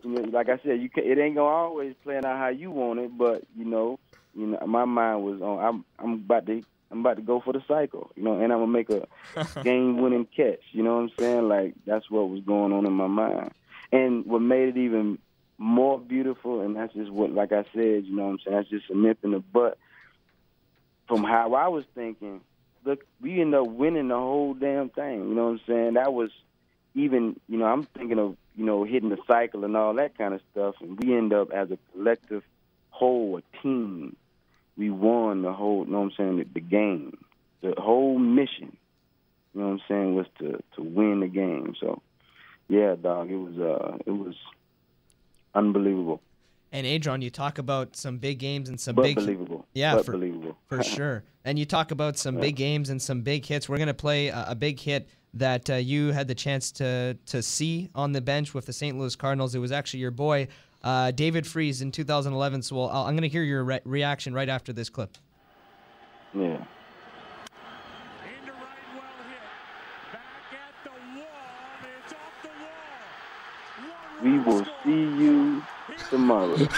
you 0.02 0.10
know, 0.10 0.22
like 0.22 0.48
I 0.48 0.58
said, 0.64 0.80
you 0.80 0.88
can, 0.88 1.04
it 1.04 1.18
ain't 1.18 1.36
gonna 1.36 1.46
always 1.46 1.94
play 2.02 2.16
out 2.16 2.24
how 2.24 2.48
you 2.48 2.70
want 2.70 3.00
it, 3.00 3.16
but 3.16 3.42
you 3.56 3.64
know, 3.64 3.98
you 4.34 4.46
know, 4.46 4.58
my 4.66 4.84
mind 4.84 5.24
was 5.24 5.40
on. 5.42 5.64
I'm 5.64 5.84
I'm 5.98 6.12
about 6.14 6.46
to 6.46 6.62
I'm 6.90 7.00
about 7.00 7.16
to 7.16 7.22
go 7.22 7.40
for 7.40 7.52
the 7.52 7.62
cycle, 7.66 8.12
you 8.14 8.22
know, 8.22 8.40
and 8.40 8.52
I'm 8.52 8.60
gonna 8.60 8.66
make 8.68 8.90
a 8.90 9.06
game-winning 9.62 10.28
catch. 10.36 10.60
You 10.72 10.84
know 10.84 10.94
what 10.94 11.02
I'm 11.02 11.10
saying? 11.18 11.48
Like 11.48 11.74
that's 11.86 12.10
what 12.10 12.28
was 12.28 12.40
going 12.44 12.72
on 12.72 12.86
in 12.86 12.92
my 12.92 13.08
mind. 13.08 13.52
And 13.92 14.24
what 14.26 14.40
made 14.40 14.70
it 14.70 14.76
even 14.76 15.18
more 15.64 15.98
beautiful, 15.98 16.61
and 16.61 16.77
that's 16.77 16.92
just 16.92 17.11
what, 17.11 17.33
like 17.33 17.50
I 17.50 17.64
said, 17.74 18.05
you 18.05 18.14
know 18.14 18.24
what 18.27 18.33
I'm 18.33 18.38
saying? 18.44 18.57
That's 18.57 18.68
just 18.68 18.90
a 18.90 18.96
nip 18.96 19.18
in 19.22 19.31
the 19.31 19.38
butt. 19.40 19.79
From 21.09 21.24
how 21.24 21.55
I 21.55 21.68
was 21.68 21.85
thinking, 21.94 22.42
look, 22.85 23.05
we 23.20 23.40
end 23.40 23.55
up 23.55 23.66
winning 23.66 24.09
the 24.09 24.16
whole 24.16 24.53
damn 24.55 24.90
thing. 24.90 25.29
You 25.29 25.35
know 25.35 25.44
what 25.44 25.53
I'm 25.53 25.61
saying? 25.66 25.94
That 25.94 26.12
was 26.12 26.31
even, 26.94 27.40
you 27.48 27.59
know, 27.59 27.64
I'm 27.64 27.85
thinking 27.85 28.18
of, 28.18 28.37
you 28.57 28.64
know, 28.64 28.85
hitting 28.85 29.09
the 29.09 29.18
cycle 29.27 29.64
and 29.64 29.77
all 29.77 29.94
that 29.94 30.16
kind 30.18 30.35
of 30.35 30.42
stuff, 30.53 30.77
and 30.81 30.98
we 30.98 31.16
end 31.16 31.33
up 31.33 31.50
as 31.50 31.70
a 31.70 31.79
collective 31.92 32.42
whole, 32.90 33.38
a 33.38 33.62
team. 33.62 34.16
We 34.77 34.90
won 34.90 35.42
the 35.42 35.53
whole, 35.53 35.87
you 35.87 35.92
know 35.92 36.00
what 36.00 36.05
I'm 36.05 36.12
saying, 36.16 36.37
the, 36.38 36.44
the 36.55 36.61
game. 36.61 37.16
The 37.62 37.74
whole 37.79 38.18
mission, 38.18 38.77
you 39.55 39.61
know 39.61 39.68
what 39.68 39.72
I'm 39.72 39.81
saying, 39.88 40.14
was 40.14 40.27
to 40.40 40.62
to 40.77 40.83
win 40.83 41.20
the 41.20 41.29
game. 41.29 41.74
So, 41.81 42.03
yeah, 42.68 42.94
dog, 43.00 43.31
it 43.31 43.37
was 43.37 43.59
uh, 43.59 43.96
it 44.05 44.11
was 44.11 44.35
unbelievable. 45.54 46.20
And 46.72 46.86
Adron, 46.86 47.22
you 47.22 47.30
talk 47.30 47.58
about 47.58 47.94
some 47.94 48.18
big 48.18 48.38
games 48.38 48.68
and 48.68 48.80
some 48.80 48.96
but 48.96 49.02
big 49.02 49.14
believable. 49.14 49.64
Yeah, 49.74 49.94
but 49.94 50.06
for, 50.06 50.12
believable. 50.12 50.58
for 50.66 50.82
sure. 50.96 51.22
And 51.44 51.56
you 51.58 51.64
talk 51.64 51.92
about 51.92 52.18
some 52.18 52.36
big 52.36 52.56
games 52.56 52.90
and 52.90 53.00
some 53.00 53.20
big 53.20 53.46
hits. 53.46 53.68
We're 53.68 53.78
gonna 53.78 53.94
play 53.94 54.28
a, 54.28 54.46
a 54.48 54.54
big 54.56 54.80
hit 54.80 55.08
that 55.34 55.70
uh, 55.70 55.74
you 55.74 56.12
had 56.12 56.26
the 56.26 56.34
chance 56.34 56.72
to 56.72 57.14
to 57.26 57.42
see 57.42 57.90
on 57.94 58.12
the 58.12 58.20
bench 58.20 58.54
with 58.54 58.66
the 58.66 58.72
St. 58.72 58.98
Louis 58.98 59.14
Cardinals. 59.14 59.54
It 59.54 59.60
was 59.60 59.70
actually 59.70 60.00
your 60.00 60.10
boy 60.10 60.48
uh, 60.82 61.10
David 61.12 61.46
Freese 61.46 61.80
in 61.80 61.92
2011. 61.92 62.62
So 62.62 62.76
we'll, 62.76 62.90
I'm 62.90 63.14
gonna 63.14 63.26
hear 63.28 63.42
your 63.44 63.62
re- 63.64 63.80
reaction 63.84 64.34
right 64.34 64.48
after 64.48 64.72
this 64.72 64.88
clip. 64.90 65.16
Yeah. 66.34 66.42
Into 66.42 66.58
right, 68.52 68.84
well 68.94 69.04
hit. 69.28 70.12
Back 70.12 70.52
at 70.52 70.74
the 70.82 70.90
wall. 70.90 71.26
It's 72.02 72.12
off 72.12 72.42
the 72.42 72.48
wall. 72.48 73.88
One 74.13 74.13
We 74.24 74.38
will 74.38 74.64
see 74.82 74.90
you 74.90 75.62
tomorrow. 76.08 76.56
Freese 76.56 76.68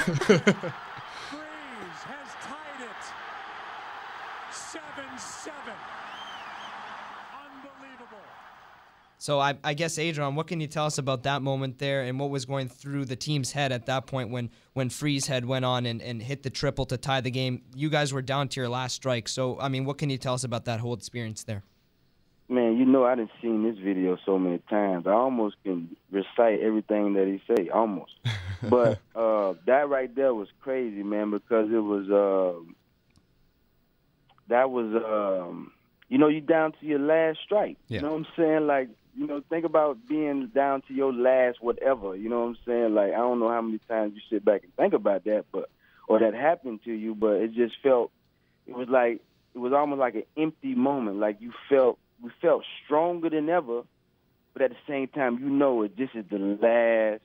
has 2.03 2.29
tied 2.43 2.83
it. 2.83 3.03
7-7. 4.51 5.53
Unbelievable. 7.33 8.25
So 9.19 9.39
I, 9.39 9.55
I 9.63 9.75
guess 9.75 9.97
Adron, 9.97 10.35
what 10.35 10.49
can 10.49 10.61
you 10.61 10.67
tell 10.67 10.87
us 10.87 10.99
about 10.99 11.23
that 11.23 11.41
moment 11.41 11.79
there 11.79 12.03
and 12.03 12.19
what 12.19 12.31
was 12.31 12.47
going 12.47 12.69
through 12.69 13.05
the 13.05 13.15
team's 13.15 13.53
head 13.53 13.71
at 13.71 13.87
that 13.87 14.09
point 14.09 14.31
when 14.31 14.51
when 14.73 14.91
Freese 14.91 15.29
had 15.29 15.45
went 15.45 15.65
on 15.65 15.87
and, 15.87 16.03
and 16.03 16.21
hit 16.21 16.43
the 16.43 16.51
triple 16.51 16.85
to 16.87 16.97
tie 16.97 17.21
the 17.21 17.31
game? 17.31 17.63
You 17.77 17.91
guys 17.91 18.13
were 18.13 18.23
down 18.23 18.49
to 18.49 18.61
your 18.61 18.69
last 18.69 18.95
strike. 18.95 19.29
So 19.29 19.57
I 19.61 19.69
mean, 19.69 19.85
what 19.85 19.99
can 19.99 20.11
you 20.11 20.19
tell 20.19 20.35
us 20.35 20.43
about 20.43 20.65
that 20.65 20.81
whole 20.81 20.95
experience 20.95 21.45
there? 21.45 21.63
Man, 22.49 22.77
you 22.77 22.85
know 22.85 23.05
I 23.05 23.17
didn't 23.17 23.33
seen 23.43 23.65
this 23.65 23.79
video 23.79 24.17
so 24.25 24.39
many 24.39 24.59
times. 24.71 25.07
I 25.07 25.13
almost 25.13 25.57
can 25.65 25.97
recite 26.13 26.61
everything 26.61 27.15
that 27.15 27.27
he 27.27 27.43
say, 27.55 27.69
almost. 27.69 28.13
but 28.63 29.01
uh 29.15 29.55
that 29.67 29.89
right 29.89 30.15
there 30.15 30.33
was 30.33 30.49
crazy, 30.61 31.03
man, 31.03 31.31
because 31.31 31.71
it 31.73 31.79
was 31.79 32.09
uh, 32.09 32.61
that 34.49 34.71
was 34.71 34.95
um 34.95 35.73
you 36.09 36.19
know, 36.19 36.29
you 36.29 36.41
down 36.41 36.73
to 36.81 36.87
your 36.87 37.01
last 37.01 37.39
strike. 37.45 37.77
Yeah. 37.89 37.97
You 37.97 38.03
know 38.03 38.13
what 38.13 38.19
I'm 38.19 38.27
saying? 38.37 38.67
Like, 38.67 38.89
you 39.17 39.27
know, 39.27 39.43
think 39.49 39.65
about 39.65 39.99
being 40.09 40.49
down 40.55 40.83
to 40.83 40.95
your 40.95 41.13
last 41.13 41.61
whatever. 41.61 42.15
You 42.15 42.29
know 42.29 42.41
what 42.41 42.49
I'm 42.49 42.59
saying? 42.67 42.95
Like, 42.95 43.13
I 43.13 43.17
don't 43.17 43.41
know 43.41 43.49
how 43.49 43.63
many 43.63 43.81
times 43.89 44.15
you 44.15 44.21
sit 44.31 44.45
back 44.45 44.63
and 44.63 44.75
think 44.77 44.95
about 44.95 45.25
that, 45.25 45.47
but 45.51 45.69
or 46.07 46.21
that 46.21 46.35
happened 46.35 46.81
to 46.85 46.93
you, 46.93 47.15
but 47.15 47.37
it 47.37 47.55
just 47.55 47.75
felt 47.83 48.13
it 48.67 48.75
was 48.75 48.89
like 48.89 49.21
it 49.55 49.59
was 49.59 49.73
almost 49.73 49.99
like 49.99 50.15
an 50.15 50.25
empty 50.37 50.75
moment. 50.75 51.19
Like 51.19 51.41
you 51.41 51.53
felt 51.69 51.99
we 52.23 52.31
felt 52.41 52.65
stronger 52.85 53.31
than 53.31 53.49
ever, 53.49 53.83
but 54.53 54.63
at 54.63 54.71
the 54.71 54.77
same 54.89 55.09
time, 55.09 55.39
you 55.39 55.51
know 55.51 55.83
it. 55.83 55.97
This 55.97 56.11
is 56.15 56.25
the 56.31 56.39
last 56.39 57.21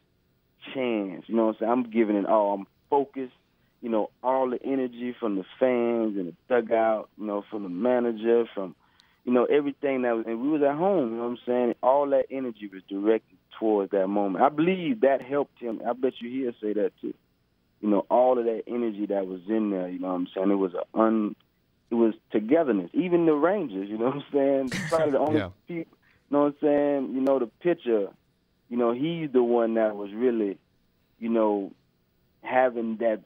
chance. 0.73 1.23
You 1.27 1.35
know 1.35 1.47
what 1.47 1.55
I'm 1.55 1.59
saying? 1.59 1.71
I'm 1.71 1.89
giving 1.89 2.15
it 2.15 2.25
all. 2.25 2.53
I'm 2.53 2.67
focused. 2.89 3.33
You 3.81 3.89
know, 3.89 4.11
all 4.21 4.49
the 4.49 4.61
energy 4.63 5.15
from 5.19 5.37
the 5.37 5.45
fans 5.59 6.17
and 6.17 6.27
the 6.27 6.33
dugout. 6.49 7.09
You 7.17 7.25
know, 7.25 7.43
from 7.49 7.63
the 7.63 7.69
manager, 7.69 8.45
from 8.53 8.75
you 9.23 9.33
know 9.33 9.45
everything 9.45 10.03
that 10.03 10.15
was. 10.15 10.25
And 10.27 10.41
we 10.41 10.49
was 10.49 10.61
at 10.61 10.75
home. 10.75 11.11
You 11.11 11.17
know 11.17 11.23
what 11.23 11.29
I'm 11.29 11.37
saying? 11.45 11.75
All 11.81 12.09
that 12.09 12.25
energy 12.29 12.69
was 12.71 12.83
directed 12.87 13.37
towards 13.59 13.91
that 13.91 14.07
moment. 14.07 14.43
I 14.43 14.49
believe 14.49 15.01
that 15.01 15.21
helped 15.21 15.59
him. 15.59 15.81
I 15.87 15.93
bet 15.93 16.13
you 16.19 16.29
he'll 16.29 16.53
say 16.61 16.73
that 16.73 16.91
too. 17.01 17.13
You 17.79 17.89
know, 17.89 18.05
all 18.09 18.37
of 18.37 18.45
that 18.45 18.63
energy 18.67 19.07
that 19.07 19.25
was 19.25 19.41
in 19.47 19.71
there. 19.71 19.89
You 19.89 19.99
know 19.99 20.09
what 20.09 20.13
I'm 20.15 20.27
saying? 20.35 20.51
It 20.51 20.55
was 20.55 20.73
a 20.73 20.97
un. 20.97 21.35
It 21.91 21.95
was 21.95 22.13
togetherness. 22.31 22.89
Even 22.93 23.25
the 23.25 23.33
Rangers. 23.33 23.89
You 23.89 23.97
know 23.97 24.05
what 24.05 24.15
I'm 24.15 24.23
saying? 24.33 24.71
Probably 24.89 25.11
the 25.11 25.19
only 25.19 25.39
Yeah. 25.39 25.49
people. 25.67 25.97
You 26.29 26.37
know 26.37 26.43
what 26.45 26.47
I'm 26.47 26.55
saying? 26.61 27.13
You 27.13 27.21
know, 27.21 27.39
the 27.39 27.47
pitcher. 27.61 28.07
You 28.69 28.77
know, 28.77 28.93
he's 28.93 29.29
the 29.33 29.43
one 29.43 29.73
that 29.73 29.95
was 29.97 30.11
really, 30.13 30.57
you 31.19 31.27
know, 31.29 31.73
having 32.41 32.97
that 32.97 33.21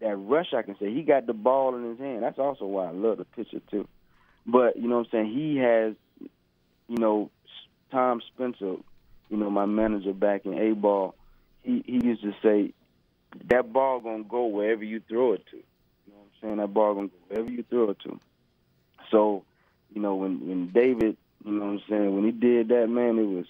that 0.00 0.16
rush. 0.16 0.52
I 0.52 0.62
can 0.62 0.76
say 0.80 0.92
he 0.92 1.02
got 1.02 1.26
the 1.26 1.32
ball 1.32 1.76
in 1.76 1.84
his 1.90 1.98
hand. 2.00 2.24
That's 2.24 2.40
also 2.40 2.66
why 2.66 2.86
I 2.88 2.90
love 2.90 3.18
the 3.18 3.24
pitcher 3.24 3.60
too. 3.70 3.86
But 4.44 4.76
you 4.76 4.88
know 4.88 4.98
what 4.98 5.06
I'm 5.12 5.26
saying? 5.26 5.32
He 5.32 5.56
has, 5.58 5.94
you 6.88 6.98
know, 6.98 7.30
Tom 7.92 8.20
Spencer, 8.34 8.74
you 9.30 9.36
know, 9.36 9.48
my 9.50 9.66
manager 9.66 10.12
back 10.12 10.44
in 10.44 10.54
A 10.58 10.74
ball. 10.74 11.14
He 11.62 11.84
he 11.86 12.04
used 12.04 12.22
to 12.22 12.34
say, 12.42 12.72
that 13.48 13.72
ball 13.72 14.00
gonna 14.00 14.24
go 14.24 14.46
wherever 14.46 14.82
you 14.82 15.00
throw 15.08 15.34
it 15.34 15.46
to. 15.52 15.56
You 15.56 15.62
know 16.12 16.18
what 16.18 16.26
I'm 16.26 16.33
saying? 16.44 16.56
That 16.58 16.74
ball 16.74 16.94
gonna 16.94 17.08
go 17.08 17.14
wherever 17.28 17.50
you 17.50 17.64
throw 17.68 17.90
it 17.90 17.98
to. 18.00 18.20
So, 19.10 19.44
you 19.92 20.00
know, 20.00 20.14
when 20.16 20.46
when 20.46 20.68
David, 20.68 21.16
you 21.44 21.52
know 21.52 21.66
what 21.66 21.72
I'm 21.72 21.82
saying, 21.88 22.14
when 22.14 22.24
he 22.24 22.32
did 22.32 22.68
that, 22.68 22.88
man, 22.88 23.18
it 23.18 23.26
was 23.26 23.46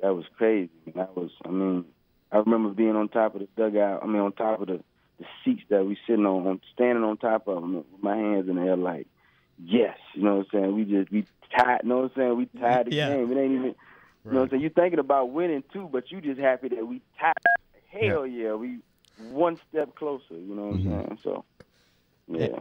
that 0.00 0.14
was 0.14 0.24
crazy. 0.36 0.70
That 0.94 1.16
was, 1.16 1.30
I 1.44 1.50
mean, 1.50 1.84
I 2.32 2.38
remember 2.38 2.70
being 2.70 2.96
on 2.96 3.08
top 3.08 3.34
of 3.34 3.40
the 3.42 3.48
dugout. 3.56 4.02
I 4.02 4.06
mean, 4.06 4.22
on 4.22 4.32
top 4.32 4.60
of 4.60 4.66
the 4.68 4.80
the 5.18 5.26
seats 5.44 5.62
that 5.68 5.84
we 5.84 5.98
sitting 6.06 6.24
on, 6.24 6.46
on 6.46 6.60
standing 6.72 7.04
on 7.04 7.18
top 7.18 7.46
of 7.46 7.60
them 7.60 7.76
with 7.76 7.84
my 8.00 8.16
hands 8.16 8.48
in 8.48 8.56
the 8.56 8.62
air, 8.62 8.76
like, 8.76 9.06
yes, 9.62 9.98
you 10.14 10.22
know 10.22 10.36
what 10.36 10.46
I'm 10.54 10.60
saying. 10.62 10.74
We 10.74 10.84
just 10.84 11.10
we 11.12 11.26
tied, 11.56 11.80
you 11.82 11.90
know 11.90 11.98
what 11.98 12.04
I'm 12.04 12.16
saying. 12.16 12.36
We 12.36 12.46
tied 12.58 12.86
the 12.86 12.94
Yeah. 12.94 13.10
game. 13.10 13.30
It 13.30 13.40
ain't 13.40 13.52
even, 13.52 13.64
you 13.64 13.74
know 14.24 14.38
what 14.38 14.42
I'm 14.44 14.50
saying. 14.50 14.62
You're 14.62 14.70
thinking 14.70 14.98
about 14.98 15.30
winning 15.30 15.62
too, 15.72 15.88
but 15.92 16.10
you 16.10 16.20
just 16.22 16.40
happy 16.40 16.68
that 16.68 16.86
we 16.86 17.02
tied. 17.20 17.34
Hell 17.88 18.26
yeah, 18.26 18.54
we 18.54 18.78
one 19.30 19.58
step 19.68 19.94
closer. 19.94 20.22
You 20.30 20.54
know 20.54 20.66
what 20.68 20.74
I'm 20.76 20.80
mm-hmm. 20.80 20.90
saying. 20.90 21.18
So, 21.22 21.44
yeah. 22.30 22.60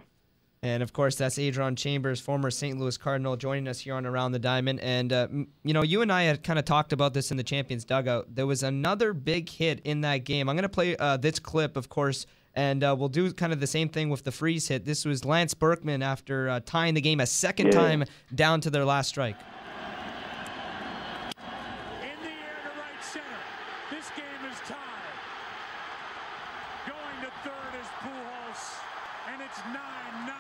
And 0.62 0.84
of 0.84 0.92
course, 0.92 1.16
that's 1.16 1.38
Adron 1.38 1.78
Chambers, 1.78 2.20
former 2.20 2.52
St. 2.52 2.78
Louis 2.78 2.98
Cardinal, 2.98 3.38
joining 3.38 3.66
us 3.70 3.80
here 3.80 3.94
on 3.94 4.06
Around 4.06 4.34
the 4.34 4.40
Diamond. 4.40 4.82
And, 4.82 5.14
uh, 5.14 5.28
you 5.64 5.74
know, 5.74 5.84
you 5.84 6.02
and 6.02 6.12
I 6.12 6.24
had 6.24 6.44
kind 6.44 6.60
of 6.60 6.66
talked 6.66 6.92
about 6.92 7.14
this 7.14 7.32
in 7.32 7.38
the 7.38 7.44
Champions 7.44 7.86
Dugout. 7.86 8.36
There 8.36 8.46
was 8.46 8.62
another 8.62 9.14
big 9.14 9.48
hit 9.48 9.80
in 9.86 10.02
that 10.02 10.26
game. 10.26 10.50
I'm 10.50 10.58
going 10.58 10.64
to 10.64 10.70
play 10.70 10.98
uh, 10.98 11.16
this 11.16 11.40
clip, 11.40 11.78
of 11.78 11.88
course, 11.88 12.26
and 12.56 12.84
uh, 12.84 12.94
we'll 13.00 13.08
do 13.08 13.32
kind 13.32 13.54
of 13.54 13.62
the 13.62 13.68
same 13.68 13.88
thing 13.88 14.10
with 14.10 14.26
the 14.26 14.34
Freese 14.34 14.68
hit. 14.68 14.84
This 14.84 15.06
was 15.06 15.24
Lance 15.24 15.54
Berkman 15.54 16.04
after 16.04 16.50
uh, 16.50 16.60
tying 16.66 16.94
the 16.94 17.00
game 17.02 17.22
a 17.22 17.26
second 17.26 17.68
Yeah. 17.68 17.72
time 17.80 18.04
down 18.36 18.60
to 18.60 18.70
their 18.70 18.84
last 18.84 19.08
strike. 19.08 19.38
center. 23.02 23.24
This 23.92 24.10
game 24.10 24.52
is 24.52 24.58
tied. 24.68 24.76
Going 26.86 27.22
to 27.24 27.32
third 27.48 27.80
is 27.80 27.88
Pujols, 28.04 28.62
and 29.32 29.42
it's 29.42 29.60
9-9. 29.60 30.36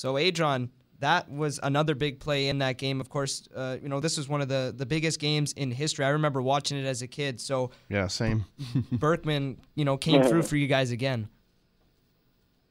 So, 0.00 0.14
Adron, 0.14 0.70
that 1.00 1.30
was 1.30 1.60
another 1.62 1.94
big 1.94 2.20
play 2.20 2.48
in 2.48 2.56
that 2.60 2.78
game. 2.78 3.02
Of 3.02 3.10
course, 3.10 3.46
uh, 3.54 3.76
you 3.82 3.88
know, 3.90 4.00
this 4.00 4.16
was 4.16 4.30
one 4.30 4.40
of 4.40 4.48
the, 4.48 4.72
the 4.74 4.86
biggest 4.86 5.20
games 5.20 5.52
in 5.52 5.70
history. 5.70 6.06
I 6.06 6.08
remember 6.08 6.40
watching 6.40 6.78
it 6.78 6.86
as 6.86 7.02
a 7.02 7.06
kid. 7.06 7.38
So, 7.38 7.70
Yeah, 7.90 8.06
same. 8.06 8.46
Berkman, 8.92 9.58
you 9.74 9.84
know, 9.84 9.98
came 9.98 10.22
through 10.22 10.44
for 10.44 10.56
you 10.56 10.68
guys 10.68 10.90
again. 10.90 11.28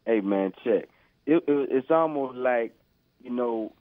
hey 0.08 0.22
man, 0.22 0.54
check. 0.64 0.90
It, 1.28 1.44
it 1.48 1.70
it's 1.70 1.92
almost 1.92 2.36
like 2.36 2.74
you 3.22 3.30
know, 3.30 3.74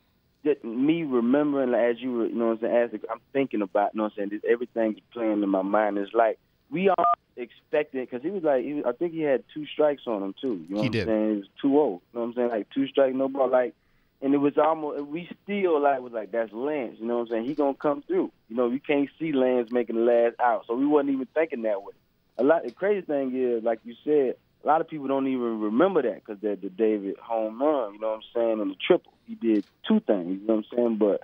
just 0.44 0.62
me 0.62 1.04
remembering 1.04 1.70
like, 1.70 1.80
as 1.80 2.02
you 2.02 2.12
were, 2.12 2.26
you 2.26 2.34
know, 2.34 2.48
what 2.48 2.62
I'm 2.64 2.90
saying, 2.90 2.90
as 2.94 3.00
I'm 3.10 3.20
thinking 3.32 3.62
about, 3.62 3.94
you 3.94 3.98
know, 3.98 4.04
what 4.04 4.12
I'm 4.12 4.16
saying, 4.16 4.28
this, 4.28 4.42
everything 4.46 4.92
is 4.92 5.02
playing 5.10 5.42
in 5.42 5.48
my 5.48 5.62
mind. 5.62 5.96
It's 5.96 6.12
like 6.12 6.38
we 6.70 6.88
all 6.88 7.04
expected 7.36 8.08
because 8.08 8.22
he 8.22 8.30
was 8.30 8.42
like, 8.42 8.64
he 8.64 8.74
was, 8.74 8.84
I 8.86 8.92
think 8.92 9.12
he 9.12 9.20
had 9.20 9.44
two 9.54 9.66
strikes 9.66 10.02
on 10.06 10.22
him 10.22 10.34
too. 10.40 10.64
You 10.68 10.74
know 10.76 10.82
He 10.82 10.88
what 10.88 10.92
did. 10.92 11.02
I'm 11.02 11.08
saying? 11.08 11.30
It 11.30 11.36
was 11.36 11.48
two 11.62 11.68
zero. 11.70 11.84
You 11.88 11.90
know 11.90 12.00
what 12.20 12.22
I'm 12.22 12.34
saying? 12.34 12.48
Like 12.48 12.66
two 12.74 12.86
strikes, 12.88 13.16
no 13.16 13.28
ball. 13.28 13.50
Like, 13.50 13.74
and 14.20 14.34
it 14.34 14.38
was 14.38 14.58
almost 14.58 15.06
we 15.06 15.28
still 15.44 15.80
like 15.80 16.00
was 16.00 16.12
like 16.12 16.32
that's 16.32 16.52
Lance. 16.52 16.96
You 16.98 17.06
know 17.06 17.18
what 17.18 17.22
I'm 17.22 17.28
saying? 17.28 17.44
He 17.46 17.54
gonna 17.54 17.74
come 17.74 18.02
through. 18.02 18.32
You 18.48 18.56
know, 18.56 18.68
you 18.68 18.80
can't 18.80 19.08
see 19.18 19.32
Lance 19.32 19.70
making 19.70 19.96
the 19.96 20.02
last 20.02 20.36
out, 20.40 20.64
so 20.66 20.74
we 20.74 20.86
wasn't 20.86 21.10
even 21.10 21.28
thinking 21.34 21.62
that 21.62 21.82
way. 21.82 21.92
A 22.38 22.44
lot. 22.44 22.64
The 22.64 22.70
crazy 22.70 23.04
thing 23.06 23.34
is, 23.34 23.62
like 23.64 23.80
you 23.84 23.94
said, 24.04 24.36
a 24.64 24.66
lot 24.66 24.80
of 24.80 24.88
people 24.88 25.06
don't 25.06 25.28
even 25.28 25.60
remember 25.60 26.02
that 26.02 26.16
because 26.24 26.40
that 26.42 26.60
the 26.62 26.68
David 26.68 27.16
home 27.18 27.62
run. 27.62 27.94
You 27.94 28.00
know 28.00 28.08
what 28.08 28.16
I'm 28.16 28.22
saying? 28.34 28.60
And 28.60 28.70
the 28.72 28.76
triple, 28.84 29.12
he 29.26 29.34
did 29.36 29.64
two 29.86 30.00
things. 30.00 30.40
You 30.40 30.46
know 30.46 30.56
what 30.56 30.64
I'm 30.72 30.76
saying? 30.76 30.96
But 30.98 31.22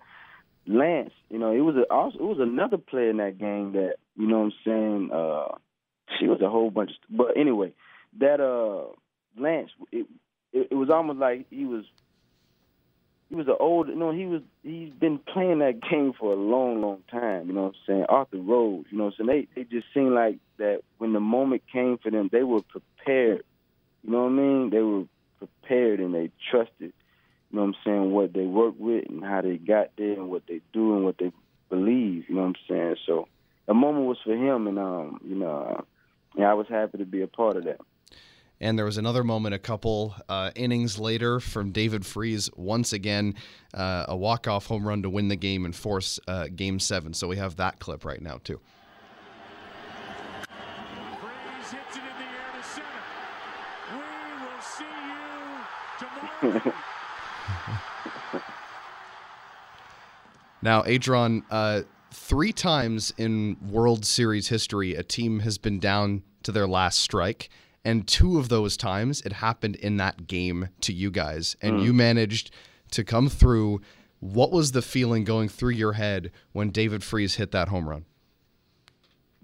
Lance, 0.67 1.12
you 1.31 1.39
know, 1.39 1.53
it 1.53 1.61
was 1.61 1.77
a, 1.77 1.83
it 1.83 2.23
was 2.23 2.39
another 2.41 2.79
player 2.79 3.11
in 3.11 3.19
that 3.19 3.39
game 3.39 3.73
that 3.73 3.97
you 4.17 4.27
know 4.27 4.41
what 4.41 4.45
I'm 4.47 4.53
saying. 4.65 5.11
Uh, 5.12 5.59
she 6.19 6.27
was 6.27 6.41
a 6.41 6.49
whole 6.49 6.71
bunch. 6.71 6.91
Of, 6.91 7.17
but 7.17 7.37
anyway, 7.37 7.73
that 8.21 8.41
uh 8.41 8.93
Lance, 9.41 9.71
it, 9.93 10.07
it 10.53 10.69
it 10.71 10.75
was 10.75 10.91
almost 10.91 11.19
like 11.19 11.47
he 11.51 11.65
was 11.65 11.85
he 13.29 13.35
was 13.35 13.47
an 13.49 13.57
old. 13.59 13.89
You 13.89 13.97
know, 13.97 14.12
he 14.12 14.27
was 14.27 14.43
he's 14.62 14.93
been 14.93 15.19
playing 15.19 15.59
that 15.59 15.81
game 15.91 16.12
for 16.19 16.33
a 16.33 16.37
long, 16.37 16.81
long 16.81 17.03
time. 17.11 17.49
You 17.49 17.55
know 17.55 17.62
what 17.62 17.75
I'm 17.75 17.81
saying? 17.87 18.07
Arthur 18.09 18.39
Rose. 18.39 18.85
You 18.91 18.99
know 18.99 19.05
what 19.05 19.15
I'm 19.19 19.27
saying? 19.27 19.47
They 19.55 19.62
they 19.62 19.69
just 19.69 19.87
seemed 19.93 20.15
like 20.15 20.39
that 20.59 20.81
when 20.99 21.12
the 21.12 21.21
moment 21.21 21.62
came 21.73 21.99
for 21.99 22.11
them, 22.11 22.29
they 22.31 22.43
were 22.43 22.62
prepared. 22.62 23.43
You 24.03 24.12
know 24.12 24.25
what 24.25 24.31
I 24.31 24.33
mean? 24.33 24.71
They 24.71 24.81
were 24.81 25.05
prepared 25.39 26.01
and 26.01 26.15
they 26.15 26.31
trusted. 26.51 26.93
You 27.55 27.61
know 27.61 27.66
what 27.66 27.76
I'm 27.76 27.82
saying? 27.84 28.11
What 28.11 28.32
they 28.32 28.46
work 28.46 28.74
with 28.80 29.09
and 29.09 29.24
how 29.24 29.40
they 29.40 29.59
got 29.59 29.90
there 29.96 30.14
and 30.14 30.28
what 30.28 30.42
they 30.48 30.61
do 30.72 30.96
and 30.96 31.05
what 31.05 31.18
they 31.18 31.30
believe. 31.70 32.28
You 32.28 32.34
know 32.34 32.40
what 32.40 32.48
I'm 32.48 32.55
saying? 32.68 32.96
So 33.07 33.28
the 33.66 33.74
moment 33.74 34.07
was 34.07 34.18
for 34.24 34.34
him, 34.34 34.66
and 34.66 34.76
um, 34.76 35.20
you 35.24 35.36
know, 35.36 35.76
uh, 35.78 35.82
yeah, 36.36 36.50
I 36.50 36.55
was 36.55 36.66
happy 36.66 36.98
to 36.98 37.05
be 37.05 37.22
a 37.22 37.28
part 37.28 37.57
of 37.57 37.62
that. 37.62 37.80
And 38.61 38.76
there 38.76 38.84
was 38.84 38.98
another 38.98 39.22
moment 39.22 39.55
a 39.55 39.61
couple 39.61 40.16
uh, 40.28 40.50
innings 40.57 40.98
later 40.98 41.38
from 41.38 41.70
David 41.70 42.05
Freese, 42.05 42.50
once 42.57 42.92
again, 42.92 43.36
uh, 43.72 44.07
a 44.09 44.16
walk-off 44.16 44.66
home 44.66 44.84
run 44.84 45.02
to 45.02 45.09
win 45.09 45.28
the 45.28 45.36
game 45.36 45.64
and 45.64 45.76
force 45.76 46.18
uh, 46.26 46.48
Game 46.57 46.80
7. 46.80 47.14
So 47.14 47.28
we 47.28 47.36
have 47.36 47.55
that 47.57 47.78
clip 47.78 48.05
right 48.05 48.20
now, 48.20 48.40
too. 48.42 48.59
Freese 51.20 51.70
hits 51.70 51.96
it 51.96 52.00
in 52.00 52.18
the 52.18 52.24
air 52.24 52.50
to 52.52 52.62
center. 52.66 52.88
We 53.92 54.00
will 54.42 54.61
see 54.61 54.84
you 56.42 56.50
tomorrow. 56.50 56.82
Now, 60.64 60.80
Adron, 60.84 61.42
uh, 61.51 61.82
three 62.11 62.51
times 62.51 63.12
in 63.18 63.59
World 63.68 64.07
Series 64.07 64.49
history, 64.49 64.95
a 64.95 65.03
team 65.03 65.40
has 65.40 65.59
been 65.59 65.78
down 65.78 66.22
to 66.42 66.53
their 66.53 66.66
last 66.66 67.01
strike. 67.01 67.51
And 67.84 68.09
two 68.09 68.38
of 68.38 68.49
those 68.49 68.78
times, 68.78 69.20
it 69.26 69.34
happened 69.34 69.76
in 69.76 69.99
that 69.99 70.26
game 70.26 70.70
to 70.80 70.95
you 70.95 71.11
guys. 71.11 71.55
And 71.61 71.82
you 71.82 71.92
managed 71.92 72.51
to 72.92 73.05
come 73.05 73.28
through. 73.28 73.82
What 74.20 74.53
was 74.53 74.72
the 74.72 74.80
feeling 74.80 75.24
going 75.24 75.51
through 75.51 75.72
your 75.72 75.92
head 75.92 76.30
when 76.53 76.70
David 76.70 77.05
Freese 77.05 77.34
hit 77.34 77.53
that 77.53 77.68
home 77.68 77.86
run? 77.86 78.07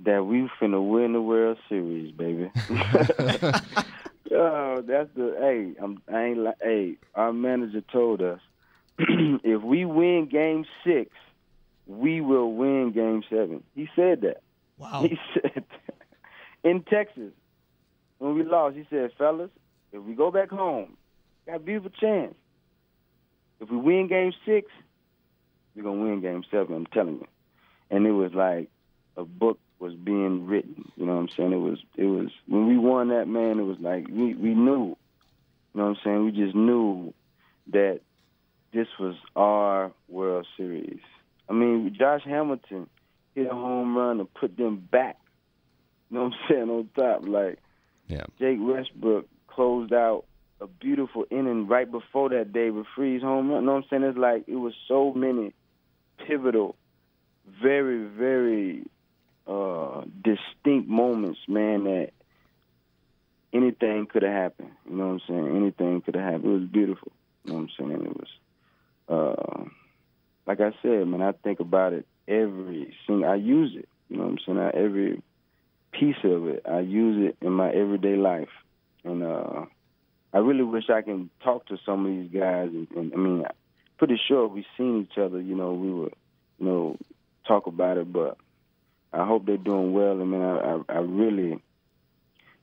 that 0.05 0.25
we 0.25 0.49
finna 0.59 0.83
win 0.83 1.13
the 1.13 1.21
World 1.21 1.59
Series, 1.69 2.11
baby. 2.13 2.51
oh, 4.33 4.83
that's 4.87 5.09
the 5.15 5.37
hey. 5.39 5.83
I'm, 5.83 6.03
I 6.13 6.25
ain't 6.25 6.39
like 6.39 6.57
hey. 6.63 6.97
Our 7.15 7.33
manager 7.33 7.81
told 7.81 8.23
us 8.23 8.41
if 8.99 9.63
we 9.63 9.85
win 9.85 10.29
Game 10.31 10.65
Six, 10.85 11.11
we 11.87 12.21
will 12.21 12.53
win 12.53 12.93
Game 12.93 13.23
Seven. 13.29 13.63
He 13.75 13.89
said 13.97 14.23
that. 14.23 14.43
Wow. 14.79 15.03
He 15.03 15.19
said 15.35 15.53
that. 15.55 16.69
in 16.69 16.83
Texas 16.83 17.33
when 18.19 18.35
we 18.35 18.45
lost. 18.45 18.77
He 18.77 18.87
said, 18.91 19.11
"Fellas, 19.17 19.51
if 19.93 20.03
we 20.03 20.15
go 20.15 20.31
back 20.31 20.51
home, 20.51 20.97
got 21.47 21.57
a 21.57 21.61
beautiful 21.61 21.91
chance. 21.91 22.35
If 23.61 23.71
we 23.71 23.77
win 23.77 24.09
Game 24.09 24.33
Six, 24.47 24.71
we're 25.75 25.83
gonna 25.83 26.01
win 26.03 26.21
Game 26.21 26.45
Seven. 26.51 26.75
I'm 26.75 26.87
telling 26.87 27.19
you." 27.19 27.29
And 27.91 28.07
it 28.07 28.13
was 28.13 28.33
like 28.33 28.71
a 29.17 29.25
book 29.25 29.59
was 29.81 29.95
being 29.95 30.47
written. 30.47 30.93
You 30.97 31.07
know 31.07 31.15
what 31.15 31.23
I'm 31.23 31.29
saying? 31.37 31.53
It 31.53 31.57
was 31.57 31.79
it 31.97 32.05
was 32.05 32.29
when 32.47 32.69
we 32.69 32.77
won 32.77 33.09
that 33.09 33.27
man, 33.27 33.59
it 33.59 33.65
was 33.65 33.79
like 33.81 34.07
we, 34.09 34.35
we 34.35 34.55
knew. 34.55 34.97
You 35.73 35.81
know 35.81 35.85
what 35.85 35.91
I'm 35.91 35.97
saying? 36.05 36.25
We 36.25 36.33
just 36.33 36.55
knew 36.55 37.15
that 37.73 38.01
this 38.73 38.89
was 38.99 39.17
our 39.35 39.93
World 40.09 40.47
Series. 40.57 41.01
I 41.49 41.53
mean, 41.53 41.95
Josh 41.99 42.23
Hamilton 42.25 42.89
hit 43.35 43.47
a 43.47 43.55
home 43.55 43.97
run 43.97 44.19
to 44.19 44.25
put 44.25 44.57
them 44.57 44.77
back. 44.91 45.17
You 46.11 46.19
know 46.19 46.25
what 46.25 46.33
I'm 46.33 46.39
saying? 46.49 46.71
On 46.71 46.89
top, 46.95 47.27
like 47.27 47.59
Yeah. 48.09 48.25
Jake 48.39 48.59
Westbrook 48.61 49.27
closed 49.49 49.93
out 49.93 50.25
a 50.61 50.67
beautiful 50.67 51.25
inning 51.31 51.67
right 51.69 51.91
before 51.91 52.29
that 52.29 52.53
David 52.53 52.85
Freese 52.95 53.23
home 53.23 53.49
run. 53.51 53.61
You 53.63 53.67
know 53.67 53.73
what 53.75 53.85
I'm 53.85 53.89
saying? 53.89 54.03
It's 54.03 54.19
like 54.19 54.45
it 54.47 54.57
was 54.57 54.75
so 54.87 55.13
many 55.15 55.55
pivotal, 56.27 56.77
very, 57.63 58.05
very 58.05 58.87
uh, 59.51 60.05
distinct 60.23 60.89
moments, 60.89 61.41
man, 61.49 61.85
that 61.85 62.11
anything 63.53 64.07
could 64.07 64.23
have 64.23 64.33
happened. 64.33 64.71
You 64.89 64.97
know 64.97 65.07
what 65.07 65.13
I'm 65.13 65.21
saying? 65.27 65.57
Anything 65.57 66.01
could 66.03 66.15
have 66.15 66.25
happened. 66.25 66.45
It 66.45 66.61
was 66.61 66.69
beautiful. 66.69 67.13
You 67.45 67.53
know 67.53 67.59
what 67.59 67.63
I'm 67.63 67.71
saying? 67.79 68.07
It 68.07 68.17
was, 68.17 68.29
uh, 69.09 69.65
like 70.47 70.61
I 70.61 70.71
said, 70.83 71.07
man, 71.09 71.23
I 71.23 71.33
think 71.33 71.59
about 71.59 71.93
it 71.95 72.07
every 72.29 72.95
single, 73.07 73.29
I 73.29 73.35
use 73.35 73.73
it. 73.77 73.89
You 74.09 74.19
know 74.19 74.25
what 74.25 74.31
I'm 74.31 74.39
saying? 74.47 74.59
I, 74.59 74.71
every 74.71 75.23
piece 75.93 76.23
of 76.23 76.47
it, 76.47 76.63
I 76.71 76.81
use 76.81 77.31
it 77.31 77.45
in 77.45 77.53
my 77.53 77.71
everyday 77.71 78.17
life. 78.17 78.49
And 79.05 79.23
uh, 79.25 79.65
I 80.33 80.39
really 80.39 80.63
wish 80.63 80.91
I 80.91 81.03
can 81.03 81.31
talk 81.43 81.67
to 81.67 81.79
some 81.85 82.07
of 82.07 82.13
these 82.13 82.41
guys. 82.41 82.69
And, 82.69 82.87
and 82.97 83.13
I 83.13 83.17
mean, 83.17 83.45
I'm 83.45 83.53
pretty 83.99 84.21
sure 84.29 84.47
if 84.47 84.53
we 84.53 84.65
seen 84.77 85.09
each 85.11 85.19
other, 85.19 85.41
you 85.41 85.57
know, 85.57 85.73
we 85.73 85.91
would, 85.93 86.15
you 86.59 86.67
know, 86.67 86.97
talk 87.49 87.67
about 87.67 87.97
it. 87.99 88.13
But 88.13 88.37
I 89.13 89.25
hope 89.25 89.47
they're 89.47 89.57
doing 89.57 89.93
well. 89.93 90.21
I 90.21 90.25
mean, 90.25 90.43
I, 90.43 90.59
I, 90.59 90.81
I 90.89 90.99
really, 91.01 91.63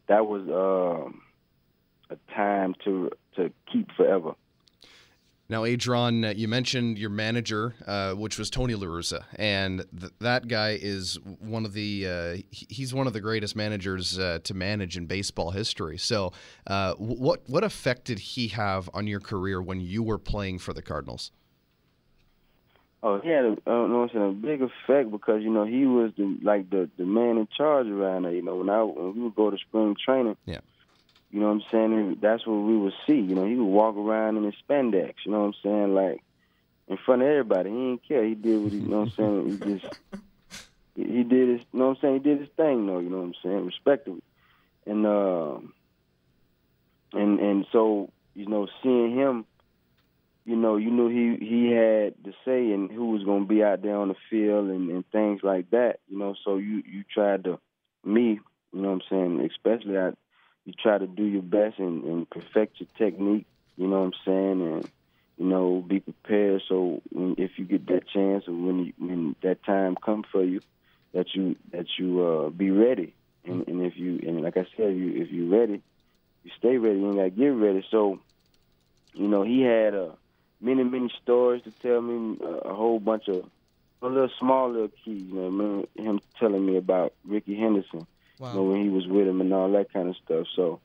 that 0.07 0.25
was 0.25 0.47
uh, 0.47 2.13
a 2.13 2.33
time 2.33 2.75
to 2.85 3.11
to 3.35 3.51
keep 3.71 3.91
forever. 3.95 4.33
Now, 5.49 5.63
Adron, 5.63 6.35
you 6.35 6.49
mentioned 6.49 6.97
your 6.97 7.09
manager, 7.09 7.73
uh, 7.85 8.13
which 8.13 8.37
was 8.37 8.49
Tony 8.49 8.75
La 8.75 8.85
Russa, 8.85 9.23
and 9.35 9.85
th- 9.97 10.11
that 10.19 10.49
guy 10.49 10.77
is 10.81 11.17
one 11.39 11.63
of 11.63 11.71
the 11.71 12.05
uh, 12.05 12.37
he's 12.51 12.93
one 12.93 13.07
of 13.07 13.13
the 13.13 13.21
greatest 13.21 13.55
managers 13.55 14.19
uh, 14.19 14.39
to 14.43 14.53
manage 14.53 14.97
in 14.97 15.05
baseball 15.05 15.51
history. 15.51 15.97
So, 15.97 16.33
uh, 16.65 16.95
what 16.95 17.43
what 17.47 17.63
effect 17.63 18.05
did 18.05 18.19
he 18.19 18.49
have 18.49 18.89
on 18.93 19.07
your 19.07 19.21
career 19.21 19.61
when 19.61 19.79
you 19.79 20.03
were 20.03 20.17
playing 20.17 20.59
for 20.59 20.73
the 20.73 20.81
Cardinals? 20.81 21.31
Oh, 23.03 23.19
he 23.19 23.29
had 23.29 23.45
a, 23.45 23.51
uh, 23.67 23.87
know 23.87 23.99
what 23.99 24.09
I'm 24.09 24.09
saying, 24.09 24.29
a 24.29 24.31
big 24.33 24.61
effect 24.61 25.11
because 25.11 25.43
you 25.43 25.51
know 25.51 25.65
he 25.65 25.85
was 25.85 26.11
the 26.17 26.37
like 26.41 26.69
the 26.69 26.89
the 26.97 27.05
man 27.05 27.37
in 27.37 27.47
charge 27.55 27.87
around 27.87 28.23
there. 28.23 28.31
You 28.33 28.41
know, 28.41 28.55
when 28.55 28.69
I 28.69 28.81
when 28.83 29.13
we 29.15 29.21
would 29.21 29.35
go 29.35 29.51
to 29.51 29.57
spring 29.57 29.95
training, 30.03 30.35
Yeah. 30.45 30.59
you 31.31 31.39
know 31.39 31.47
what 31.53 31.61
I'm 31.61 31.63
saying. 31.71 32.17
That's 32.21 32.45
what 32.47 32.55
we 32.55 32.75
would 32.75 32.93
see. 33.05 33.19
You 33.19 33.35
know, 33.35 33.45
he 33.45 33.55
would 33.55 33.65
walk 33.65 33.95
around 33.97 34.37
in 34.37 34.43
his 34.45 34.55
spandex. 34.67 35.13
You 35.25 35.31
know 35.31 35.41
what 35.41 35.45
I'm 35.47 35.53
saying, 35.63 35.93
like 35.93 36.23
in 36.87 36.97
front 37.05 37.21
of 37.21 37.27
everybody. 37.27 37.69
He 37.69 37.75
didn't 37.75 38.07
care. 38.07 38.23
He 38.25 38.33
did 38.33 38.63
what 38.63 38.71
he. 38.71 38.79
You 38.79 38.87
know 38.87 38.99
what 39.01 39.19
I'm 39.19 39.45
saying. 39.45 39.49
He 39.63 39.79
just 39.79 39.93
he 40.95 41.03
he 41.03 41.23
did 41.23 41.49
his. 41.49 41.61
You 41.71 41.79
know 41.79 41.87
what 41.89 41.97
I'm 41.97 42.01
saying. 42.01 42.13
He 42.15 42.19
did 42.21 42.39
his 42.39 42.49
thing 42.57 42.87
though. 42.87 42.99
You 42.99 43.09
know 43.11 43.17
what 43.19 43.25
I'm 43.27 43.33
saying. 43.43 43.65
Respectively, 43.67 44.23
and 44.87 45.05
uh, 45.05 45.57
and 47.13 47.39
and 47.39 47.65
so 47.71 48.09
you 48.33 48.47
know 48.47 48.67
seeing 48.81 49.15
him 49.15 49.45
you 50.47 50.55
know, 50.55 50.77
you 50.77 50.89
knew 50.89 51.09
he 51.09 51.45
he 51.45 51.71
had 51.71 52.13
the 52.23 52.33
say 52.45 52.71
in 52.71 52.87
who 52.87 53.11
was 53.11 53.23
going 53.25 53.43
to 53.43 53.47
be 53.47 53.61
out 53.61 53.81
there 53.81 53.97
on 53.97 54.07
the 54.07 54.15
field 54.29 54.69
and, 54.69 54.89
and 54.89 55.03
things 55.11 55.41
like 55.43 55.69
that. 55.71 55.99
You 56.07 56.17
know, 56.17 56.35
so 56.45 56.55
you 56.55 56.81
you 56.89 57.03
tried 57.13 57.43
to 57.43 57.59
me, 58.05 58.39
you 58.71 58.81
know, 58.81 58.93
what 58.93 59.01
I'm 59.03 59.09
saying, 59.09 59.49
especially 59.51 59.97
I, 59.97 60.11
you 60.63 60.71
try 60.81 60.97
to 60.97 61.05
do 61.05 61.25
your 61.25 61.41
best 61.41 61.79
and, 61.79 62.01
and 62.05 62.29
perfect 62.29 62.79
your 62.79 62.87
technique. 62.97 63.45
You 63.75 63.87
know 63.87 63.99
what 63.99 64.05
I'm 64.05 64.13
saying, 64.23 64.61
and 64.61 64.89
you 65.37 65.45
know, 65.47 65.83
be 65.85 65.99
prepared. 65.99 66.61
So 66.69 67.01
when, 67.11 67.35
if 67.37 67.59
you 67.59 67.65
get 67.65 67.85
that 67.87 68.07
chance, 68.07 68.47
or 68.47 68.53
when 68.53 68.85
you, 68.85 68.93
when 68.99 69.35
that 69.43 69.65
time 69.65 69.97
come 69.97 70.23
for 70.31 70.45
you, 70.45 70.61
that 71.13 71.35
you 71.35 71.57
that 71.73 71.87
you 71.99 72.25
uh, 72.25 72.49
be 72.51 72.71
ready. 72.71 73.13
And, 73.43 73.67
and 73.67 73.81
if 73.81 73.97
you 73.97 74.21
and 74.25 74.41
like 74.41 74.55
I 74.55 74.65
said, 74.77 74.95
you 74.95 75.21
if 75.21 75.29
you're 75.29 75.49
ready, 75.49 75.81
you 76.45 76.51
stay 76.57 76.77
ready. 76.77 76.99
You 76.99 77.15
gotta 77.15 77.31
get 77.31 77.47
ready. 77.47 77.85
So, 77.91 78.21
you 79.13 79.27
know, 79.27 79.43
he 79.43 79.61
had 79.61 79.93
uh, 79.93 80.11
many 80.61 80.83
many 80.83 81.11
stories 81.21 81.63
to 81.63 81.71
tell 81.71 82.01
me, 82.01 82.37
uh, 82.43 82.69
a 82.69 82.73
whole 82.73 82.99
bunch 82.99 83.27
of 83.27 83.49
a 84.01 84.07
little 84.07 84.29
small 84.39 84.71
little 84.71 84.91
keys. 85.03 85.23
You 85.23 85.35
know, 85.35 85.41
I 85.41 85.45
remember 85.45 85.87
him 85.95 86.19
telling 86.39 86.65
me 86.65 86.77
about 86.77 87.13
Rickey 87.25 87.55
Henderson. 87.55 88.05
Wow. 88.39 88.49
You 88.49 88.55
know, 88.55 88.63
when 88.63 88.83
he 88.83 88.89
was 88.89 89.07
with 89.07 89.27
him 89.27 89.41
and 89.41 89.53
all 89.53 89.71
that 89.71 89.91
kind 89.91 90.09
of 90.09 90.15
stuff. 90.23 90.45
So 90.55 90.79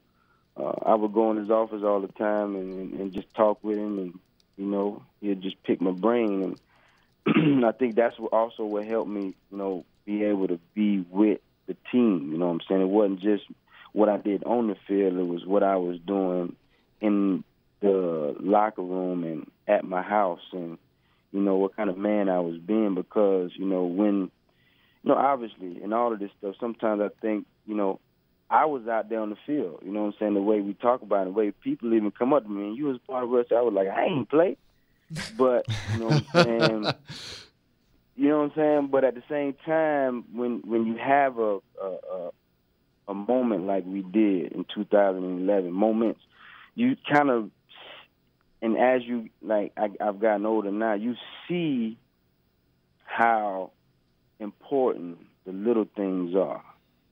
uh, 0.57 0.73
I 0.87 0.95
would 0.95 1.13
go 1.13 1.31
in 1.31 1.37
his 1.37 1.51
office 1.51 1.83
all 1.83 2.01
the 2.01 2.09
time 2.09 2.57
and, 2.57 2.93
and 2.95 3.13
just 3.13 3.33
talk 3.35 3.63
with 3.63 3.79
him, 3.79 3.99
and 3.99 4.19
you 4.57 4.67
know, 4.67 5.03
he'd 5.21 5.43
just 5.43 5.63
pick 5.63 5.81
my 5.81 5.91
brain. 5.91 6.57
And 7.27 7.65
I 7.65 7.73
think 7.73 7.95
that's 7.95 8.19
what 8.19 8.33
also 8.33 8.65
what 8.65 8.87
helped 8.87 9.11
me, 9.11 9.35
you 9.51 9.57
know, 9.57 9.85
be 10.05 10.25
able 10.25 10.49
to 10.49 10.59
be 10.75 11.05
with 11.11 11.41
the 11.67 11.77
team. 11.91 12.33
You 12.33 12.39
know 12.39 12.47
what 12.47 12.53
I'm 12.53 12.61
saying? 12.69 12.83
It 12.83 12.89
wasn't 12.89 13.21
just 13.21 13.45
what 13.93 14.09
I 14.09 14.17
did 14.17 14.45
on 14.45 14.69
the 14.69 14.77
field; 14.87 15.19
it 15.19 15.27
was 15.27 15.45
what 15.45 15.63
I 15.63 15.77
was 15.77 15.99
doing 15.99 16.57
in 17.01 17.45
the 17.83 18.35
locker 18.41 18.83
room 18.83 19.25
and 19.25 19.51
at 19.67 19.85
my 19.85 20.03
house, 20.03 20.41
and 20.53 20.79
you 21.33 21.41
know 21.41 21.57
what 21.57 21.77
kind 21.77 21.91
of 21.91 21.99
man 21.99 22.29
I 22.29 22.41
was 22.41 22.57
being. 22.59 22.95
Because 22.95 23.51
you 23.57 23.67
know 23.67 23.85
when, 23.85 24.31
you 25.03 25.11
know, 25.11 25.17
obviously, 25.17 25.83
in 25.83 25.93
all 25.93 26.13
of 26.13 26.19
this 26.19 26.31
stuff, 26.39 26.55
sometimes 26.61 27.03
I 27.03 27.09
think, 27.21 27.47
you 27.67 27.75
know, 27.75 28.01
I 28.49 28.67
was 28.67 28.87
out 28.87 29.09
there 29.09 29.21
on 29.21 29.31
the 29.31 29.37
field. 29.47 29.81
You 29.85 29.93
know 29.93 30.01
what 30.05 30.07
I'm 30.07 30.15
saying? 30.19 30.35
The 30.35 30.43
way 30.43 30.61
we 30.61 30.75
talk 30.75 31.03
about 31.03 31.23
it, 31.23 31.25
the 31.27 31.39
way 31.39 31.51
people 31.51 31.93
even 31.95 32.13
come 32.13 32.33
up 32.33 32.45
to 32.45 32.49
me, 32.49 32.69
and 32.69 32.77
you 32.77 32.87
was 32.87 32.99
part 33.07 33.25
of 33.25 33.35
us. 33.35 33.47
I 33.51 33.61
was 33.61 33.75
like, 33.75 33.89
I 33.89 34.05
ain't 34.05 34.31
play, 34.31 34.57
but 35.37 35.67
you 35.93 35.99
know 35.99 36.07
what 36.07 36.25
I'm 36.37 36.45
saying. 36.45 36.95
You 38.15 38.29
know 38.29 38.41
what 38.41 38.45
I'm 38.45 38.53
saying? 38.57 38.89
But 38.93 39.05
at 39.05 39.15
the 39.15 39.23
same 39.29 39.55
time, 39.65 40.25
when 40.35 40.61
when 40.67 40.87
you 40.87 40.97
have 40.97 41.39
a 41.39 41.61
a, 41.83 41.97
a, 42.13 42.31
a 43.09 43.15
moment 43.15 43.67
like 43.67 43.85
we 43.87 44.03
did 44.03 44.53
in 44.53 44.67
2011, 44.75 45.73
moments, 45.73 46.21
you 46.75 46.97
kind 47.11 47.31
of, 47.31 47.51
and 48.63 48.79
as 48.79 49.03
you 49.05 49.29
like, 49.43 49.73
I, 49.77 49.89
I've 50.01 50.21
gotten 50.21 50.47
older 50.47 50.71
now, 50.71 50.95
you 50.95 51.17
see 51.49 51.99
how 53.05 53.73
important 54.39 55.19
the 55.45 55.53
little 55.53 55.87
things 55.97 56.35
are. 56.37 56.63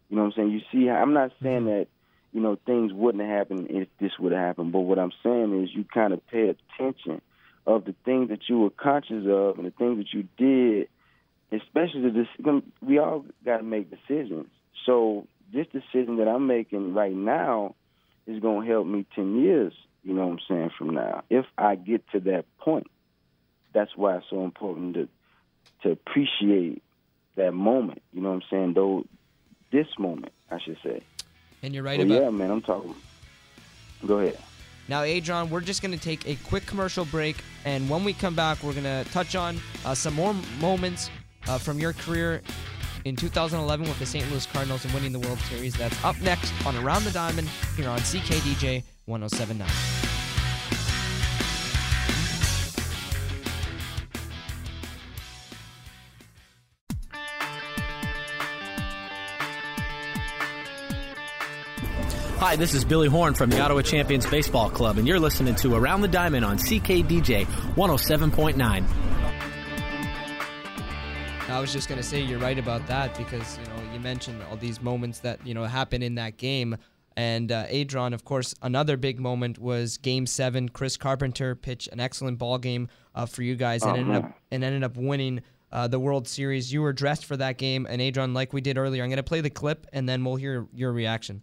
You 0.08 0.16
know 0.16 0.22
what 0.22 0.28
I'm 0.28 0.32
saying? 0.36 0.50
You 0.50 0.60
see, 0.72 0.86
how, 0.86 0.94
I'm 0.94 1.12
not 1.12 1.32
saying 1.42 1.66
that 1.66 1.88
you 2.32 2.40
know 2.40 2.56
things 2.64 2.92
wouldn't 2.92 3.24
have 3.24 3.36
happened 3.36 3.66
if 3.70 3.88
this 4.00 4.12
would 4.20 4.32
have 4.32 4.40
happened, 4.40 4.72
but 4.72 4.80
what 4.80 5.00
I'm 5.00 5.12
saying 5.22 5.62
is 5.62 5.70
you 5.74 5.84
kind 5.84 6.12
of 6.12 6.24
pay 6.28 6.48
attention 6.48 7.20
of 7.66 7.84
the 7.84 7.94
things 8.04 8.28
that 8.30 8.48
you 8.48 8.60
were 8.60 8.70
conscious 8.70 9.24
of 9.28 9.58
and 9.58 9.66
the 9.66 9.72
things 9.72 9.98
that 9.98 10.12
you 10.12 10.28
did, 10.38 10.88
especially 11.52 12.02
the 12.02 12.26
dec- 12.42 12.62
we 12.80 12.98
all 12.98 13.24
got 13.44 13.58
to 13.58 13.62
make 13.64 13.90
decisions. 13.90 14.46
So 14.86 15.26
this 15.52 15.66
decision 15.66 16.16
that 16.18 16.28
I'm 16.28 16.46
making 16.46 16.94
right 16.94 17.14
now 17.14 17.74
is 18.26 18.40
going 18.40 18.64
to 18.64 18.72
help 18.72 18.86
me 18.86 19.04
10 19.14 19.40
years, 19.40 19.72
you 20.02 20.14
know 20.14 20.26
what 20.26 20.32
I'm 20.32 20.40
saying, 20.48 20.70
from 20.78 20.90
now. 20.90 21.24
If 21.30 21.46
I 21.58 21.74
get 21.74 22.08
to 22.12 22.20
that 22.20 22.44
point, 22.58 22.86
that's 23.72 23.96
why 23.96 24.16
it's 24.16 24.26
so 24.30 24.44
important 24.44 24.94
to 24.94 25.08
to 25.82 25.90
appreciate 25.90 26.82
that 27.36 27.52
moment, 27.52 28.02
you 28.12 28.20
know 28.20 28.30
what 28.30 28.36
I'm 28.36 28.42
saying, 28.50 28.74
though 28.74 29.06
this 29.72 29.86
moment, 29.98 30.32
I 30.50 30.58
should 30.60 30.76
say. 30.82 31.02
And 31.62 31.74
you're 31.74 31.82
right 31.82 32.00
about 32.00 32.22
yeah, 32.22 32.30
man, 32.30 32.50
I'm 32.50 32.60
talking. 32.60 32.94
Go 34.06 34.18
ahead. 34.18 34.38
Now, 34.88 35.02
Adron, 35.02 35.48
we're 35.50 35.60
just 35.60 35.82
going 35.82 35.96
to 35.96 36.02
take 36.02 36.26
a 36.26 36.34
quick 36.48 36.66
commercial 36.66 37.04
break, 37.04 37.36
and 37.64 37.88
when 37.88 38.02
we 38.02 38.12
come 38.12 38.34
back, 38.34 38.62
we're 38.62 38.72
going 38.72 38.84
to 38.84 39.04
touch 39.12 39.36
on 39.36 39.60
uh, 39.84 39.94
some 39.94 40.14
more 40.14 40.34
moments 40.58 41.10
uh, 41.48 41.58
from 41.58 41.78
your 41.78 41.92
career 41.92 42.42
in 43.04 43.16
2011 43.16 43.86
with 43.88 43.98
the 43.98 44.06
St. 44.06 44.28
Louis 44.30 44.44
Cardinals 44.46 44.84
and 44.84 44.92
winning 44.92 45.12
the 45.12 45.18
World 45.20 45.38
Series. 45.48 45.74
That's 45.76 46.04
up 46.04 46.20
next 46.20 46.52
on 46.66 46.76
Around 46.76 47.04
the 47.04 47.12
Diamond 47.12 47.48
here 47.76 47.88
on 47.88 48.00
CKDJ 48.00 48.82
1079. 49.10 49.68
Hi, 62.40 62.56
this 62.56 62.72
is 62.72 62.86
Billy 62.86 63.06
Horn 63.06 63.34
from 63.34 63.50
the 63.50 63.60
Ottawa 63.60 63.82
Champions 63.82 64.24
Baseball 64.24 64.70
Club, 64.70 64.96
and 64.96 65.06
you're 65.06 65.20
listening 65.20 65.54
to 65.56 65.74
Around 65.74 66.00
the 66.00 66.08
Diamond 66.08 66.46
on 66.46 66.56
CKDJ 66.56 67.44
107.9. 67.74 68.84
I 71.50 71.60
was 71.60 71.70
just 71.70 71.88
gonna 71.88 72.02
say 72.02 72.22
you're 72.22 72.38
right 72.38 72.58
about 72.58 72.86
that 72.86 73.14
because 73.18 73.58
you 73.58 73.64
know 73.66 73.92
you 73.92 74.00
mentioned 74.00 74.42
all 74.50 74.56
these 74.56 74.80
moments 74.80 75.18
that 75.18 75.46
you 75.46 75.52
know 75.52 75.64
happen 75.64 76.02
in 76.02 76.14
that 76.14 76.38
game, 76.38 76.78
and 77.20 77.52
uh, 77.52 77.66
Adron, 77.66 78.14
of 78.14 78.24
course, 78.24 78.54
another 78.62 78.96
big 78.96 79.20
moment 79.20 79.58
was 79.58 79.98
Game 79.98 80.24
Seven. 80.24 80.70
Chris 80.70 80.96
Carpenter 80.96 81.54
pitched 81.54 81.88
an 81.88 82.00
excellent 82.00 82.38
ball 82.38 82.56
game 82.56 82.88
uh, 83.14 83.26
for 83.26 83.42
you 83.42 83.56
guys 83.56 83.82
and 83.82 83.98
ended 83.98 84.16
up 84.16 84.32
and 84.50 84.64
ended 84.64 84.82
up 84.82 84.96
winning 84.96 85.42
uh, 85.70 85.86
the 85.86 86.00
World 86.00 86.26
Series. 86.26 86.72
You 86.72 86.80
were 86.80 86.94
dressed 86.94 87.26
for 87.26 87.36
that 87.36 87.58
game, 87.58 87.86
and 87.90 88.00
Adron, 88.00 88.34
like 88.34 88.54
we 88.54 88.62
did 88.62 88.78
earlier, 88.78 89.04
I'm 89.04 89.10
gonna 89.10 89.22
play 89.22 89.42
the 89.42 89.50
clip 89.50 89.86
and 89.92 90.08
then 90.08 90.24
we'll 90.24 90.36
hear 90.36 90.66
your 90.72 90.92
reaction. 90.92 91.42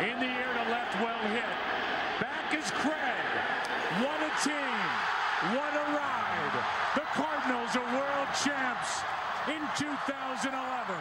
In 0.00 0.18
the 0.18 0.24
air 0.24 0.64
to 0.64 0.70
left, 0.70 0.94
well 0.98 1.28
hit. 1.28 1.44
Back 2.22 2.54
is 2.54 2.70
Craig. 2.70 4.00
What 4.00 4.18
a 4.22 4.32
team. 4.42 5.14
What 5.52 5.74
a 5.76 5.92
ride. 5.92 6.64
The 6.94 7.02
Cardinals 7.12 7.74
are 7.76 7.84
world 7.92 8.28
champs 8.42 9.02
in 9.48 9.63
2011. 9.76 10.96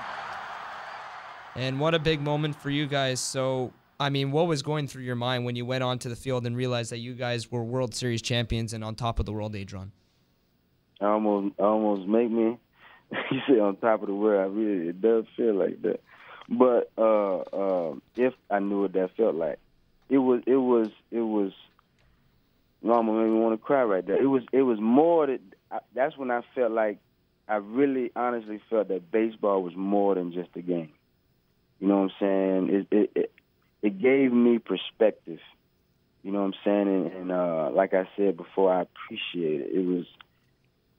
And 1.56 1.80
what 1.80 1.94
a 1.94 2.00
big 2.00 2.22
moment 2.22 2.56
for 2.56 2.70
you 2.70 2.88
guys. 2.88 3.20
So, 3.20 3.72
I 4.00 4.10
mean, 4.10 4.32
what 4.32 4.48
was 4.48 4.64
going 4.64 4.88
through 4.88 5.04
your 5.04 5.16
mind 5.16 5.46
when 5.46 5.56
you 5.56 5.66
went 5.66 5.84
onto 5.84 6.10
the 6.10 6.16
field 6.16 6.48
and 6.48 6.58
realized 6.58 6.92
that 6.92 6.98
you 6.98 7.14
guys 7.14 7.52
were 7.52 7.64
World 7.64 7.94
Series 7.94 8.22
champions 8.22 8.74
and 8.74 8.84
on 8.84 8.96
top 8.96 9.20
of 9.20 9.26
the 9.26 9.34
world, 9.34 9.54
Adron? 9.54 9.92
I 11.02 11.06
almost 11.06 11.60
almost 11.60 12.08
make 12.08 12.32
me 12.32 12.58
you 13.32 13.40
say 13.48 13.60
on 13.60 13.76
top 13.78 14.02
of 14.02 14.08
the 14.08 14.16
world. 14.16 14.42
I 14.42 14.54
really 14.54 14.90
it 14.90 15.02
does 15.02 15.26
feel 15.36 15.54
like 15.54 15.82
that. 15.84 16.00
But 16.50 16.92
uh 16.98 17.38
uh 17.38 17.96
if 18.16 18.34
I 18.50 18.60
knew 18.60 18.82
what 18.82 18.94
that 18.94 19.16
felt 19.16 19.36
like. 19.36 19.60
It 20.10 20.18
was 20.18 20.42
it 20.46 20.56
was 20.56 20.90
it 21.12 21.22
was 21.22 21.52
normal 22.82 23.16
made 23.16 23.32
me 23.32 23.40
want 23.40 23.60
to 23.60 23.64
cry 23.64 23.84
right 23.84 24.06
there. 24.06 24.22
It 24.22 24.28
was 24.28 24.44
it 24.52 24.64
was 24.64 24.80
more 24.80 25.28
that 25.28 25.42
I, 25.72 25.80
that's 25.94 26.18
when 26.18 26.32
I 26.32 26.42
felt 26.56 26.72
like 26.72 27.00
I 27.48 27.56
really 27.56 28.12
honestly 28.16 28.62
felt 28.70 28.88
that 28.88 29.12
baseball 29.12 29.64
was 29.64 29.74
more 29.76 30.16
than 30.16 30.32
just 30.32 30.50
a 30.56 30.62
game. 30.62 30.92
You 31.80 31.88
know 31.88 32.02
what 32.02 32.12
I'm 32.22 32.68
saying? 32.70 32.88
It 32.92 32.98
it 32.98 33.12
it, 33.16 33.32
it 33.82 34.02
gave 34.02 34.32
me 34.32 34.60
perspective. 34.60 35.40
You 36.24 36.32
know 36.32 36.40
what 36.40 36.46
I'm 36.46 36.54
saying? 36.64 36.88
And, 36.88 37.12
and 37.14 37.32
uh 37.32 37.70
like 37.74 37.94
I 37.94 38.08
said 38.16 38.38
before, 38.38 38.74
I 38.74 38.82
appreciate 38.82 39.62
it. 39.62 39.76
It 39.76 39.86
was 39.86 40.06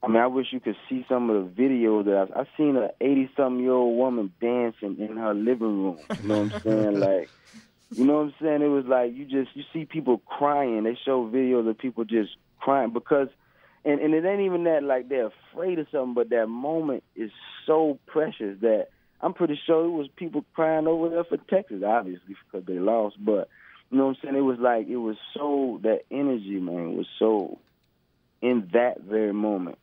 I 0.05 0.07
mean, 0.07 0.17
I 0.17 0.27
wish 0.27 0.47
you 0.51 0.59
could 0.59 0.75
see 0.87 1.03
some 1.09 1.31
of 1.31 1.55
the 1.55 1.61
videos 1.61 2.05
that 2.05 2.15
I've, 2.15 2.41
I've 2.41 2.47
seen 2.55 2.75
an 2.77 2.89
80 3.01 3.31
something 3.35 3.63
year 3.63 3.71
old 3.71 3.97
woman 3.97 4.31
dancing 4.39 4.97
in 4.99 5.17
her 5.17 5.33
living 5.33 5.83
room. 5.83 5.97
You 6.21 6.27
know 6.27 6.43
what 6.43 6.53
I'm 6.53 6.61
saying? 6.63 6.99
like, 6.99 7.29
you 7.95 8.05
know 8.05 8.17
what 8.17 8.25
I'm 8.25 8.33
saying? 8.39 8.61
It 8.61 8.67
was 8.67 8.85
like 8.85 9.15
you 9.15 9.25
just 9.25 9.55
you 9.55 9.63
see 9.73 9.85
people 9.85 10.19
crying. 10.19 10.83
They 10.83 10.95
show 11.03 11.27
videos 11.27 11.67
of 11.67 11.79
people 11.79 12.03
just 12.03 12.31
crying 12.59 12.91
because, 12.91 13.29
and 13.85 14.01
and 14.01 14.13
it 14.13 14.25
ain't 14.25 14.41
even 14.41 14.63
that 14.65 14.83
like 14.83 15.07
they're 15.07 15.31
afraid 15.51 15.79
of 15.79 15.87
something, 15.91 16.15
but 16.15 16.29
that 16.29 16.47
moment 16.47 17.03
is 17.15 17.31
so 17.65 17.99
precious 18.07 18.59
that 18.61 18.87
I'm 19.21 19.33
pretty 19.33 19.59
sure 19.65 19.85
it 19.85 19.89
was 19.89 20.07
people 20.15 20.43
crying 20.53 20.87
over 20.87 21.09
there 21.09 21.23
for 21.23 21.37
Texas, 21.37 21.83
obviously 21.85 22.35
because 22.45 22.65
they 22.65 22.79
lost. 22.79 23.15
But 23.23 23.47
you 23.89 23.97
know 23.97 24.07
what 24.07 24.17
I'm 24.17 24.23
saying? 24.23 24.35
It 24.35 24.41
was 24.41 24.59
like 24.59 24.87
it 24.87 24.97
was 24.97 25.17
so 25.33 25.79
that 25.83 26.01
energy, 26.11 26.59
man, 26.59 26.97
was 26.97 27.07
so 27.19 27.59
in 28.41 28.69
that 28.73 29.01
very 29.01 29.33
moment. 29.33 29.77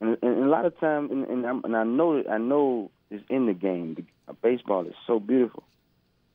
And, 0.00 0.16
and 0.22 0.44
a 0.44 0.48
lot 0.48 0.64
of 0.64 0.78
times, 0.78 1.10
and, 1.10 1.26
and, 1.26 1.44
I'm, 1.44 1.64
and 1.64 1.76
I 1.76 1.84
know 1.84 2.22
that 2.22 2.30
I 2.30 2.38
know 2.38 2.90
it's 3.10 3.24
in 3.28 3.46
the 3.46 3.54
game. 3.54 3.94
The, 3.94 4.04
uh, 4.28 4.34
baseball 4.42 4.86
is 4.86 4.94
so 5.06 5.18
beautiful, 5.18 5.64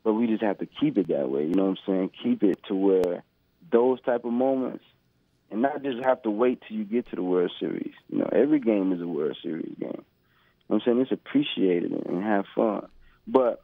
but 0.03 0.13
we 0.13 0.27
just 0.27 0.43
have 0.43 0.57
to 0.57 0.65
keep 0.65 0.97
it 0.97 1.07
that 1.07 1.29
way. 1.29 1.43
You 1.43 1.53
know 1.53 1.65
what 1.65 1.77
I'm 1.87 1.93
saying? 1.93 2.11
Keep 2.21 2.43
it 2.43 2.59
to 2.67 2.75
where 2.75 3.23
those 3.71 4.01
type 4.01 4.25
of 4.25 4.33
moments, 4.33 4.83
and 5.53 5.61
not 5.61 5.83
just 5.83 6.03
have 6.03 6.19
to 6.23 6.31
wait 6.31 6.63
till 6.67 6.75
you 6.75 6.83
get 6.83 7.07
to 7.11 7.15
the 7.15 7.21
World 7.21 7.51
Series. 7.59 7.93
You 8.09 8.17
know, 8.17 8.29
every 8.31 8.59
game 8.59 8.91
is 8.91 8.99
a 8.99 9.07
World 9.07 9.37
Series 9.43 9.75
game. 9.79 10.03
I'm 10.67 10.81
saying? 10.83 10.99
It's 10.99 11.11
appreciate 11.11 11.83
it 11.83 11.91
and 11.91 12.23
have 12.23 12.45
fun. 12.55 12.87
But 13.27 13.61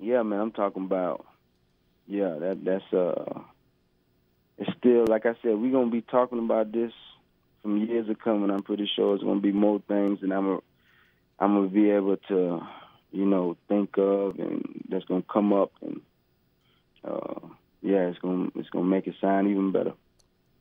yeah, 0.00 0.24
man, 0.24 0.40
I'm 0.40 0.50
talking 0.50 0.84
about 0.84 1.24
yeah, 2.08 2.36
that 2.40 2.64
that's 2.64 2.92
uh, 2.92 3.42
it's 4.58 4.76
still 4.78 5.04
like 5.06 5.24
I 5.24 5.34
said, 5.40 5.56
we're 5.56 5.70
gonna 5.70 5.92
be 5.92 6.02
talking 6.02 6.40
about 6.40 6.72
this 6.72 6.92
from 7.62 7.76
years 7.78 8.08
to 8.08 8.16
come, 8.16 8.42
and 8.42 8.50
I'm 8.50 8.64
pretty 8.64 8.90
sure 8.96 9.14
it's 9.14 9.22
gonna 9.22 9.38
be 9.38 9.52
more 9.52 9.80
things, 9.86 10.18
and 10.22 10.32
I'm 10.32 10.48
a, 10.48 10.58
I'm 11.38 11.54
gonna 11.54 11.68
be 11.68 11.90
able 11.90 12.16
to, 12.28 12.60
you 13.12 13.24
know, 13.24 13.56
think 13.68 13.96
of, 13.98 14.40
and 14.40 14.84
that's 14.88 15.04
gonna 15.04 15.22
come 15.32 15.52
up, 15.52 15.70
and 15.80 16.00
uh, 17.04 17.46
yeah, 17.82 18.08
it's 18.08 18.18
gonna 18.18 18.48
it's 18.56 18.70
gonna 18.70 18.86
make 18.86 19.06
it 19.06 19.14
sound 19.20 19.46
even 19.46 19.70
better. 19.70 19.92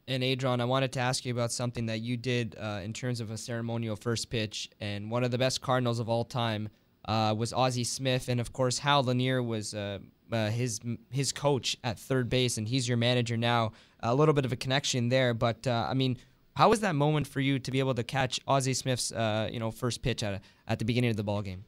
And 0.10 0.24
Adron, 0.24 0.62
I 0.62 0.66
wanted 0.66 0.94
to 0.94 1.02
ask 1.02 1.26
you 1.26 1.34
about 1.34 1.52
something 1.52 1.88
that 1.88 2.00
you 2.00 2.16
did 2.16 2.56
uh, 2.58 2.80
in 2.82 2.94
terms 2.94 3.20
of 3.20 3.30
a 3.30 3.38
ceremonial 3.38 3.98
first 3.98 4.30
pitch, 4.30 4.70
and 4.80 5.12
one 5.12 5.26
of 5.26 5.32
the 5.32 5.38
best 5.38 5.62
Cardinals 5.62 6.00
of 6.00 6.08
all 6.08 6.24
time 6.24 6.70
uh, 7.06 7.36
was 7.38 7.52
Ozzie 7.52 7.84
Smith, 7.84 8.30
and 8.30 8.40
of 8.40 8.54
course 8.54 8.80
Hal 8.80 9.04
Lanier 9.04 9.44
was 9.44 9.74
uh, 9.74 10.00
uh, 10.32 10.50
his 10.50 10.80
his 11.12 11.34
coach 11.34 11.76
at 11.84 12.00
third 12.00 12.30
base, 12.30 12.58
and 12.58 12.68
he's 12.68 12.88
your 12.88 12.98
manager 12.98 13.36
now. 13.36 13.74
A 14.02 14.16
little 14.16 14.34
bit 14.34 14.46
of 14.46 14.54
a 14.54 14.56
connection 14.56 15.10
there, 15.10 15.34
but 15.34 15.68
uh, 15.68 15.88
I 15.90 15.94
mean, 15.94 16.18
how 16.56 16.70
was 16.70 16.80
that 16.82 16.96
moment 16.96 17.28
for 17.28 17.42
you 17.42 17.60
to 17.60 17.72
be 17.72 17.80
able 17.80 17.96
to 17.96 18.04
catch 18.04 18.40
Ozzie 18.48 18.74
Smith's 18.74 19.12
uh, 19.12 19.50
you 19.52 19.60
know 19.60 19.72
first 19.72 20.02
pitch 20.02 20.24
at 20.24 20.42
at 20.70 20.80
the 20.80 20.86
beginning 20.86 21.10
of 21.10 21.18
the 21.18 21.24
ball 21.24 21.42
game? 21.42 21.66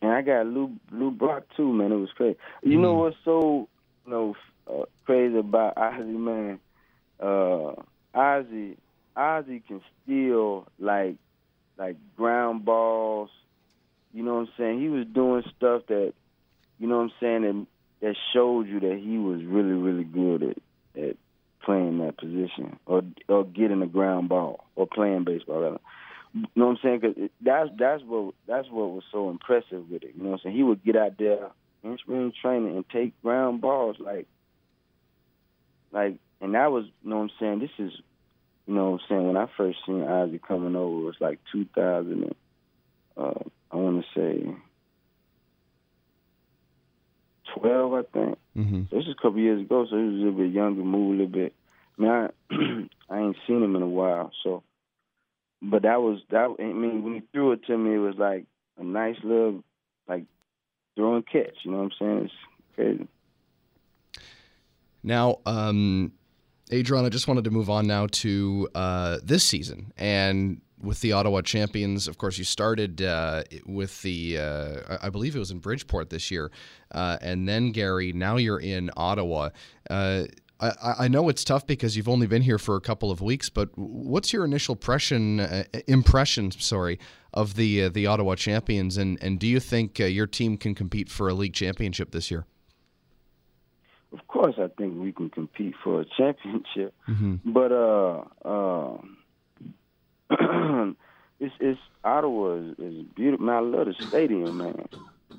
And 0.00 0.10
I 0.10 0.22
got 0.22 0.46
Lou 0.46 0.72
Lou 0.90 1.12
Brock 1.12 1.44
too, 1.56 1.72
man. 1.72 1.92
It 1.92 1.96
was 1.96 2.10
crazy. 2.16 2.36
You 2.64 2.80
know 2.80 2.94
what's 2.94 3.16
so 3.24 3.68
you 4.06 4.12
know 4.12 4.34
uh, 4.66 4.86
crazy 5.04 5.38
about 5.38 5.76
Ozzie, 5.76 6.02
man? 6.02 6.58
Uh, 7.22 7.74
Ozzie 8.14 8.76
Ozzie 9.16 9.62
can 9.66 9.80
steal 10.02 10.66
like 10.78 11.16
like 11.78 11.96
ground 12.16 12.64
balls. 12.64 13.30
You 14.12 14.22
know 14.22 14.34
what 14.34 14.40
I'm 14.40 14.48
saying? 14.58 14.80
He 14.80 14.88
was 14.88 15.06
doing 15.06 15.42
stuff 15.56 15.82
that 15.88 16.12
you 16.78 16.88
know 16.88 16.96
what 16.96 17.04
I'm 17.04 17.12
saying 17.20 17.42
that 17.42 17.66
that 18.00 18.16
showed 18.32 18.66
you 18.66 18.80
that 18.80 19.00
he 19.02 19.18
was 19.18 19.42
really 19.44 19.72
really 19.72 20.04
good 20.04 20.42
at 20.42 21.02
at 21.02 21.16
playing 21.64 21.98
that 21.98 22.18
position 22.18 22.78
or 22.86 23.02
or 23.28 23.44
getting 23.44 23.82
a 23.82 23.86
ground 23.86 24.28
ball 24.28 24.64
or 24.74 24.86
playing 24.86 25.24
baseball 25.24 25.60
rather. 25.60 25.80
You 26.34 26.46
know 26.56 26.66
what 26.66 26.72
I'm 26.72 26.78
saying? 26.82 27.00
Cause 27.02 27.14
it, 27.16 27.32
that's 27.40 27.70
that's 27.78 28.02
what 28.02 28.34
that's 28.48 28.68
what 28.68 28.90
was 28.90 29.04
so 29.12 29.30
impressive 29.30 29.88
with 29.88 30.02
it. 30.02 30.14
You 30.16 30.24
know 30.24 30.30
what 30.30 30.40
I'm 30.40 30.40
saying? 30.44 30.56
He 30.56 30.62
would 30.62 30.84
get 30.84 30.96
out 30.96 31.18
there 31.18 31.50
in 31.84 31.98
spring 31.98 32.32
training 32.40 32.74
and 32.74 32.88
take 32.88 33.20
ground 33.22 33.60
balls 33.60 33.96
like 34.00 34.26
like, 35.92 36.16
and 36.42 36.54
that 36.54 36.70
was 36.70 36.84
you 37.02 37.10
know 37.10 37.18
what 37.18 37.22
I'm 37.22 37.30
saying. 37.40 37.58
This 37.60 37.70
is 37.78 37.92
you 38.66 38.74
know 38.74 38.90
what 38.90 39.00
I'm 39.00 39.06
saying 39.08 39.26
when 39.26 39.36
I 39.36 39.46
first 39.56 39.78
seen 39.86 40.02
Ozzie 40.02 40.38
coming 40.38 40.76
over 40.76 41.00
it 41.00 41.04
was 41.04 41.16
like 41.20 41.38
2000. 41.52 42.12
And, 42.12 42.34
uh, 43.16 43.32
I 43.70 43.76
want 43.76 44.04
to 44.04 44.20
say 44.20 44.54
12, 47.58 47.94
I 47.94 48.02
think. 48.02 48.38
Mm-hmm. 48.56 48.82
So 48.90 48.96
this 48.96 49.06
is 49.06 49.14
a 49.18 49.22
couple 49.22 49.40
years 49.40 49.60
ago, 49.60 49.86
so 49.88 49.96
he 49.96 50.02
was 50.02 50.14
a 50.14 50.18
little 50.18 50.32
bit 50.32 50.52
younger, 50.52 50.82
moved 50.82 51.20
a 51.20 51.24
little 51.24 51.42
bit. 51.42 51.54
I 51.98 52.02
mean, 52.02 52.10
I, 52.10 52.88
I 53.14 53.18
ain't 53.20 53.36
seen 53.46 53.62
him 53.62 53.76
in 53.76 53.82
a 53.82 53.88
while, 53.88 54.32
so. 54.42 54.62
But 55.60 55.82
that 55.82 56.02
was 56.02 56.20
that. 56.30 56.56
I 56.58 56.62
mean, 56.64 57.04
when 57.04 57.14
he 57.14 57.22
threw 57.32 57.52
it 57.52 57.64
to 57.66 57.78
me, 57.78 57.94
it 57.94 57.98
was 57.98 58.16
like 58.18 58.46
a 58.78 58.84
nice 58.84 59.16
little, 59.22 59.62
like, 60.08 60.24
throw 60.96 61.16
and 61.16 61.26
catch. 61.26 61.54
You 61.64 61.70
know 61.70 61.78
what 61.78 61.84
I'm 61.84 61.90
saying? 61.98 62.24
It's 62.24 62.34
crazy. 62.74 63.08
Now, 65.04 65.38
um, 65.46 66.12
Adron, 66.72 67.04
I 67.04 67.10
just 67.10 67.28
wanted 67.28 67.44
to 67.44 67.50
move 67.50 67.68
on 67.68 67.86
now 67.86 68.06
to 68.06 68.66
uh, 68.74 69.18
this 69.22 69.44
season 69.44 69.92
and 69.98 70.62
with 70.80 71.02
the 71.02 71.12
Ottawa 71.12 71.42
Champions. 71.42 72.08
Of 72.08 72.16
course, 72.16 72.38
you 72.38 72.44
started 72.44 73.02
uh, 73.02 73.42
with 73.66 74.00
the, 74.00 74.38
uh, 74.38 74.96
I 75.02 75.10
believe 75.10 75.36
it 75.36 75.38
was 75.38 75.50
in 75.50 75.58
Bridgeport 75.58 76.08
this 76.08 76.30
year, 76.30 76.50
uh, 76.90 77.18
and 77.20 77.46
then 77.46 77.72
Gary. 77.72 78.14
Now 78.14 78.38
you're 78.38 78.58
in 78.58 78.90
Ottawa. 78.96 79.50
Uh, 79.90 80.24
I, 80.60 80.94
I, 81.00 81.08
know 81.08 81.28
it's 81.28 81.44
tough 81.44 81.66
because 81.66 81.94
you've 81.94 82.08
only 82.08 82.26
been 82.26 82.42
here 82.42 82.58
for 82.58 82.76
a 82.76 82.80
couple 82.80 83.10
of 83.10 83.20
weeks, 83.20 83.50
but 83.50 83.68
what's 83.76 84.32
your 84.32 84.46
initial 84.46 84.74
impression? 84.74 85.40
Uh, 85.40 85.64
impression, 85.86 86.52
sorry, 86.52 86.98
of 87.34 87.54
the 87.56 87.88
the 87.88 88.06
Ottawa 88.06 88.34
Champions, 88.34 88.96
and 88.96 89.22
and 89.22 89.38
do 89.38 89.46
you 89.46 89.60
think 89.60 89.98
your 89.98 90.26
team 90.26 90.56
can 90.56 90.74
compete 90.74 91.10
for 91.10 91.28
a 91.28 91.34
league 91.34 91.52
championship 91.52 92.12
this 92.12 92.30
year? 92.30 92.46
Of 94.12 94.26
course, 94.28 94.56
I 94.58 94.68
think 94.76 95.00
we 95.00 95.12
can 95.12 95.30
compete 95.30 95.74
for 95.82 96.00
a 96.00 96.04
championship, 96.16 96.94
mm-hmm. 97.08 97.36
but 97.44 97.72
uh, 97.72 98.24
uh, 98.44 98.98
it's 101.40 101.54
it's 101.60 101.80
Ottawa 102.04 102.54
is, 102.54 102.78
is 102.78 103.04
beautiful. 103.14 103.46
Man, 103.46 103.54
I 103.54 103.60
love 103.60 103.86
the 103.86 103.94
stadium, 104.06 104.58
man. 104.58 104.88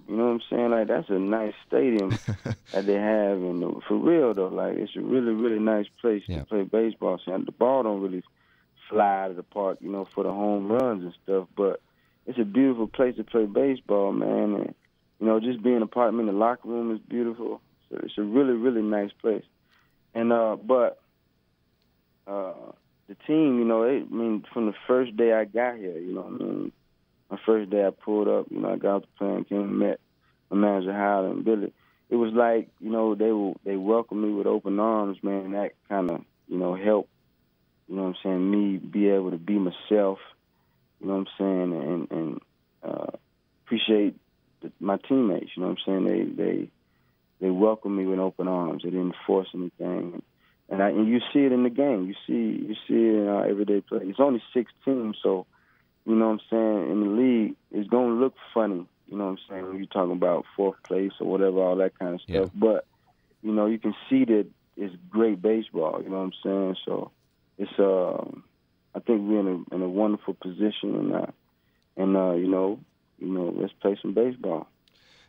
You 0.08 0.18
know 0.18 0.26
what 0.26 0.32
I'm 0.32 0.42
saying? 0.50 0.72
Like 0.72 0.88
that's 0.88 1.10
a 1.10 1.20
nice 1.20 1.54
stadium 1.68 2.10
that 2.72 2.86
they 2.86 2.96
have, 2.96 3.38
and 3.38 3.84
for 3.84 3.96
real 3.96 4.34
though, 4.34 4.48
like 4.48 4.76
it's 4.78 4.96
a 4.96 5.02
really 5.02 5.34
really 5.34 5.60
nice 5.60 5.86
place 6.02 6.24
yeah. 6.28 6.40
to 6.40 6.46
play 6.46 6.64
baseball. 6.64 7.20
So 7.24 7.38
the 7.46 7.52
ball 7.52 7.84
don't 7.84 8.02
really 8.02 8.24
fly 8.90 9.24
out 9.24 9.32
of 9.32 9.38
the 9.38 9.44
park, 9.44 9.78
you 9.82 9.92
know, 9.92 10.08
for 10.14 10.24
the 10.24 10.32
home 10.32 10.72
runs 10.72 11.04
and 11.04 11.14
stuff. 11.24 11.48
But 11.56 11.82
it's 12.26 12.40
a 12.40 12.46
beautiful 12.46 12.88
place 12.88 13.16
to 13.18 13.24
play 13.24 13.46
baseball, 13.46 14.12
man. 14.12 14.56
And 14.56 14.76
you 15.20 15.28
know, 15.28 15.40
just 15.40 15.64
being 15.64 15.82
a 15.82 15.88
part. 15.88 16.14
I 16.14 16.18
mean, 16.18 16.28
the 16.28 16.34
locker 16.34 16.68
room 16.68 16.94
is 16.94 17.00
beautiful. 17.00 17.62
It's 18.04 18.18
a 18.18 18.24
really 18.24 18.54
really 18.54 18.82
nice 18.82 19.12
place. 19.22 19.44
And 20.14 20.32
uh, 20.32 20.56
but 20.56 21.02
uh, 22.28 22.54
the 23.08 23.16
team, 23.28 23.60
you 23.60 23.66
know, 23.66 23.84
they, 23.86 23.98
I 23.98 24.14
mean, 24.14 24.46
from 24.54 24.68
the 24.68 24.74
first 24.88 25.16
day 25.18 25.34
I 25.34 25.46
got 25.46 25.78
here, 25.78 25.98
you 25.98 26.14
know, 26.14 26.22
what 26.22 26.42
I 26.42 26.44
mean, 26.44 26.72
my 27.30 27.40
first 27.46 27.70
day 27.70 27.86
I 27.86 27.90
pulled 27.90 28.28
up, 28.28 28.48
you 28.50 28.60
know, 28.60 28.72
I 28.72 28.78
got 28.78 28.96
off 28.98 29.02
the 29.02 29.08
plane, 29.18 29.46
came 29.46 29.62
and 29.62 29.80
met 29.80 30.00
my 30.50 30.58
manager 30.58 30.94
Howard 30.94 31.32
and 31.32 31.46
Billy. 31.46 31.74
It 32.10 32.16
was 32.16 32.32
like, 32.34 32.70
you 32.80 32.92
know, 32.92 33.16
they 33.16 33.32
were 33.32 33.54
they 33.64 33.76
welcomed 33.76 34.24
me 34.24 34.34
with 34.34 34.46
open 34.46 34.80
arms, 34.80 35.18
man. 35.24 35.52
That 35.52 35.72
kind 35.90 36.12
of, 36.12 36.22
you 36.48 36.58
know, 36.58 36.76
helped, 36.76 37.10
you 37.88 37.96
know, 37.96 38.04
what 38.04 38.10
I'm 38.10 38.16
saying, 38.24 38.52
me 38.52 38.78
be 38.78 39.10
able 39.10 39.32
to 39.32 39.38
be 39.38 39.58
myself, 39.58 40.20
you 41.00 41.08
know, 41.08 41.16
what 41.16 41.28
I'm 41.28 41.28
saying, 41.38 41.74
and 41.74 42.12
and 42.12 42.42
uh, 42.84 43.18
appreciate 43.66 44.16
the, 44.62 44.72
my 44.80 44.98
teammates. 44.98 45.52
You 45.56 45.64
know, 45.64 45.70
what 45.70 45.80
I'm 45.88 46.04
saying, 46.06 46.36
they 46.36 46.44
they 46.44 46.68
they 47.44 47.50
welcomed 47.50 47.98
me 47.98 48.06
with 48.06 48.20
open 48.20 48.48
arms. 48.48 48.84
They 48.84 48.90
didn't 48.90 49.16
force 49.28 49.50
anything. 49.54 50.22
And 50.70 50.82
I, 50.82 50.90
and 50.90 51.10
you 51.10 51.20
see 51.34 51.40
it 51.40 51.52
in 51.52 51.64
the 51.64 51.70
game. 51.70 52.08
You 52.08 52.16
see 52.26 52.64
you 52.68 52.76
see 52.88 52.94
it 52.94 53.22
in 53.22 53.28
our 53.28 53.46
everyday 53.46 53.82
play. 53.82 54.00
It's 54.04 54.20
only 54.22 54.42
six 54.54 54.72
teams, 54.86 55.18
so 55.22 55.46
you 56.06 56.16
know 56.16 56.28
what 56.28 56.32
I'm 56.32 56.40
saying, 56.50 56.92
in 56.92 57.00
the 57.02 57.22
league, 57.22 57.56
it's 57.72 57.90
gonna 57.90 58.14
look 58.14 58.34
funny, 58.54 58.86
you 59.08 59.18
know 59.18 59.26
what 59.26 59.32
I'm 59.32 59.38
saying, 59.50 59.68
when 59.68 59.78
you're 59.78 59.86
talking 59.88 60.14
about 60.14 60.46
fourth 60.56 60.82
place 60.84 61.12
or 61.20 61.28
whatever, 61.28 61.60
all 61.60 61.76
that 61.78 62.00
kind 62.00 62.16
of 62.16 62.22
stuff. 62.22 62.50
Yeah. 62.54 62.60
But, 62.60 62.86
you 63.42 63.52
know, 63.52 63.66
you 63.66 63.78
can 63.78 63.94
see 64.10 64.24
that 64.26 64.48
it's 64.78 64.96
great 65.10 65.42
baseball, 65.42 66.02
you 66.02 66.10
know 66.10 66.18
what 66.18 66.24
I'm 66.24 66.34
saying? 66.44 66.76
So 66.86 67.12
it's 67.58 67.78
uh 67.78 68.24
I 68.96 69.00
think 69.00 69.28
we're 69.28 69.42
in 69.42 69.48
a 69.48 69.76
in 69.76 69.82
a 69.82 69.90
wonderful 69.90 70.34
position 70.34 70.96
and 70.96 71.14
uh 71.14 71.26
and 71.98 72.18
uh, 72.18 72.34
you 72.34 72.48
know, 72.48 72.80
you 73.20 73.28
know, 73.28 73.54
let's 73.56 73.74
play 73.82 73.98
some 74.02 74.14
baseball. 74.14 74.68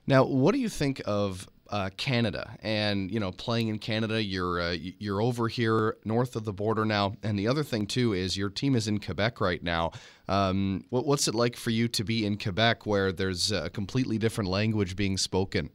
Now, 0.06 0.24
what 0.24 0.54
do 0.54 0.60
you 0.60 0.68
think 0.68 1.02
of 1.06 1.48
uh, 1.74 1.90
Canada 1.96 2.56
and 2.62 3.10
you 3.10 3.18
know 3.18 3.32
playing 3.32 3.66
in 3.66 3.80
Canada? 3.80 4.22
You're 4.22 4.60
uh, 4.60 4.76
you're 5.00 5.20
over 5.20 5.48
here 5.48 5.96
north 6.04 6.36
of 6.36 6.44
the 6.44 6.52
border 6.52 6.84
now, 6.84 7.16
and 7.24 7.36
the 7.36 7.48
other 7.48 7.64
thing 7.64 7.88
too 7.88 8.12
is 8.12 8.36
your 8.36 8.48
team 8.48 8.76
is 8.76 8.86
in 8.86 9.00
Quebec 9.00 9.40
right 9.40 9.60
now. 9.60 9.90
Um, 10.28 10.84
what, 10.90 11.04
what's 11.04 11.26
it 11.26 11.34
like 11.34 11.56
for 11.56 11.70
you 11.70 11.88
to 11.88 12.04
be 12.04 12.24
in 12.24 12.38
Quebec, 12.38 12.86
where 12.86 13.10
there's 13.10 13.50
a 13.50 13.70
completely 13.70 14.18
different 14.18 14.50
language 14.50 14.94
being 14.94 15.16
spoken? 15.16 15.70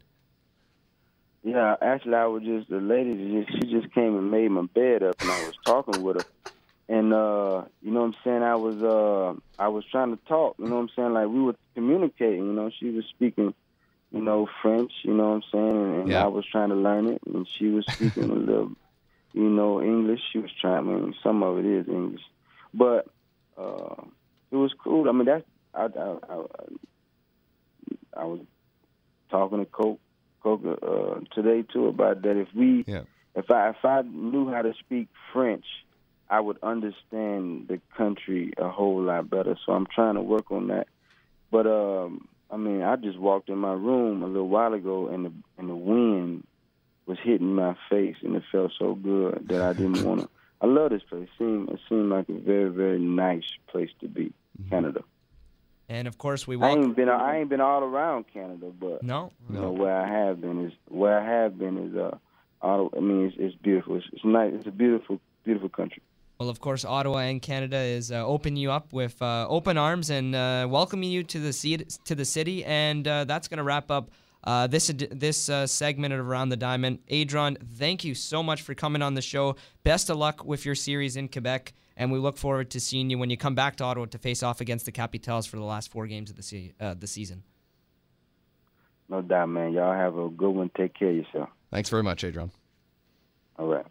Yeah, 1.44 1.76
actually, 1.82 2.16
I 2.16 2.28
was 2.28 2.44
just 2.44 2.70
the 2.70 2.78
lady. 2.78 3.44
Just, 3.44 3.62
she 3.62 3.70
just 3.70 3.94
came 3.94 4.16
and 4.16 4.32
made 4.32 4.52
my 4.52 4.68
bed 4.74 5.04
up, 5.04 5.20
and 5.20 5.30
I 5.30 5.46
was 5.48 5.56
talking 5.66 6.02
with 6.02 6.22
her. 6.22 6.52
And 6.88 7.14
uh, 7.14 7.64
you 7.82 7.92
know 7.92 8.00
what 8.00 8.06
I'm 8.06 8.16
saying? 8.24 8.44
I 8.44 8.56
was 8.56 8.82
uh, 8.82 9.34
I 9.62 9.68
was 9.68 9.84
trying 9.92 10.16
to 10.16 10.24
talk. 10.30 10.56
You 10.60 10.66
know 10.66 10.76
what 10.76 10.82
I'm 10.84 10.90
saying? 10.96 11.14
Like 11.14 11.28
we 11.28 11.42
were 11.42 11.56
communicating. 11.76 12.46
You 12.46 12.54
know, 12.54 12.72
she 12.80 12.90
was 12.92 13.04
speaking 13.10 13.54
you 14.12 14.22
know, 14.22 14.48
French, 14.62 14.92
you 15.04 15.14
know 15.14 15.30
what 15.30 15.36
I'm 15.36 15.44
saying? 15.52 16.02
And, 16.02 16.10
Yeah. 16.10 16.24
I 16.24 16.28
was 16.28 16.46
trying 16.46 16.70
to 16.70 16.76
learn 16.76 17.08
it, 17.08 17.22
and 17.26 17.48
she 17.48 17.68
was 17.68 17.86
speaking 17.88 18.30
a 18.30 18.34
little, 18.34 18.72
you 19.34 19.50
know, 19.50 19.82
English. 19.82 20.22
She 20.32 20.40
was 20.40 20.52
trying, 20.60 20.78
I 20.78 20.82
mean, 20.82 21.16
some 21.22 21.44
of 21.44 21.60
it 21.60 21.66
is 21.66 21.88
English. 21.88 22.24
But 22.74 23.08
uh, 23.58 24.04
it 24.52 24.56
was 24.56 24.74
cool. 24.84 25.08
I 25.10 25.12
mean, 25.12 25.26
that's, 25.26 25.46
I, 25.74 25.86
I, 25.86 26.16
I, 26.30 26.44
I 28.18 28.26
was 28.26 28.40
talking 29.30 29.60
to 29.60 29.66
Coke, 29.66 30.00
Coke 30.42 30.62
uh, 30.66 31.20
today, 31.36 31.64
too, 31.72 31.88
about 31.88 32.22
that. 32.24 32.38
If 32.38 32.48
we, 32.56 32.84
Yeah. 32.88 33.04
if 33.36 33.52
I, 33.52 33.70
if 33.70 33.86
I 33.86 34.02
knew 34.02 34.50
how 34.50 34.64
to 34.64 34.74
speak 34.80 35.08
French, 35.32 35.66
I 36.32 36.40
would 36.40 36.58
understand 36.64 37.68
the 37.68 37.80
country 37.98 38.54
a 38.58 38.70
whole 38.70 39.02
lot 39.02 39.30
better. 39.30 39.56
So 39.66 39.74
I'm 39.74 39.88
trying 39.88 40.16
to 40.16 40.22
work 40.22 40.52
on 40.52 40.68
that. 40.68 40.88
But 41.52 41.66
um, 41.66 42.28
I 42.52 42.58
mean, 42.58 42.82
I 42.82 42.96
just 42.96 43.18
walked 43.20 43.50
in 43.50 43.58
my 43.58 43.74
room 43.74 44.24
a 44.24 44.28
little 44.28 44.48
while 44.50 44.74
ago, 44.74 45.08
and 45.08 45.26
the 45.26 45.32
and 45.58 45.70
the 45.70 45.76
wind 45.76 46.46
was 47.06 47.18
hitting 47.24 47.54
my 47.56 47.76
face, 47.90 48.16
and 48.22 48.36
it 48.36 48.44
felt 48.52 48.72
so 48.78 48.96
good 48.96 49.48
that 49.50 49.62
I 49.62 49.74
didn't 49.74 50.04
want 50.04 50.22
to. 50.22 50.30
I 50.62 50.66
love 50.68 50.90
this 50.92 51.04
place. 51.04 51.24
It 51.24 51.30
seemed 51.38 51.70
it 51.70 51.80
seemed 51.88 52.10
like 52.10 52.28
a 52.30 52.34
very 52.34 52.70
very 52.70 53.00
nice 53.00 53.46
place 53.68 53.90
to 54.02 54.08
be, 54.08 54.34
Canada. 54.70 55.04
And 55.88 56.08
of 56.08 56.18
course, 56.18 56.46
we 56.48 56.56
I 56.56 56.60
welcome. 56.60 56.84
ain't 56.84 56.96
been 56.96 57.10
I 57.10 57.40
ain't 57.40 57.50
been 57.50 57.62
all 57.62 57.84
around 57.84 58.26
Canada, 58.34 58.72
but 58.80 59.04
No, 59.04 59.32
you 59.50 59.60
know 59.60 59.72
where 59.72 59.96
I 59.96 60.08
have 60.08 60.42
been 60.42 60.66
is 60.66 60.74
where 60.88 61.20
I 61.20 61.26
have 61.26 61.58
been 61.58 61.78
is 61.78 61.96
uh, 61.96 62.18
Ottawa. 62.62 62.90
I 62.96 63.00
mean, 63.00 63.26
it's, 63.28 63.36
it's 63.40 63.56
beautiful. 63.56 63.96
It's, 63.98 64.06
it's 64.12 64.26
nice. 64.26 64.54
It's 64.54 64.68
a 64.68 64.72
beautiful 64.72 65.20
beautiful 65.44 65.70
country. 65.70 66.04
Well, 66.40 66.50
of 66.50 66.62
course, 66.62 66.86
Ottawa 66.86 67.18
and 67.18 67.42
Canada 67.42 67.76
is 67.76 68.14
uh, 68.14 68.26
opening 68.26 68.56
you 68.56 68.72
up 68.72 68.94
with 68.94 69.22
uh, 69.22 69.46
open 69.50 69.78
arms 69.78 70.10
and 70.10 70.34
uh, 70.34 70.68
welcoming 70.70 71.12
you 71.12 71.22
to 71.24 71.38
the 71.38 71.52
city, 71.52 71.86
to 72.06 72.16
the 72.16 72.24
city, 72.24 72.64
and 72.64 73.06
uh, 73.06 73.26
that's 73.26 73.50
going 73.50 73.58
to 73.58 73.64
wrap 73.64 73.92
up 73.92 74.12
uh, 74.46 74.66
this 74.66 74.90
this 75.12 75.50
uh, 75.50 75.68
segment 75.68 76.14
of 76.14 76.26
Around 76.26 76.48
the 76.48 76.56
Diamond. 76.56 77.00
Adron, 77.12 77.58
thank 77.76 78.06
you 78.06 78.16
so 78.16 78.42
much 78.42 78.62
for 78.62 78.74
coming 78.74 79.02
on 79.02 79.16
the 79.16 79.22
show. 79.22 79.58
Best 79.84 80.10
of 80.10 80.16
luck 80.16 80.46
with 80.46 80.66
your 80.66 80.76
series 80.76 81.18
in 81.18 81.28
Quebec, 81.28 81.74
and 81.98 82.10
we 82.10 82.20
look 82.20 82.38
forward 82.38 82.70
to 82.70 82.80
seeing 82.80 83.10
you 83.10 83.18
when 83.18 83.30
you 83.30 83.36
come 83.36 83.54
back 83.54 83.76
to 83.76 83.84
Ottawa 83.84 84.06
to 84.06 84.18
face 84.18 84.42
off 84.42 84.62
against 84.62 84.86
the 84.86 84.94
Capitals 84.94 85.46
for 85.46 85.58
the 85.58 85.64
last 85.64 85.92
four 85.92 86.08
games 86.08 86.30
of 86.30 86.38
the 86.38 86.44
se- 86.44 86.72
uh, 86.80 86.94
the 86.94 87.08
season. 87.08 87.44
No 89.10 89.22
doubt, 89.22 89.50
man. 89.50 89.74
Y'all 89.74 89.92
have 89.92 90.18
a 90.18 90.30
good 90.30 90.52
one. 90.52 90.72
Take 90.78 90.94
care 90.94 91.10
of 91.10 91.18
yourself. 91.18 91.50
Thanks 91.70 91.90
very 91.90 92.04
much, 92.04 92.24
Adron. 92.24 92.50
All 93.58 93.68
right. 93.68 93.86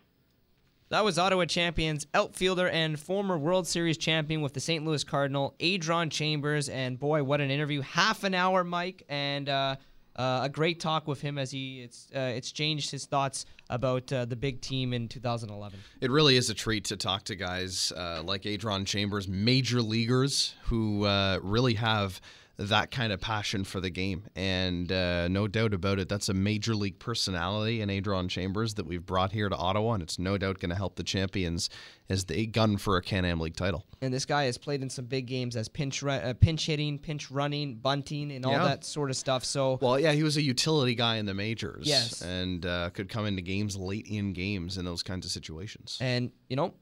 That 0.91 1.05
was 1.05 1.18
Ottawa 1.18 1.45
champions, 1.45 2.07
outfielder 2.14 2.66
and 2.66 2.99
former 2.99 3.36
World 3.36 3.66
Series 3.66 3.99
champion 3.99 4.41
with 4.41 4.55
the 4.55 4.61
St. 4.61 4.86
Louis 4.86 5.05
Cardinal, 5.05 5.55
Adron 5.61 6.11
Chambers. 6.11 6.70
And 6.70 6.99
boy, 6.99 7.22
what 7.22 7.43
an 7.43 7.51
interview! 7.51 7.82
Half 7.82 8.24
an 8.24 8.32
hour, 8.32 8.64
Mike, 8.64 9.03
and 9.07 9.51
uh, 9.51 9.76
uh, 10.16 10.41
a 10.45 10.49
great 10.49 10.80
talk 10.80 11.07
with 11.07 11.20
him 11.20 11.36
as 11.36 11.51
he 11.51 11.82
it's, 11.82 12.09
uh, 12.16 12.20
exchanged 12.20 12.91
his 12.91 13.05
thoughts 13.05 13.45
about 13.68 14.11
uh, 14.14 14.24
the 14.24 14.34
big 14.34 14.62
team 14.62 14.95
in 14.95 15.09
2011. 15.09 15.78
It 16.01 16.11
really 16.11 16.39
is 16.39 16.49
a 16.49 16.55
treat 16.55 16.86
to 16.86 16.97
talk 16.97 17.24
to 17.24 17.36
guys 17.36 17.93
uh, 17.95 18.22
like 18.24 18.43
Adron 18.45 18.86
Chambers, 18.86 19.28
major 19.28 19.82
leaguers 19.82 20.55
who 20.64 21.05
uh, 21.05 21.39
really 21.43 21.74
have 21.74 22.18
that 22.59 22.90
kind 22.90 23.12
of 23.12 23.20
passion 23.20 23.62
for 23.62 23.80
the 23.80 23.88
game. 23.88 24.24
And 24.34 24.90
uh, 24.90 25.28
no 25.28 25.46
doubt 25.46 25.72
about 25.72 26.00
it, 26.00 26.09
that's 26.09 26.28
a 26.28 26.34
major 26.34 26.74
league 26.74 26.98
personality 26.98 27.80
in 27.80 27.88
Adron 27.88 28.28
Chambers 28.28 28.74
that 28.74 28.84
we've 28.86 29.04
brought 29.06 29.30
here 29.30 29.48
to 29.48 29.54
Ottawa, 29.56 29.92
and 29.94 30.02
it's 30.02 30.18
no 30.18 30.36
doubt 30.36 30.59
going 30.59 30.70
to 30.70 30.76
help 30.76 30.96
the 30.96 31.04
champions 31.04 31.70
as 32.09 32.24
they 32.24 32.46
gun 32.46 32.76
for 32.76 32.96
a 32.96 33.02
Can 33.02 33.24
Am 33.24 33.38
League 33.38 33.54
title. 33.54 33.84
And 34.00 34.12
this 34.12 34.24
guy 34.24 34.44
has 34.44 34.59
played 34.59 34.82
in 34.82 34.90
some 34.90 35.04
big 35.04 35.26
games 35.26 35.54
as 35.54 35.68
pinch 35.68 36.02
uh, 36.02 36.34
pinch 36.34 36.66
hitting, 36.66 36.98
pinch 36.98 37.30
running, 37.30 37.76
bunting, 37.76 38.32
and 38.32 38.44
all 38.44 38.52
Yeah. 38.52 38.64
that 38.64 38.84
sort 38.84 39.11
of 39.11 39.16
stuff. 39.16 39.44
So 39.44 39.78
Well, 39.80 40.00
yeah, 40.00 40.12
he 40.12 40.24
was 40.24 40.36
a 40.36 40.42
utility 40.42 40.94
guy 40.96 41.16
in 41.16 41.26
the 41.26 41.34
majors. 41.34 41.86
Yes. 41.86 42.22
And 42.22 42.66
uh, 42.66 42.90
could 42.90 43.09
come 43.09 43.26
into 43.26 43.42
games 43.42 43.76
late 43.76 44.06
in 44.09 44.32
games 44.32 44.78
in 44.78 44.84
those 44.84 45.02
kinds 45.04 45.26
of 45.26 45.32
situations. 45.32 45.96
And 46.00 46.32
you 46.48 46.56
know, 46.56 46.74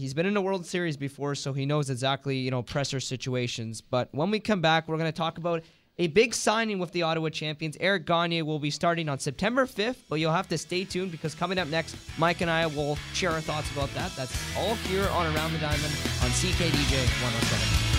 he's 0.00 0.14
been 0.14 0.26
in 0.26 0.34
the 0.34 0.40
World 0.40 0.66
Series 0.66 0.96
before, 0.96 1.34
so 1.34 1.52
he 1.52 1.66
knows 1.66 1.90
exactly 1.90 2.36
you 2.36 2.50
know 2.50 2.62
pressure 2.62 3.00
situations. 3.00 3.80
But 3.80 4.08
when 4.12 4.30
we 4.30 4.40
come 4.40 4.60
back, 4.60 4.88
we're 4.88 4.96
going 4.96 5.12
to 5.12 5.16
talk 5.16 5.38
about 5.38 5.62
a 5.98 6.06
big 6.06 6.32
signing 6.34 6.78
with 6.78 6.92
the 6.92 7.02
Ottawa 7.02 7.28
champions. 7.28 7.76
Eric 7.78 8.06
Gagne 8.06 8.40
will 8.42 8.58
be 8.58 8.70
starting 8.70 9.08
on 9.08 9.18
September 9.18 9.66
5th, 9.66 9.98
but 10.08 10.16
you'll 10.16 10.32
have 10.32 10.48
to 10.48 10.56
stay 10.56 10.84
tuned 10.84 11.12
because 11.12 11.34
coming 11.34 11.58
up 11.58 11.68
next, 11.68 11.94
Mike 12.18 12.40
and 12.40 12.50
I 12.50 12.66
will 12.66 12.96
share 13.12 13.30
our 13.30 13.42
thoughts 13.42 13.70
about 13.72 13.92
that. 13.94 14.10
That's 14.16 14.56
all 14.56 14.74
here 14.76 15.06
on 15.10 15.26
Around 15.36 15.52
the 15.52 15.58
Diamond 15.58 15.92
on 16.22 16.30
CKDJ 16.30 16.96
107. 17.22 17.89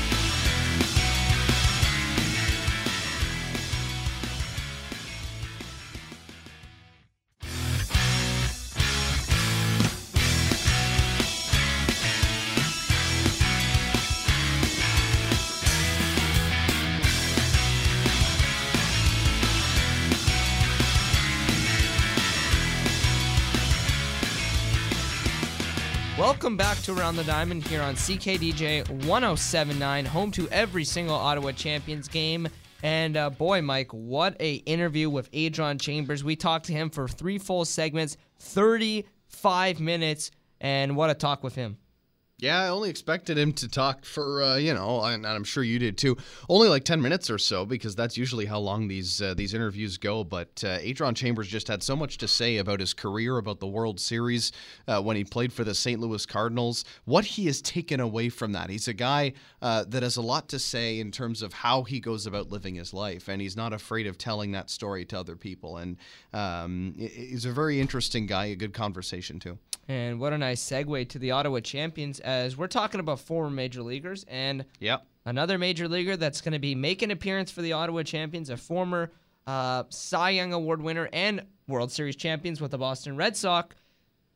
Welcome 26.41 26.57
back 26.57 26.79
to 26.79 26.97
Around 26.97 27.17
the 27.17 27.23
Diamond 27.23 27.67
here 27.67 27.83
on 27.83 27.93
CKDJ 27.93 28.89
1079, 29.05 30.05
home 30.05 30.31
to 30.31 30.49
every 30.49 30.83
single 30.83 31.13
Ottawa 31.13 31.51
Champions 31.51 32.07
game. 32.07 32.47
And 32.81 33.15
uh, 33.15 33.29
boy, 33.29 33.61
Mike, 33.61 33.93
what 33.93 34.37
a 34.39 34.53
interview 34.55 35.07
with 35.07 35.29
Adron 35.33 35.79
Chambers. 35.79 36.23
We 36.23 36.35
talked 36.35 36.65
to 36.65 36.73
him 36.73 36.89
for 36.89 37.07
three 37.07 37.37
full 37.37 37.63
segments, 37.63 38.17
35 38.39 39.79
minutes, 39.79 40.31
and 40.59 40.95
what 40.95 41.11
a 41.11 41.13
talk 41.13 41.43
with 41.43 41.53
him. 41.53 41.77
Yeah, 42.41 42.59
I 42.59 42.69
only 42.69 42.89
expected 42.89 43.37
him 43.37 43.53
to 43.53 43.67
talk 43.67 44.03
for 44.03 44.41
uh, 44.41 44.55
you 44.55 44.73
know, 44.73 45.03
and 45.03 45.27
I'm 45.27 45.43
sure 45.43 45.63
you 45.63 45.77
did 45.77 45.95
too. 45.95 46.17
Only 46.49 46.69
like 46.69 46.83
ten 46.83 46.99
minutes 46.99 47.29
or 47.29 47.37
so 47.37 47.67
because 47.67 47.95
that's 47.95 48.17
usually 48.17 48.47
how 48.47 48.57
long 48.57 48.87
these 48.87 49.21
uh, 49.21 49.35
these 49.35 49.53
interviews 49.53 49.99
go. 49.99 50.23
But 50.23 50.63
uh, 50.65 50.79
Adron 50.79 51.15
Chambers 51.15 51.47
just 51.47 51.67
had 51.67 51.83
so 51.83 51.95
much 51.95 52.17
to 52.17 52.27
say 52.27 52.57
about 52.57 52.79
his 52.79 52.95
career, 52.95 53.37
about 53.37 53.59
the 53.59 53.67
World 53.67 53.99
Series 53.99 54.51
uh, 54.87 54.99
when 55.03 55.15
he 55.15 55.23
played 55.23 55.53
for 55.53 55.63
the 55.63 55.75
St. 55.75 55.99
Louis 56.01 56.25
Cardinals, 56.25 56.83
what 57.05 57.25
he 57.25 57.45
has 57.45 57.61
taken 57.61 57.99
away 57.99 58.27
from 58.29 58.53
that. 58.53 58.71
He's 58.71 58.87
a 58.87 58.93
guy 58.93 59.33
uh, 59.61 59.85
that 59.89 60.01
has 60.01 60.17
a 60.17 60.23
lot 60.23 60.49
to 60.49 60.57
say 60.57 60.99
in 60.99 61.11
terms 61.11 61.43
of 61.43 61.53
how 61.53 61.83
he 61.83 61.99
goes 61.99 62.25
about 62.25 62.49
living 62.49 62.73
his 62.73 62.91
life, 62.91 63.27
and 63.27 63.39
he's 63.39 63.55
not 63.55 63.71
afraid 63.71 64.07
of 64.07 64.17
telling 64.17 64.53
that 64.53 64.71
story 64.71 65.05
to 65.05 65.19
other 65.19 65.35
people. 65.35 65.77
And 65.77 65.95
um, 66.33 66.95
he's 66.97 67.45
a 67.45 67.51
very 67.51 67.79
interesting 67.79 68.25
guy, 68.25 68.45
a 68.45 68.55
good 68.55 68.73
conversation 68.73 69.39
too. 69.39 69.59
And 69.91 70.21
what 70.21 70.31
a 70.31 70.37
nice 70.37 70.63
segue 70.63 71.09
to 71.09 71.19
the 71.19 71.31
Ottawa 71.31 71.59
Champions 71.59 72.21
as 72.21 72.55
we're 72.55 72.67
talking 72.67 73.01
about 73.01 73.19
former 73.19 73.49
major 73.49 73.83
leaguers 73.83 74.23
and 74.29 74.63
Yep. 74.79 75.05
another 75.25 75.57
major 75.57 75.89
leaguer 75.89 76.15
that's 76.15 76.39
going 76.39 76.53
to 76.53 76.59
be 76.59 76.75
making 76.75 77.07
an 77.07 77.11
appearance 77.11 77.51
for 77.51 77.61
the 77.61 77.73
Ottawa 77.73 78.03
Champions, 78.03 78.49
a 78.49 78.55
former 78.55 79.11
uh, 79.45 79.83
Cy 79.89 80.29
Young 80.29 80.53
Award 80.53 80.81
winner 80.81 81.09
and 81.11 81.45
World 81.67 81.91
Series 81.91 82.15
champions 82.15 82.61
with 82.61 82.71
the 82.71 82.77
Boston 82.77 83.17
Red 83.17 83.35
Sox, 83.35 83.75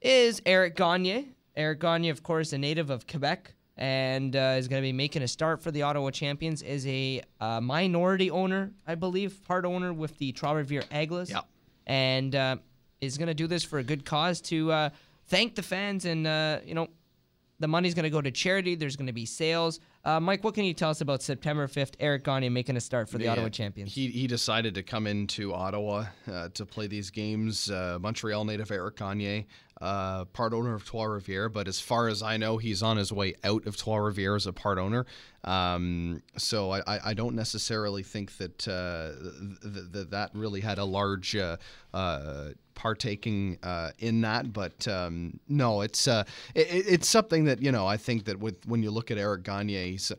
is 0.02 0.42
Eric 0.46 0.76
Gagne. 0.76 1.30
Eric 1.56 1.80
Gagne, 1.80 2.10
of 2.10 2.22
course, 2.22 2.52
a 2.52 2.58
native 2.58 2.90
of 2.90 3.08
Quebec 3.08 3.54
and 3.78 4.36
uh, 4.36 4.56
is 4.58 4.68
going 4.68 4.82
to 4.82 4.86
be 4.86 4.92
making 4.92 5.22
a 5.22 5.28
start 5.28 5.62
for 5.62 5.72
the 5.72 5.84
Ottawa 5.84 6.10
Champions. 6.12 6.64
Is 6.64 6.86
a 6.86 7.22
uh, 7.40 7.62
minority 7.62 8.30
owner, 8.30 8.74
I 8.86 8.96
believe, 8.96 9.40
part 9.48 9.64
owner 9.64 9.94
with 9.94 10.18
the 10.18 10.34
Trois-Rivières 10.34 10.90
Aigles. 10.92 11.30
Yep. 11.30 11.46
And 11.88 12.36
uh, 12.36 12.58
is 13.00 13.18
going 13.18 13.28
to 13.28 13.34
do 13.34 13.48
this 13.48 13.64
for 13.64 13.80
a 13.80 13.84
good 13.84 14.04
cause 14.04 14.42
to 14.42 14.70
uh, 14.74 14.90
thank 15.28 15.56
the 15.56 15.64
fans 15.64 16.06
and, 16.06 16.26
uh, 16.28 16.60
you 16.66 16.74
know, 16.74 16.88
the 17.60 17.68
money's 17.68 17.94
going 17.94 18.04
to 18.04 18.10
go 18.10 18.22
to 18.22 18.32
charity. 18.32 18.76
There's 18.76 18.96
going 18.96 19.08
to 19.08 19.14
be 19.14 19.26
sales. 19.26 19.80
Uh, 20.04 20.20
Mike, 20.20 20.44
what 20.44 20.54
can 20.54 20.66
you 20.66 20.74
tell 20.74 20.90
us 20.90 21.02
about 21.02 21.24
September 21.24 21.68
5th? 21.68 21.94
Eric 22.00 22.26
Gagne 22.26 22.50
making 22.50 22.76
a 22.76 22.82
start 22.82 23.10
for 23.10 23.18
the 23.18 23.26
Yeah, 23.26 23.32
Ottawa 23.32 23.50
Champions. 23.50 23.94
He, 23.94 24.08
he 24.08 24.28
decided 24.28 24.76
to 24.76 24.84
come 24.84 25.08
into 25.08 25.54
Ottawa 25.54 26.06
uh, 26.32 26.50
to 26.54 26.66
play 26.66 26.88
these 26.88 27.10
games. 27.10 27.72
Uh, 27.72 27.98
Montreal 28.02 28.44
native 28.44 28.72
Eric 28.72 28.98
Gagne, 28.98 29.48
uh, 29.82 30.26
part 30.26 30.54
owner 30.54 30.76
of 30.76 30.84
Trois 30.86 31.06
Rivières, 31.06 31.52
but 31.52 31.68
as 31.68 31.80
far 31.80 32.08
as 32.08 32.22
I 32.22 32.38
know, 32.38 32.58
he's 32.58 32.84
on 32.84 32.98
his 32.98 33.12
way 33.12 33.36
out 33.44 33.66
of 33.66 33.78
Trois 33.78 33.98
Rivières 33.98 34.36
as 34.36 34.48
a 34.48 34.54
part 34.54 34.78
owner. 34.78 35.06
Um, 35.46 36.22
so 36.38 36.72
I, 36.72 37.00
I, 37.04 37.14
don't 37.14 37.36
necessarily 37.36 38.02
think 38.02 38.36
that 38.38 38.68
uh, 38.68 39.12
th- 39.62 39.94
th- 39.94 40.08
that 40.10 40.32
really 40.34 40.60
had 40.60 40.80
a 40.80 40.86
large 40.86 41.36
uh, 41.36 41.58
uh, 41.94 42.50
partaking 42.76 43.58
uh, 43.64 43.92
in 44.00 44.22
that, 44.22 44.54
but 44.54 44.88
um, 44.88 45.40
no, 45.48 45.82
it's 45.82 46.08
uh, 46.08 46.24
it, 46.54 46.68
it's 46.88 47.10
something 47.10 47.46
that 47.46 47.62
you 47.62 47.72
know 47.72 47.88
I 47.88 47.98
think 47.98 48.26
that 48.26 48.40
with 48.40 48.66
when 48.66 48.84
you 48.84 48.92
look 48.92 49.10
at 49.12 49.18
Eric 49.18 49.44
Gagne, 49.44 49.92
he's 49.92 50.12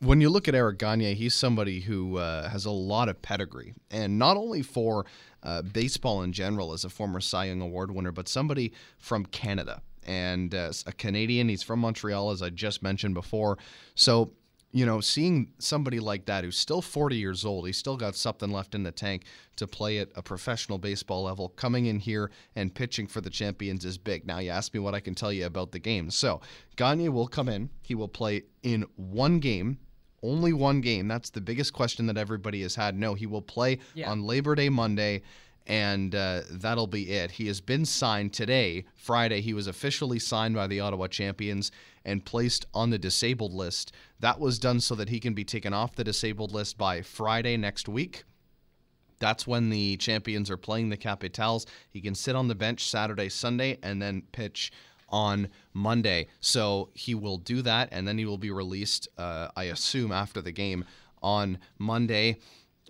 when 0.00 0.20
you 0.20 0.30
look 0.30 0.48
at 0.48 0.54
Eric 0.54 0.78
Gagne, 0.78 1.14
he's 1.14 1.34
somebody 1.34 1.80
who 1.80 2.16
uh, 2.18 2.48
has 2.48 2.64
a 2.64 2.70
lot 2.70 3.08
of 3.08 3.20
pedigree, 3.20 3.74
and 3.90 4.18
not 4.18 4.36
only 4.36 4.62
for 4.62 5.04
uh, 5.42 5.62
baseball 5.62 6.22
in 6.22 6.32
general 6.32 6.72
as 6.72 6.84
a 6.84 6.88
former 6.88 7.20
Cy 7.20 7.46
Young 7.46 7.60
Award 7.60 7.90
winner, 7.90 8.12
but 8.12 8.28
somebody 8.28 8.72
from 8.98 9.26
Canada 9.26 9.82
and 10.06 10.54
uh, 10.54 10.72
a 10.86 10.92
Canadian. 10.92 11.48
He's 11.48 11.62
from 11.62 11.80
Montreal, 11.80 12.30
as 12.30 12.42
I 12.42 12.50
just 12.50 12.82
mentioned 12.82 13.14
before. 13.14 13.58
So, 13.94 14.32
you 14.74 14.84
know, 14.84 15.00
seeing 15.00 15.52
somebody 15.60 16.00
like 16.00 16.26
that 16.26 16.42
who's 16.42 16.56
still 16.58 16.82
40 16.82 17.16
years 17.16 17.44
old, 17.44 17.64
he's 17.66 17.78
still 17.78 17.96
got 17.96 18.16
something 18.16 18.50
left 18.50 18.74
in 18.74 18.82
the 18.82 18.90
tank 18.90 19.22
to 19.54 19.68
play 19.68 19.98
at 19.98 20.08
a 20.16 20.22
professional 20.22 20.78
baseball 20.78 21.22
level, 21.22 21.50
coming 21.50 21.86
in 21.86 22.00
here 22.00 22.32
and 22.56 22.74
pitching 22.74 23.06
for 23.06 23.20
the 23.20 23.30
champions 23.30 23.84
is 23.84 23.96
big. 23.98 24.26
Now, 24.26 24.40
you 24.40 24.50
ask 24.50 24.74
me 24.74 24.80
what 24.80 24.92
I 24.92 24.98
can 24.98 25.14
tell 25.14 25.32
you 25.32 25.46
about 25.46 25.70
the 25.70 25.78
game. 25.78 26.10
So, 26.10 26.40
Gagne 26.74 27.08
will 27.10 27.28
come 27.28 27.48
in, 27.48 27.70
he 27.82 27.94
will 27.94 28.08
play 28.08 28.42
in 28.64 28.84
one 28.96 29.38
game. 29.38 29.78
Only 30.24 30.52
one 30.54 30.80
game. 30.80 31.06
That's 31.06 31.30
the 31.30 31.40
biggest 31.42 31.72
question 31.72 32.06
that 32.06 32.16
everybody 32.16 32.62
has 32.62 32.74
had. 32.74 32.96
No, 32.98 33.14
he 33.14 33.26
will 33.26 33.42
play 33.42 33.78
Yeah. 33.94 34.10
on 34.10 34.22
Labor 34.24 34.54
Day 34.56 34.70
Monday, 34.70 35.22
and 35.66 36.14
uh, 36.14 36.40
that'll 36.50 36.86
be 36.86 37.10
it. 37.10 37.30
He 37.32 37.46
has 37.46 37.60
been 37.60 37.84
signed 37.84 38.32
today, 38.32 38.86
Friday. 38.96 39.40
He 39.40 39.54
was 39.54 39.66
officially 39.66 40.18
signed 40.18 40.54
by 40.54 40.66
the 40.66 40.80
Ottawa 40.80 41.06
Champions 41.08 41.70
and 42.06 42.24
placed 42.24 42.66
on 42.74 42.90
the 42.90 42.98
disabled 42.98 43.52
list. 43.54 43.92
That 44.24 44.40
was 44.40 44.58
done 44.58 44.80
so 44.80 44.94
that 44.94 45.10
he 45.10 45.20
can 45.20 45.34
be 45.34 45.44
taken 45.44 45.74
off 45.74 45.96
the 45.96 46.02
disabled 46.02 46.50
list 46.50 46.78
by 46.78 47.02
Friday 47.02 47.58
next 47.58 47.90
week. 47.90 48.24
That's 49.18 49.46
when 49.46 49.68
the 49.68 49.98
champions 49.98 50.50
are 50.50 50.56
playing 50.56 50.88
the 50.88 50.96
Capitals. 50.96 51.66
He 51.90 52.00
can 52.00 52.14
sit 52.14 52.34
on 52.34 52.48
the 52.48 52.54
bench 52.54 52.88
Saturday, 52.88 53.28
Sunday, 53.28 53.78
and 53.82 54.00
then 54.00 54.22
pitch 54.32 54.72
on 55.10 55.50
Monday. 55.74 56.28
So 56.40 56.88
he 56.94 57.14
will 57.14 57.36
do 57.36 57.60
that, 57.60 57.90
and 57.92 58.08
then 58.08 58.16
he 58.16 58.24
will 58.24 58.38
be 58.38 58.50
released, 58.50 59.08
uh, 59.18 59.48
I 59.56 59.64
assume, 59.64 60.10
after 60.10 60.40
the 60.40 60.52
game 60.52 60.86
on 61.22 61.58
Monday. 61.78 62.38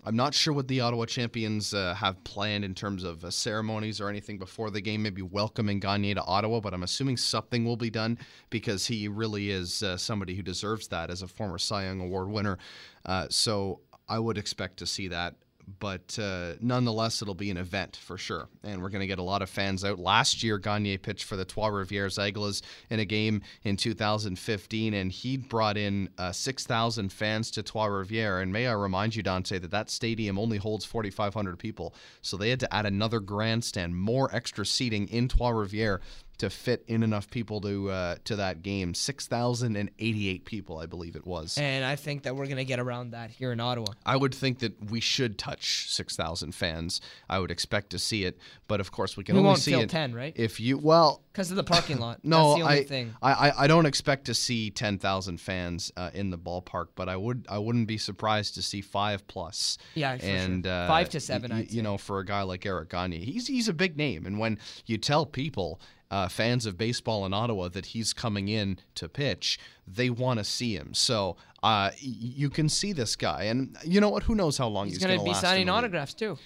I'm 0.07 0.15
not 0.15 0.35
sure 0.35 0.53
what 0.53 0.67
the 0.67 0.81
Ottawa 0.81 1.05
champions 1.05 1.73
uh, 1.73 1.95
have 1.95 2.23
planned 2.23 2.63
in 2.63 2.75
terms 2.75 3.03
of 3.03 3.25
uh, 3.25 3.31
ceremonies 3.31 3.99
or 3.99 4.07
anything 4.07 4.37
before 4.37 4.69
the 4.69 4.79
game, 4.79 5.01
maybe 5.01 5.23
welcoming 5.23 5.79
Gagne 5.79 6.13
to 6.13 6.23
Ottawa, 6.23 6.59
but 6.59 6.75
I'm 6.75 6.83
assuming 6.83 7.17
something 7.17 7.65
will 7.65 7.75
be 7.75 7.89
done 7.89 8.19
because 8.51 8.85
he 8.85 9.07
really 9.07 9.49
is 9.49 9.81
uh, 9.81 9.97
somebody 9.97 10.35
who 10.35 10.43
deserves 10.43 10.87
that 10.89 11.09
as 11.09 11.23
a 11.23 11.27
former 11.27 11.57
Cy 11.57 11.85
Young 11.85 12.01
Award 12.01 12.29
winner. 12.29 12.59
Uh, 13.03 13.25
so 13.31 13.79
I 14.07 14.19
would 14.19 14.37
expect 14.37 14.77
to 14.77 14.85
see 14.85 15.07
that 15.07 15.33
but 15.79 16.17
uh, 16.19 16.53
nonetheless, 16.61 17.21
it'll 17.21 17.35
be 17.35 17.49
an 17.49 17.57
event 17.57 17.95
for 17.95 18.17
sure. 18.17 18.47
And 18.63 18.81
we're 18.81 18.89
going 18.89 19.01
to 19.01 19.07
get 19.07 19.19
a 19.19 19.23
lot 19.23 19.41
of 19.41 19.49
fans 19.49 19.83
out. 19.83 19.99
Last 19.99 20.43
year, 20.43 20.57
Gagne 20.57 20.97
pitched 20.97 21.23
for 21.23 21.35
the 21.35 21.45
Trois 21.45 21.69
Rivières 21.69 22.17
Aigles 22.19 22.61
in 22.89 22.99
a 22.99 23.05
game 23.05 23.41
in 23.63 23.77
2015, 23.77 24.93
and 24.93 25.11
he 25.11 25.37
brought 25.37 25.77
in 25.77 26.09
uh, 26.17 26.31
6,000 26.31 27.11
fans 27.11 27.51
to 27.51 27.63
Trois 27.63 27.87
Rivières. 27.87 28.41
And 28.41 28.53
may 28.53 28.67
I 28.67 28.73
remind 28.73 29.15
you, 29.15 29.23
Dante, 29.23 29.59
that 29.59 29.71
that 29.71 29.89
stadium 29.89 30.37
only 30.37 30.57
holds 30.57 30.85
4,500 30.85 31.57
people. 31.57 31.93
So 32.21 32.37
they 32.37 32.49
had 32.49 32.59
to 32.61 32.73
add 32.73 32.85
another 32.85 33.19
grandstand, 33.19 33.95
more 33.95 34.33
extra 34.33 34.65
seating 34.65 35.07
in 35.07 35.27
Trois 35.27 35.51
Rivières 35.51 35.99
to 36.37 36.49
fit 36.49 36.83
in 36.87 37.03
enough 37.03 37.29
people 37.29 37.61
to 37.61 37.89
uh, 37.89 38.15
to 38.25 38.35
that 38.37 38.61
game. 38.61 38.93
Six 38.93 39.27
thousand 39.27 39.75
and 39.75 39.89
eighty-eight 39.99 40.45
people, 40.45 40.77
I 40.79 40.85
believe 40.85 41.15
it 41.15 41.25
was. 41.25 41.57
And 41.57 41.83
I 41.85 41.95
think 41.95 42.23
that 42.23 42.35
we're 42.35 42.47
gonna 42.47 42.63
get 42.63 42.79
around 42.79 43.11
that 43.11 43.29
here 43.31 43.51
in 43.51 43.59
Ottawa. 43.59 43.93
I 44.05 44.17
would 44.17 44.33
think 44.35 44.59
that 44.59 44.89
we 44.91 44.99
should 44.99 45.37
touch 45.37 45.89
six 45.91 46.15
thousand 46.15 46.53
fans. 46.55 47.01
I 47.29 47.39
would 47.39 47.51
expect 47.51 47.89
to 47.91 47.99
see 47.99 48.23
it, 48.25 48.37
but 48.67 48.79
of 48.79 48.91
course 48.91 49.15
we 49.17 49.23
can 49.23 49.35
We 49.35 49.41
only 49.41 49.55
see 49.59 49.73
it 49.73 49.89
10, 49.89 50.13
right? 50.13 50.33
If 50.35 50.59
you 50.59 50.77
well. 50.77 51.21
Because 51.31 51.51
of 51.51 51.57
the 51.57 51.63
parking 51.65 51.99
lot. 51.99 52.19
No, 52.23 52.49
That's 52.49 52.59
the 52.59 52.63
only 52.63 52.79
I, 52.79 52.83
thing. 52.85 53.13
I, 53.21 53.31
I 53.49 53.63
I 53.63 53.67
don't 53.67 53.85
expect 53.85 54.25
to 54.25 54.33
see 54.33 54.69
ten 54.71 54.97
thousand 54.99 55.39
fans 55.41 55.91
uh, 55.97 56.09
in 56.13 56.29
the 56.29 56.37
ballpark, 56.37 56.87
but 56.95 57.09
I 57.09 57.15
would 57.17 57.45
I 57.49 57.57
wouldn't 57.57 57.87
be 57.87 57.97
surprised 57.97 58.55
to 58.55 58.61
see 58.61 58.81
five 58.81 59.27
plus. 59.27 59.77
Yeah, 59.95 60.15
for 60.17 60.21
sure. 60.25 60.29
and 60.35 60.65
uh, 60.67 60.87
Five 60.87 61.09
to 61.09 61.19
seven, 61.19 61.51
y- 61.51 61.67
you 61.69 61.81
know, 61.81 61.97
for 61.97 62.19
a 62.19 62.25
guy 62.25 62.43
like 62.43 62.65
Eric 62.65 62.89
Gagne, 62.89 63.19
he's 63.19 63.47
he's 63.47 63.67
a 63.67 63.73
big 63.73 63.97
name, 63.97 64.25
and 64.25 64.39
when 64.39 64.57
you 64.85 64.97
tell 64.97 65.25
people. 65.25 65.79
Uh, 66.15 66.29
fans 66.29 66.65
of 66.65 66.77
baseball 66.77 67.25
in 67.25 67.33
Ottawa 67.33 67.67
that 67.67 67.87
he's 67.87 68.13
coming 68.13 68.47
in 68.47 68.79
to 68.93 69.09
pitch, 69.09 69.59
they 69.85 70.09
want 70.09 70.39
to 70.39 70.45
see 70.45 70.73
him. 70.73 70.93
So 70.93 71.35
uh, 71.61 71.91
you 71.99 72.49
can 72.49 72.69
see 72.69 72.93
this 72.93 73.17
guy, 73.17 73.43
and 73.43 73.75
you 73.83 73.99
know 73.99 74.07
what? 74.09 74.23
Who 74.23 74.33
knows 74.33 74.57
how 74.57 74.69
long 74.69 74.85
he's, 74.85 74.95
He's 74.95 75.03
gonna 75.03 75.17
gonna 75.17 75.29
be 75.29 75.33
signing 75.33 75.67
autographs 75.67 76.13
too. 76.13 76.37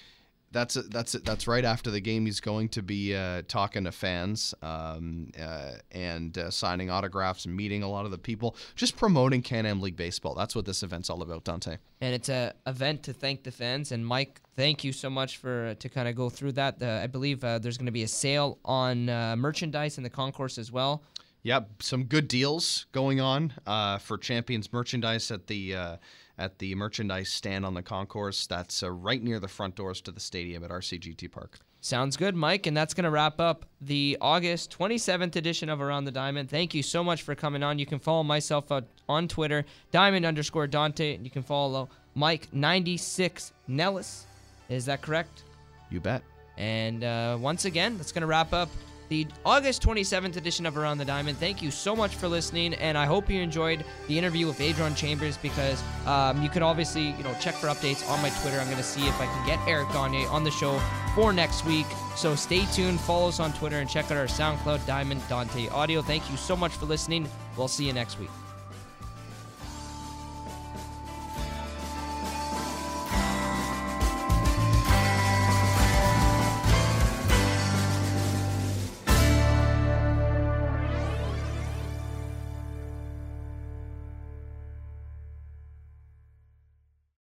That's 0.52 0.74
it. 0.74 0.90
That's 0.90 1.14
it. 1.14 1.24
That's 1.24 1.46
right 1.46 1.64
after 1.64 1.90
the 1.90 2.00
game. 2.00 2.26
He's 2.26 2.40
going 2.40 2.70
to 2.70 2.82
be 2.82 3.14
uh, 3.14 3.42
talking 3.46 3.84
to 3.84 3.92
fans 3.92 4.52
um, 4.62 5.30
uh, 5.40 5.74
and 5.92 6.36
uh, 6.36 6.50
signing 6.50 6.90
autographs, 6.90 7.44
and 7.44 7.56
meeting 7.56 7.84
a 7.84 7.88
lot 7.88 8.04
of 8.04 8.10
the 8.10 8.18
people, 8.18 8.56
just 8.74 8.96
promoting 8.96 9.42
Can-Am 9.42 9.80
League 9.80 9.96
baseball. 9.96 10.34
That's 10.34 10.56
what 10.56 10.64
this 10.64 10.82
event's 10.82 11.08
all 11.08 11.22
about, 11.22 11.44
Dante. 11.44 11.78
and 12.00 12.14
it's 12.14 12.28
a 12.28 12.54
event 12.66 13.04
to 13.04 13.12
thank 13.12 13.44
the 13.44 13.52
fans. 13.52 13.92
And 13.92 14.04
Mike, 14.04 14.40
thank 14.56 14.82
you 14.82 14.92
so 14.92 15.08
much 15.08 15.36
for 15.36 15.68
uh, 15.68 15.74
to 15.74 15.88
kind 15.88 16.08
of 16.08 16.16
go 16.16 16.28
through 16.28 16.52
that. 16.52 16.82
Uh, 16.82 17.00
I 17.02 17.06
believe 17.06 17.44
uh, 17.44 17.60
there's 17.60 17.78
going 17.78 17.86
to 17.86 17.92
be 17.92 18.02
a 18.02 18.08
sale 18.08 18.58
on 18.64 19.08
uh, 19.08 19.36
merchandise 19.36 19.98
in 19.98 20.02
the 20.02 20.10
concourse 20.10 20.58
as 20.58 20.72
well. 20.72 21.02
Yep, 21.42 21.82
some 21.82 22.04
good 22.04 22.28
deals 22.28 22.86
going 22.92 23.18
on 23.20 23.54
uh, 23.66 23.96
for 23.96 24.18
Champions 24.18 24.72
merchandise 24.72 25.30
at 25.30 25.46
the 25.46 25.74
uh, 25.74 25.96
at 26.40 26.58
the 26.58 26.74
merchandise 26.74 27.28
stand 27.28 27.64
on 27.64 27.74
the 27.74 27.82
concourse. 27.82 28.46
That's 28.46 28.82
uh, 28.82 28.90
right 28.90 29.22
near 29.22 29.38
the 29.38 29.46
front 29.46 29.76
doors 29.76 30.00
to 30.02 30.10
the 30.10 30.20
stadium 30.20 30.64
at 30.64 30.70
RCGT 30.70 31.30
Park. 31.30 31.60
Sounds 31.82 32.16
good, 32.16 32.34
Mike. 32.34 32.66
And 32.66 32.76
that's 32.76 32.94
going 32.94 33.04
to 33.04 33.10
wrap 33.10 33.40
up 33.40 33.66
the 33.80 34.16
August 34.20 34.76
27th 34.76 35.36
edition 35.36 35.68
of 35.68 35.80
Around 35.80 36.04
the 36.04 36.10
Diamond. 36.10 36.50
Thank 36.50 36.74
you 36.74 36.82
so 36.82 37.04
much 37.04 37.22
for 37.22 37.34
coming 37.34 37.62
on. 37.62 37.78
You 37.78 37.86
can 37.86 37.98
follow 37.98 38.22
myself 38.22 38.72
uh, 38.72 38.80
on 39.08 39.28
Twitter, 39.28 39.64
diamond 39.92 40.26
underscore 40.26 40.66
Dante. 40.66 41.14
And 41.14 41.24
you 41.24 41.30
can 41.30 41.42
follow 41.42 41.88
Mike96 42.16 43.52
Nellis. 43.68 44.26
Is 44.68 44.86
that 44.86 45.02
correct? 45.02 45.44
You 45.90 46.00
bet. 46.00 46.22
And 46.56 47.04
uh, 47.04 47.38
once 47.40 47.64
again, 47.64 47.96
that's 47.96 48.12
going 48.12 48.22
to 48.22 48.26
wrap 48.26 48.52
up 48.52 48.68
the 49.10 49.26
August 49.44 49.82
27th 49.82 50.36
edition 50.36 50.64
of 50.64 50.78
Around 50.78 50.98
the 50.98 51.04
Diamond. 51.04 51.36
Thank 51.36 51.60
you 51.60 51.70
so 51.70 51.94
much 51.94 52.14
for 52.14 52.28
listening, 52.28 52.74
and 52.74 52.96
I 52.96 53.04
hope 53.04 53.28
you 53.28 53.42
enjoyed 53.42 53.84
the 54.06 54.16
interview 54.16 54.46
with 54.46 54.58
Adron 54.60 54.96
Chambers 54.96 55.36
because 55.36 55.82
um, 56.06 56.40
you 56.42 56.48
can 56.48 56.62
obviously, 56.62 57.10
you 57.10 57.24
know, 57.24 57.34
check 57.40 57.56
for 57.56 57.66
updates 57.66 58.08
on 58.08 58.22
my 58.22 58.30
Twitter. 58.30 58.58
I'm 58.58 58.66
going 58.66 58.78
to 58.78 58.82
see 58.82 59.06
if 59.06 59.20
I 59.20 59.26
can 59.26 59.46
get 59.46 59.58
Eric 59.68 59.88
Gagne 59.88 60.24
on 60.26 60.44
the 60.44 60.50
show 60.50 60.80
for 61.14 61.32
next 61.32 61.66
week. 61.66 61.86
So 62.16 62.36
stay 62.36 62.64
tuned, 62.66 63.00
follow 63.00 63.28
us 63.28 63.40
on 63.40 63.52
Twitter, 63.52 63.80
and 63.80 63.90
check 63.90 64.10
out 64.12 64.16
our 64.16 64.26
SoundCloud 64.26 64.86
Diamond 64.86 65.20
Dante 65.28 65.68
Audio. 65.68 66.02
Thank 66.02 66.30
you 66.30 66.36
so 66.36 66.56
much 66.56 66.72
for 66.72 66.86
listening. 66.86 67.28
We'll 67.56 67.68
see 67.68 67.86
you 67.86 67.92
next 67.92 68.18
week. 68.18 68.30